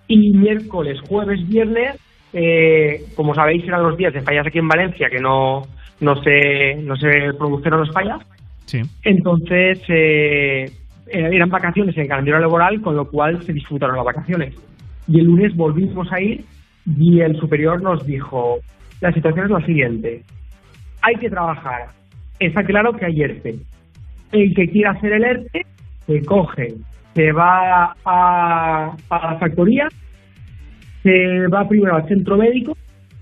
[0.08, 1.98] Y miércoles, jueves, viernes,
[2.34, 5.64] eh, como sabéis, eran los días de fallas aquí en Valencia, que no,
[5.99, 8.19] no, se, no se produjeron las fallas.
[8.65, 8.81] Sí.
[9.03, 10.72] Entonces, eh,
[11.07, 14.53] eran vacaciones en el calendario laboral, con lo cual se disfrutaron las vacaciones.
[15.07, 16.45] Y el lunes volvimos a ir
[16.85, 18.60] y el superior nos dijo,
[19.01, 20.23] la situación es la siguiente,
[21.01, 21.88] hay que trabajar.
[22.39, 23.60] Está claro que hay ERTE.
[24.31, 25.65] El que quiera hacer el ERTE,
[26.06, 26.76] se coge,
[27.15, 29.88] se va a, a la factoría,
[31.04, 32.78] se va primero al centro médico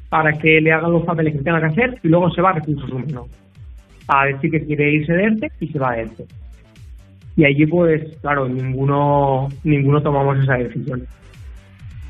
[0.10, 2.54] para que le hagan los papeles que tenga que hacer y luego se va a
[2.54, 3.28] recursos humanos
[4.08, 6.26] a decir que quiere irse de ERTE y se va de ERTE.
[7.36, 11.06] Y allí, pues, claro, ninguno, ninguno tomamos esa decisión.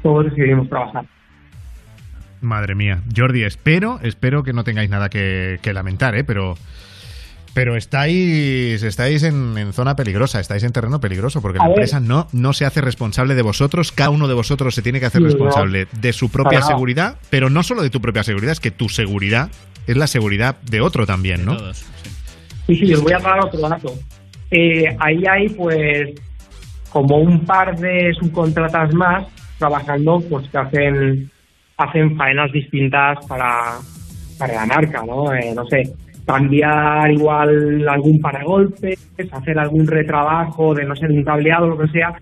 [0.02, 1.06] Todos decidimos trabajar.
[2.40, 3.00] Madre mía.
[3.16, 6.24] Jordi, espero, espero que no tengáis nada que, que lamentar, ¿eh?
[6.24, 6.54] Pero,
[7.58, 11.78] pero estáis, estáis en, en zona peligrosa, estáis en terreno peligroso, porque A la ver.
[11.80, 15.08] empresa no, no se hace responsable de vosotros, cada uno de vosotros se tiene que
[15.08, 15.30] hacer Sí, no.
[15.32, 18.90] responsable de su propia seguridad, pero no solo de tu propia seguridad, es que tu
[18.90, 19.50] seguridad
[19.88, 21.58] es la seguridad de otro también, ¿no?
[22.68, 23.92] Sí, sí, os voy a dar otro dato.
[24.52, 26.10] Eh, ahí hay, pues,
[26.92, 29.26] como un par de subcontratas más
[29.58, 31.32] trabajando, pues, que hacen,
[31.78, 33.80] hacen faenas distintas para,
[34.38, 35.34] para la marca, ¿no?
[35.34, 35.92] Eh, no sé,
[36.28, 42.14] cambiar igual algún paragolpes, hacer algún retrabajo de, no de un cableado, lo que sea.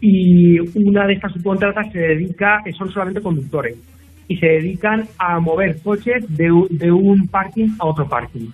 [0.00, 3.76] Y una de estas subcontratas se dedica, son solamente conductores,
[4.28, 8.50] y se dedican a mover coches de, de un parking a otro parking.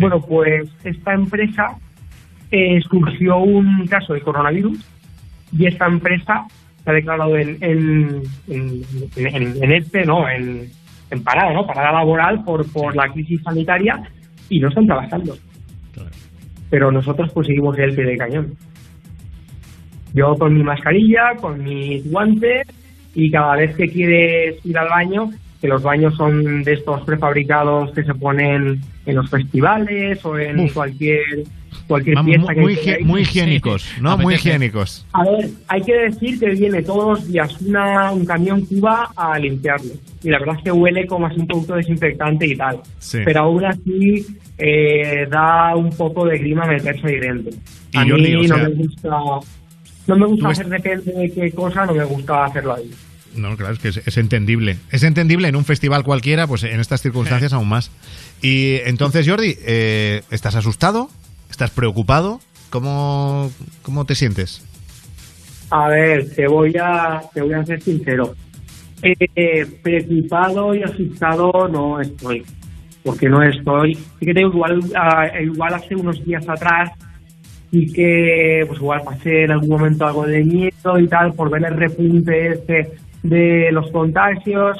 [0.00, 1.76] Bueno, pues esta empresa
[2.50, 4.78] eh, surgió un caso de coronavirus
[5.56, 6.44] y esta empresa
[6.82, 8.82] se ha declarado en, en, en,
[9.16, 10.28] en- en este, ¿no?
[10.28, 10.66] En,
[11.10, 11.66] en parada, ¿no?
[11.66, 14.00] Parada laboral por, por la crisis sanitaria
[14.48, 15.36] y no están trabajando.
[16.70, 18.54] Pero nosotros pues seguimos el pie de cañón.
[20.14, 22.66] Yo con mi mascarilla, con mis guantes
[23.14, 25.30] y cada vez que quieres ir al baño,
[25.60, 30.60] que los baños son de estos prefabricados que se ponen en los festivales o en
[30.60, 30.74] Uf.
[30.74, 31.44] cualquier
[31.86, 34.16] cualquier Vamos, fiesta que muy, hay muy higiénicos, ¿no?
[34.18, 35.06] Muy higiénicos.
[35.12, 39.38] A ver, hay que decir que viene todos los días una, un camión Cuba a
[39.38, 39.92] limpiarlo.
[40.22, 42.80] Y la verdad es que huele como así un producto desinfectante y tal.
[42.98, 43.18] Sí.
[43.24, 44.26] Pero aún así
[44.58, 47.52] eh, da un poco de grima meterse ahí dentro.
[47.92, 49.10] Y a mí no sea, me gusta,
[50.06, 52.90] no me gusta hacer depende de qué cosa, no me gusta hacerlo ahí.
[53.36, 54.78] No, claro, es que es, es entendible.
[54.90, 57.90] Es entendible en un festival cualquiera, pues en estas circunstancias aún más.
[58.42, 61.10] Y entonces, Jordi, eh, ¿estás asustado?
[61.58, 62.38] ¿Estás preocupado?
[62.70, 63.50] ¿Cómo,
[63.82, 64.64] cómo te sientes?
[65.72, 68.32] A ver, te voy a, te voy a ser sincero.
[69.02, 72.44] Eh, preocupado y asustado no estoy,
[73.02, 73.98] porque no estoy.
[74.20, 76.92] Tengo igual, ah, igual hace unos días atrás
[77.72, 81.64] y que pues igual pasé en algún momento algo de miedo y tal por ver
[81.64, 82.92] el repunte este
[83.24, 84.78] de los contagios,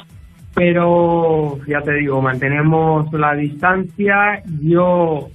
[0.55, 4.41] pero ya te digo, mantenemos la distancia.
[4.61, 5.29] Yo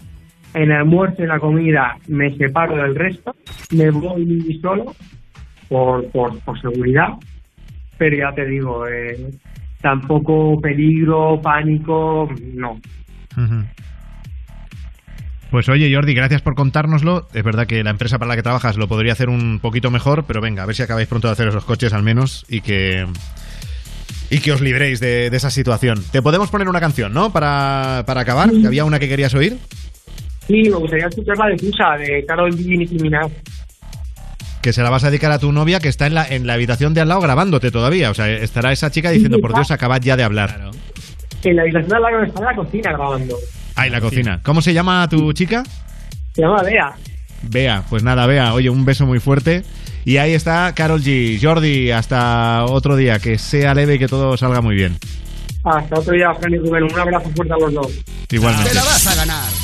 [0.55, 3.35] en el almuerzo y la comida me separo del resto,
[3.73, 4.95] me voy solo
[5.69, 7.09] por, por, por seguridad,
[7.99, 9.31] pero ya te digo, eh,
[9.81, 12.79] tampoco peligro, pánico, no.
[15.51, 17.29] Pues oye, Jordi, gracias por contárnoslo.
[17.33, 20.25] Es verdad que la empresa para la que trabajas lo podría hacer un poquito mejor,
[20.27, 23.05] pero venga, a ver si acabáis pronto de hacer esos coches al menos y que
[24.31, 26.03] y que os libréis de, de esa situación.
[26.11, 27.33] Te podemos poner una canción, ¿no?
[27.33, 28.51] Para, para acabar.
[28.51, 29.59] que ¿Había una que querías oír?
[30.47, 33.31] Sí, me gustaría escuchar la de Fusa, de Carol G y Nicki Minaj.
[34.61, 36.55] Que se la vas a dedicar a tu novia que está en la, en la
[36.55, 38.11] habitación de al lado grabándote todavía.
[38.11, 40.71] O sea, estará esa chica diciendo, por Dios, acabad ya de hablar.
[41.43, 43.37] En la habitación de al lado está en la cocina grabando.
[43.77, 44.41] Ah, en la cocina.
[44.43, 45.63] ¿Cómo se llama tu chica?
[46.33, 46.95] Se llama Bea.
[47.43, 49.65] Bea, pues nada, Bea, oye, un beso muy fuerte.
[50.07, 51.39] Y ahí está Carol G.
[51.43, 54.97] Jordi, hasta otro día, que sea leve y que todo salga muy bien.
[55.65, 56.85] Hasta otro día, Fran y Rubén.
[56.85, 57.93] Un abrazo fuerte a los dos.
[58.31, 58.71] Igualmente.
[58.71, 59.64] Te la vas a ganar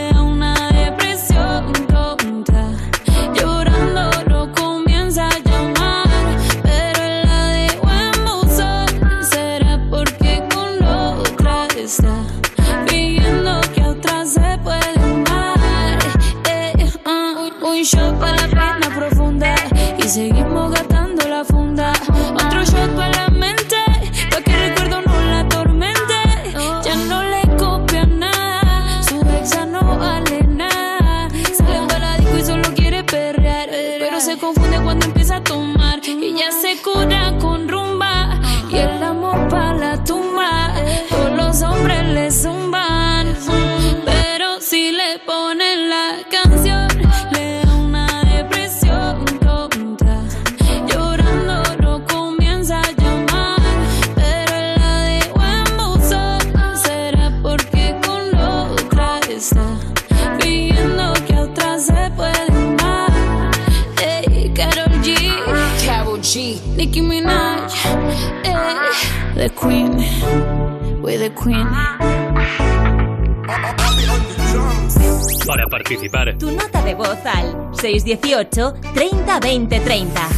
[77.99, 80.29] 618 30 20 30.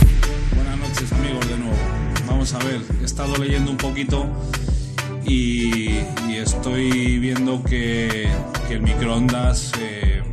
[0.56, 1.76] Buenas noches amigos de nuevo.
[2.26, 4.26] Vamos a ver, he estado leyendo un poquito
[5.24, 6.00] y,
[6.36, 8.28] estoy viendo que,
[8.68, 10.24] que el microondas eh,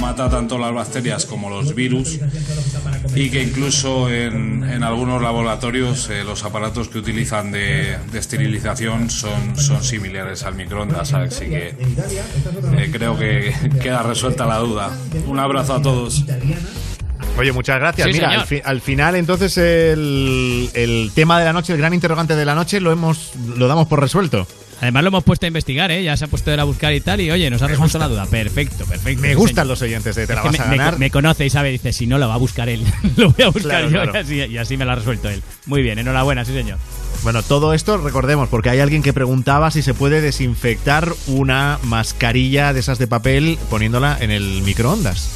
[0.00, 2.18] mata tanto las bacterias como los virus
[3.20, 9.10] y que incluso en, en algunos laboratorios eh, los aparatos que utilizan de, de esterilización
[9.10, 11.74] son, son similares al microondas, así que
[12.76, 14.90] eh, creo que queda resuelta la duda.
[15.26, 16.24] Un abrazo a todos.
[17.36, 18.06] Oye, muchas gracias.
[18.08, 21.94] Sí, Mira, al, fi- al final entonces el, el tema de la noche, el gran
[21.94, 24.46] interrogante de la noche, lo hemos lo damos por resuelto.
[24.80, 26.04] Además lo hemos puesto a investigar, ¿eh?
[26.04, 27.20] Ya se ha puesto a buscar y tal.
[27.20, 28.26] Y oye, nos ha resuelto la duda.
[28.26, 29.20] Perfecto, perfecto.
[29.20, 29.66] Me gustan señor.
[29.66, 30.98] los oyentes de Te la Es que vas a me, me- ganar.
[30.98, 32.84] me conoce y sabe, dice, si no lo va a buscar él.
[33.16, 34.12] lo voy a buscar Claro, yo claro.
[34.14, 35.42] Y, así, y así me lo ha resuelto él.
[35.66, 36.78] Muy bien, enhorabuena, sí señor.
[37.24, 42.72] Bueno, todo esto recordemos, porque hay alguien que preguntaba si se puede desinfectar una mascarilla
[42.72, 45.28] de esas de papel poniéndola en el microondas.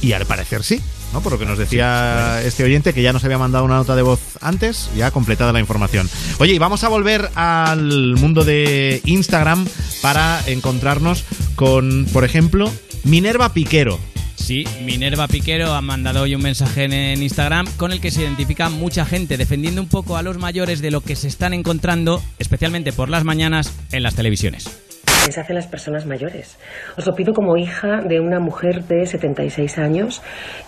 [0.00, 0.80] Y al parecer sí,
[1.16, 1.22] ¿no?
[1.22, 4.02] Por lo que nos decía este oyente que ya nos había mandado una nota de
[4.02, 6.10] voz antes, ya completada la información.
[6.38, 9.66] Oye, y vamos a volver al mundo de Instagram
[10.02, 11.24] para encontrarnos
[11.54, 12.70] con, por ejemplo,
[13.04, 13.98] Minerva Piquero.
[14.34, 18.20] Sí, Minerva Piquero ha mandado hoy un mensaje en, en Instagram con el que se
[18.20, 22.22] identifica mucha gente defendiendo un poco a los mayores de lo que se están encontrando,
[22.38, 24.85] especialmente por las mañanas, en las televisiones.
[25.32, 26.58] Se hacen las personas mayores.
[26.96, 30.22] Os lo pido como hija de una mujer de 76 años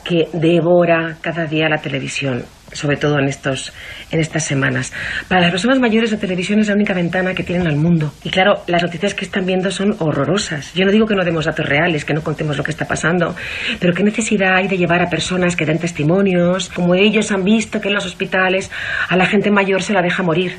[0.05, 3.73] que devora cada día la televisión, sobre todo en, estos,
[4.11, 4.93] en estas semanas.
[5.29, 8.13] Para las personas mayores la televisión es la única ventana que tienen al mundo.
[8.25, 10.73] Y claro, las noticias que están viendo son horrorosas.
[10.75, 13.35] Yo no digo que no demos datos reales, que no contemos lo que está pasando,
[13.81, 17.81] pero qué necesidad hay de llevar a personas que den testimonios, como ellos han visto
[17.81, 18.71] que en los hospitales
[19.09, 20.57] a la gente mayor se la deja morir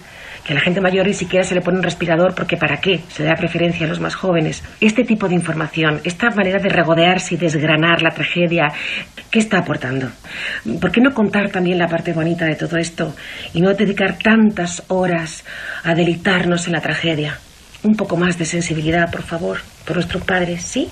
[0.50, 3.22] que la gente mayor ni siquiera se le pone un respirador porque para qué se
[3.22, 4.64] le da preferencia a los más jóvenes.
[4.82, 8.74] Este tipo de información, esta manera de regodearse y desgranar la tragedia,
[9.30, 10.10] ¿qué está aportando?
[10.82, 13.16] ¿Por qué no contar también la parte bonita de todo esto
[13.54, 15.46] y no dedicar tantas horas
[15.84, 17.38] a deleitarnos en la tragedia?
[17.84, 20.90] Un poco más de sensibilidad, por favor, por nuestros padres, ¿sí?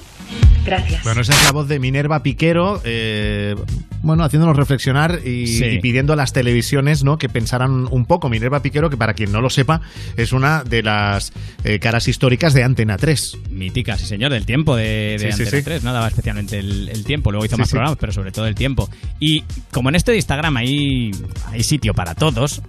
[0.66, 1.04] Gracias.
[1.04, 3.56] Bueno, esa es la voz de Minerva Piquero, eh,
[4.02, 5.64] bueno, haciéndonos reflexionar y, Sí.
[5.66, 7.18] y pidiendo a las televisiones ¿no?
[7.18, 8.30] que pensaran un poco.
[8.30, 9.80] Minerva Piquero, que para quien no lo sepa,
[10.18, 11.32] es una de las
[11.64, 13.38] eh, caras históricas de Antena 3.
[13.52, 15.64] Mítica, sí señor, del tiempo de, de Sí, sí, Antena sí.
[15.64, 17.72] 3, no daba especialmente el, el tiempo, luego hizo Sí, más sí.
[17.74, 18.90] programas, pero sobre todo el tiempo.
[19.20, 21.12] Y como en esto de Instagram hay,
[21.52, 22.62] hay sitio para todos,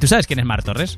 [0.00, 0.96] ¿tú sabes quién es Mar Torres?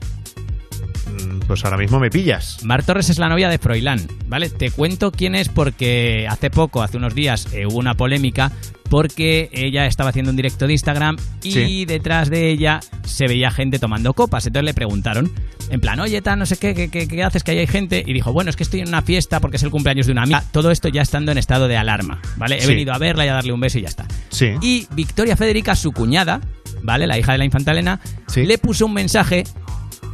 [1.47, 2.59] Pues ahora mismo me pillas.
[2.65, 4.49] Mar Torres es la novia de Froilán, ¿vale?
[4.51, 8.51] Te cuento quién es porque hace poco, hace unos días, eh, hubo una polémica
[8.91, 11.85] porque ella estaba haciendo un directo de Instagram y Sí.
[11.85, 14.47] detrás de ella se veía gente tomando copas.
[14.47, 15.33] Entonces le preguntaron,
[15.71, 18.03] en plan, oye, tal, no sé qué, ¿qué, qué, qué haces que ahí hay gente?
[18.07, 20.23] Y dijo, bueno, es que estoy en una fiesta porque es el cumpleaños de una
[20.23, 20.45] amiga.
[20.53, 22.59] Todo esto ya estando en estado de alarma, ¿vale?
[22.59, 22.69] He Sí.
[22.69, 24.07] venido a verla y a darle un beso y ya está.
[24.29, 24.51] Sí.
[24.61, 26.41] Y Victoria Federica, su cuñada,
[26.83, 27.07] ¿vale?
[27.07, 28.01] La hija de la infanta Elena,
[28.37, 29.45] le puso un mensaje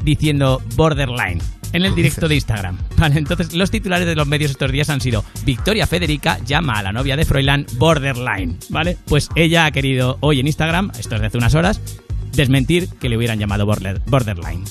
[0.02, 1.40] diciendo borderline
[1.72, 2.78] en el directo de Instagram.
[2.96, 6.82] Vale, entonces los titulares de los medios estos días han sido Victoria Federica llama a
[6.82, 8.96] la novia de Froilán borderline, ¿vale?
[9.06, 11.80] Pues ella ha querido hoy en Instagram, esto es de hace unas horas,
[12.32, 14.64] desmentir que le hubieran llamado border- borderline.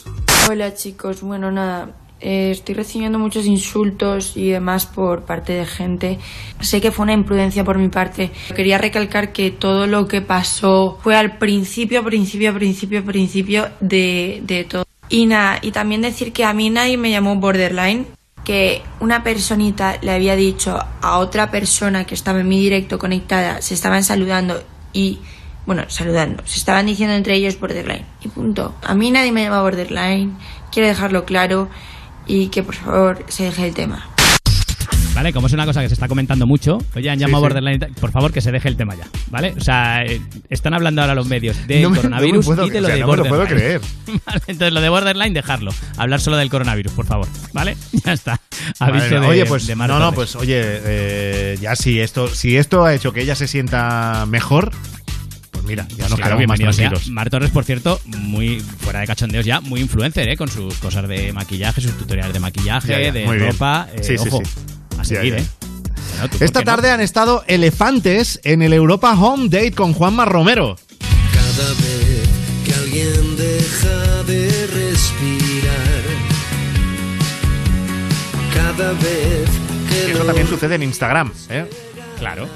[0.49, 6.19] Hola chicos, bueno nada, eh, estoy recibiendo muchos insultos y demás por parte de gente.
[6.59, 8.31] Sé que fue una imprudencia por mi parte.
[8.55, 14.65] Quería recalcar que todo lo que pasó fue al principio, principio, principio, principio de, de
[14.65, 14.83] todo.
[15.09, 18.05] Y nada, y también decir que a mí nadie me llamó borderline,
[18.43, 23.61] que una personita le había dicho a otra persona que estaba en mi directo conectada,
[23.61, 24.63] se estaban saludando
[24.93, 25.19] y
[25.65, 26.41] bueno, saludando.
[26.45, 28.05] Se estaban diciendo entre ellos borderline.
[28.21, 28.73] Y punto.
[28.81, 30.35] A mí nadie me llama borderline.
[30.71, 31.69] Quiero dejarlo claro
[32.25, 34.18] y que por favor se deje el tema.
[35.19, 35.33] ¿Vale?
[35.33, 37.47] Como es una cosa que se está comentando mucho, oye, han Sí, llamado sí.
[37.49, 39.53] borderline, y tal, por favor que se deje el tema ya, ¿vale?
[39.57, 42.69] O sea, eh, están hablando ahora los medios No me- coronavirus no me puedo- y
[42.69, 43.45] de lo o sea, de no me lo borderline.
[43.45, 43.81] puedo creer.
[44.25, 47.75] Vale, entonces lo de borderline dejarlo, hablar solo del coronavirus, por favor, ¿vale?
[48.05, 48.39] Ya está.
[48.79, 52.29] Aviso Vale, de, oye, pues de Mar no, no, pues oye, eh, ya si esto,
[52.29, 54.71] si esto ha hecho que ella se sienta mejor,
[55.51, 56.93] pues mira, ya nos Claro, quedamos más sea.
[57.11, 60.37] Mar Torres, por cierto, muy fuera de cachondeos ya, muy influencer, ¿eh?
[60.37, 63.89] Con sus cosas de maquillaje, sus tutoriales de maquillaje, Ya, ya, de ropa.
[63.93, 64.51] eh, Sí, sí, ojo, sí.
[64.99, 65.43] A seguir, Ya, ya.
[65.43, 65.47] ¿eh?
[66.11, 66.65] Bueno, ¿tú por Esta no?
[66.65, 70.75] tarde han estado elefantes en el Europa Home Date con Juanma Romero.
[71.33, 72.29] Cada vez
[72.65, 76.03] que alguien deja de respirar,
[78.53, 79.49] cada vez
[79.89, 81.65] que Eso también sucede en Instagram, ¿eh?
[82.17, 82.47] Claro.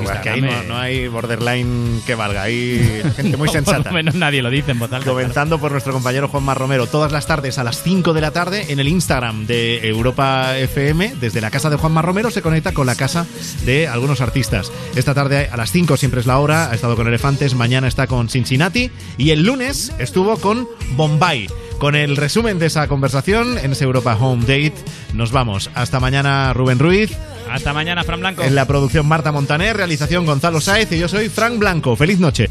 [0.00, 3.78] Igual que ahí no, no hay borderline que valga, hay gente muy No, sensata.
[3.78, 5.08] Por lo menos nadie lo dice en voz alta.
[5.08, 8.66] Comenzando por nuestro compañero Juanma Romero, todas las tardes a las 5 de la tarde
[8.68, 12.86] en el Instagram de Europa FM, desde la casa de Juanma Romero se conecta con
[12.86, 13.26] la casa
[13.64, 14.72] de algunos artistas.
[14.96, 18.06] Esta tarde a las 5 siempre es la hora, ha estado con Elefantes, mañana está
[18.06, 21.48] con Cincinnati y el lunes estuvo con Bombay.
[21.78, 24.74] Con el resumen de esa conversación en ese Europa Home Date,
[25.14, 25.70] nos vamos.
[25.74, 27.12] Hasta mañana, Rubén Ruiz.
[27.50, 28.42] Hasta mañana, Fran Blanco.
[28.42, 31.96] En la producción Marta Montaner, realización Gonzalo Sáez y yo soy Fran Blanco.
[31.96, 32.48] Feliz noche.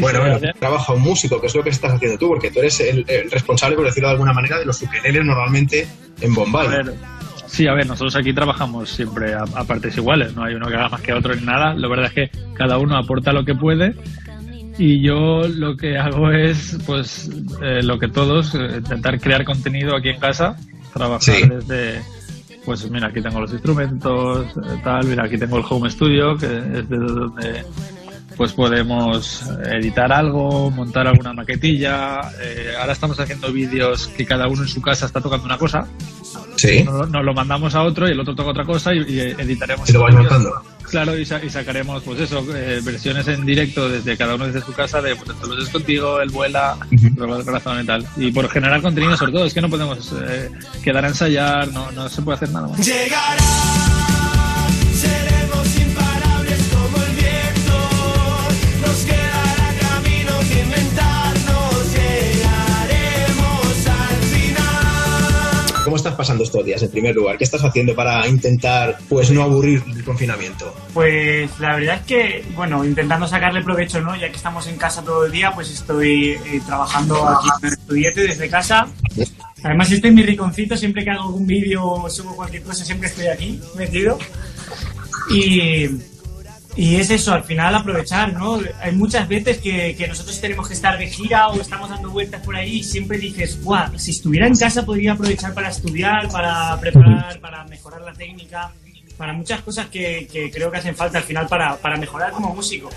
[0.00, 2.80] Bueno, bueno, trabaja un músico, que es lo que estás haciendo tú, porque tú eres
[2.80, 5.86] el, el responsable, por decirlo de alguna manera, de los ukeleles normalmente
[6.20, 6.66] en Bombay.
[6.66, 6.92] Bueno
[7.52, 10.74] sí, a ver, nosotros aquí trabajamos siempre a, a partes iguales, no hay uno que
[10.74, 11.74] haga más que otro ni nada.
[11.74, 13.94] La verdad es que cada uno aporta lo que puede
[14.78, 17.30] y yo lo que hago es, pues,
[17.62, 20.56] eh, lo que todos, eh, intentar crear contenido aquí en casa,
[20.94, 21.42] trabajar Sí.
[21.48, 22.00] desde,
[22.64, 26.46] pues mira, aquí tengo los instrumentos, eh, tal, mira, aquí tengo el home studio, que
[26.46, 27.64] es de donde
[28.34, 32.20] pues podemos editar algo, montar alguna maquetilla.
[32.42, 35.86] eh, ahora estamos haciendo vídeos que cada uno en su casa está tocando una cosa.
[36.56, 36.82] Sí.
[36.84, 39.88] Nos, nos lo mandamos a otro y el otro toca otra cosa y, y editaremos.
[39.88, 40.32] Y lo vais vídeos.
[40.32, 40.62] montando.
[40.90, 44.60] Claro, y, sa- y sacaremos, pues eso, eh, versiones en directo desde cada uno desde
[44.60, 48.06] su casa de, pues, esto lo haces contigo, él vuela, el corazón y tal.
[48.18, 50.50] Y por generar contenido, sobre todo, es que no podemos eh,
[50.84, 52.86] quedar a ensayar, no, no se puede hacer nada más.
[52.86, 53.36] Llegará,
[65.92, 67.36] ¿Cómo estás pasando estos días, en primer lugar?
[67.36, 70.74] ¿Qué estás haciendo para intentar, pues, no aburrir el confinamiento?
[70.94, 74.16] Pues la verdad es que, bueno, intentando sacarle provecho, ¿no?
[74.16, 77.72] Ya que estamos en casa todo el día, pues estoy eh, trabajando aquí en el
[77.74, 78.88] estudiante desde casa.
[79.62, 83.10] Además, este es mi rinconcito, siempre que hago algún vídeo o subo cualquier cosa, siempre
[83.10, 84.18] estoy aquí metido.
[85.28, 85.90] Y,
[86.74, 88.58] y es eso, al final aprovechar, ¿no?
[88.80, 92.40] Hay muchas veces que, que nosotros tenemos que estar de gira o estamos dando vueltas
[92.42, 96.78] por ahí y siempre dices, guau, si estuviera en casa podría aprovechar para estudiar, para
[96.80, 98.72] preparar, para mejorar la técnica,
[99.18, 102.54] para muchas cosas que, que creo que hacen falta al final para, para mejorar como
[102.54, 102.88] músico.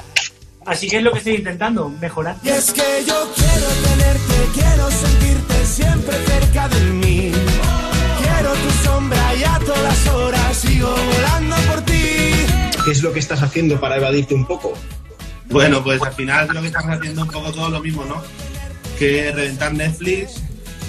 [0.65, 2.37] Así que es lo que estoy intentando, mejorar.
[2.43, 7.31] Y es que yo quiero tenerte, quiero sentirte siempre cerca de mí.
[8.19, 11.94] Quiero tu sombra y a todas horas sigo volando por ti.
[12.85, 14.73] ¿Qué es lo que estás haciendo para evadirte un poco?
[15.49, 18.21] Bueno, pues al final lo que estamos haciendo un poco todo lo mismo, ¿no?
[18.99, 20.41] Que reventar Netflix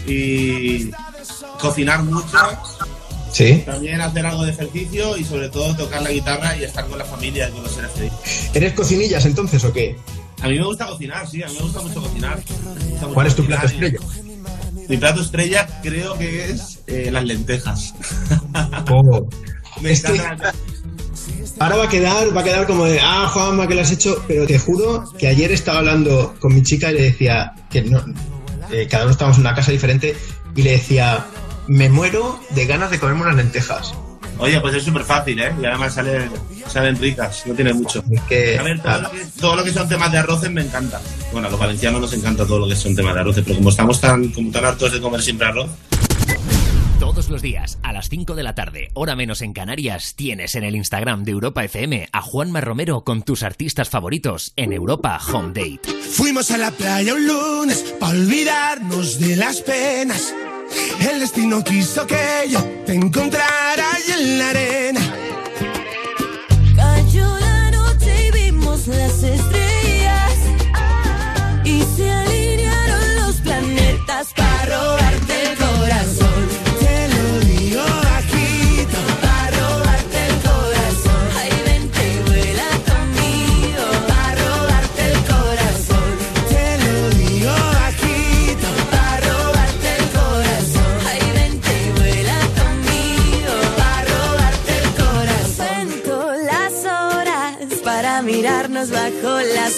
[0.06, 0.90] y
[1.60, 2.36] cocinar mucho,
[3.32, 3.62] Sí.
[3.66, 7.04] también hacer algo de ejercicio y sobre todo tocar la guitarra y estar con la
[7.04, 8.16] familia y con los seres queridos.
[8.54, 9.96] ¿Eres cocinillas entonces o qué?
[10.42, 12.38] A mí me gusta cocinar, sí, a mí me gusta mucho cocinar.
[12.38, 13.98] Mucho ¿Cuál es tu plato y- estrella?
[14.88, 17.94] Mi plato estrella creo que es eh, las lentejas.
[18.90, 19.26] Oh.
[19.82, 20.54] Me Estoy- encanta.
[21.58, 24.22] Ahora va a quedar, va a quedar como de, ah, Juanma, que lo has hecho,
[24.28, 28.02] pero te juro que ayer estaba hablando con mi chica y le decía que no,
[28.70, 30.16] eh, cada uno estábamos en una casa diferente
[30.54, 31.26] y le decía,
[31.68, 33.94] me muero de ganas de comerme unas lentejas.
[34.38, 35.50] Oye, pues es súper fácil, ¿eh?
[35.62, 36.30] Y además salen,
[36.68, 38.04] salen ricas, no tiene mucho.
[38.28, 41.00] que- a ver, todo, lo que, todo lo que son temas de arroces me encanta.
[41.32, 43.70] Bueno, a los valencianos nos encanta todo lo que son temas de arroces, pero como
[43.70, 45.70] estamos tan, como tan hartos de comer siempre arroz,
[46.98, 50.64] Todos los días, a las 5 de la tarde, hora menos en Canarias, tienes en
[50.64, 55.48] el Instagram de Europa FM a Juanma Romero con tus artistas favoritos en Europa Home
[55.48, 55.80] Date.
[56.10, 60.34] Fuimos a la playa un lunes para olvidarnos de las penas.
[60.98, 65.25] El destino quiso que yo te encontrara en la arena.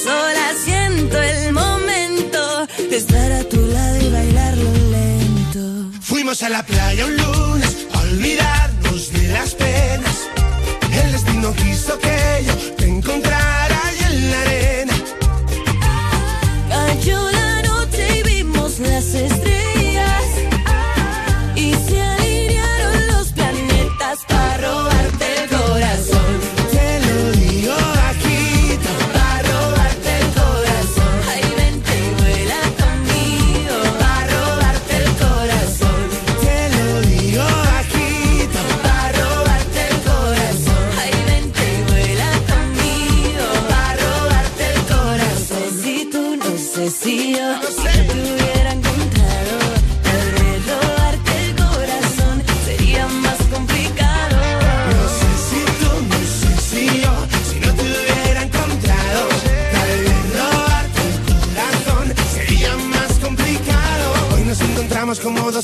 [0.06, 0.56] Olas.
[0.64, 5.98] Siento el momento de estar a tu lado y bailarlo lento.
[6.00, 10.28] Fuimos a la playa un lunes a olvidarnos de las penas.
[10.92, 14.94] El destino quiso que yo te encontrara ahí en la arena.
[16.68, 17.38] Cayó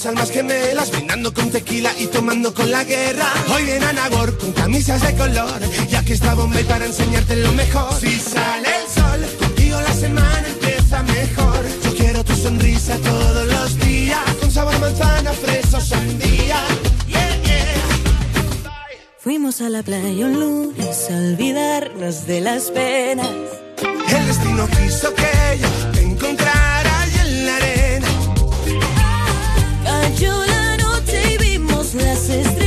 [0.05, 3.27] dos almas gemelas, brindando con tequila y tomando con la guerra.
[3.55, 7.95] Hoy en Anagor con camisas de color, ya que está Bombay para enseñarte lo mejor.
[8.01, 11.65] Si sale el sol, contigo la semana empieza mejor.
[11.85, 16.61] Yo quiero tu sonrisa todos los días, con sabor manzana, fresa sandía.
[17.09, 18.65] Yeah, yeah.
[19.19, 23.31] Fuimos a la playa un lunes a olvidarnos de las penas.
[24.09, 25.94] El destino quiso que yo
[30.15, 32.64] Cayó la noche y vimos las estrellas.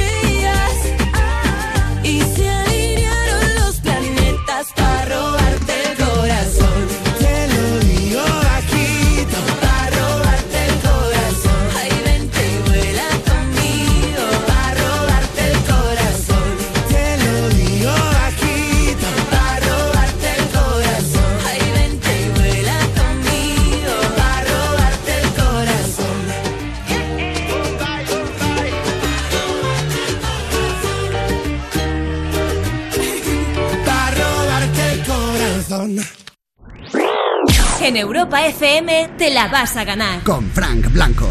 [37.88, 40.22] En Europa FM te la vas a ganar.
[40.24, 41.26] Con Frank Blanco.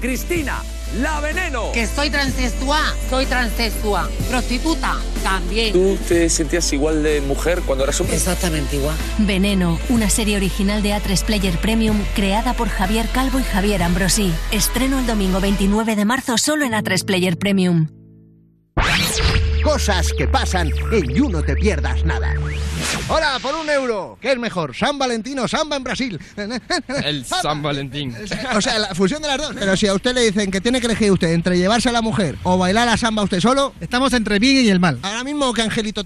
[0.00, 0.62] Cristina,
[0.98, 1.72] la veneno.
[1.72, 4.08] Que soy transexual, soy transexual.
[4.30, 5.74] Prostituta, también.
[5.74, 8.16] ¿Tú te sentías igual de mujer cuando eras hombre?
[8.16, 8.96] Exactamente igual.
[9.18, 14.32] Veneno, una serie original de A3 Player Premium creada por Javier Calvo y Javier Ambrosí.
[14.52, 17.88] Estreno el domingo 29 de marzo solo en A3 Player Premium.
[19.62, 22.34] Cosas que pasan en You No Te Pierdas Nada.
[23.12, 24.16] Hola, por un euro.
[24.20, 26.20] ¿Qué es mejor, San Valentín o Samba en Brasil?
[27.04, 28.14] El San Valentín.
[28.54, 29.52] O sea, la fusión de las dos.
[29.58, 32.02] Pero si a usted le dicen que tiene que elegir usted entre llevarse a la
[32.02, 35.00] mujer o bailar a samba usted solo, estamos entre bien y el mal.
[35.02, 35.98] Ahora mismo, ¿qué angelito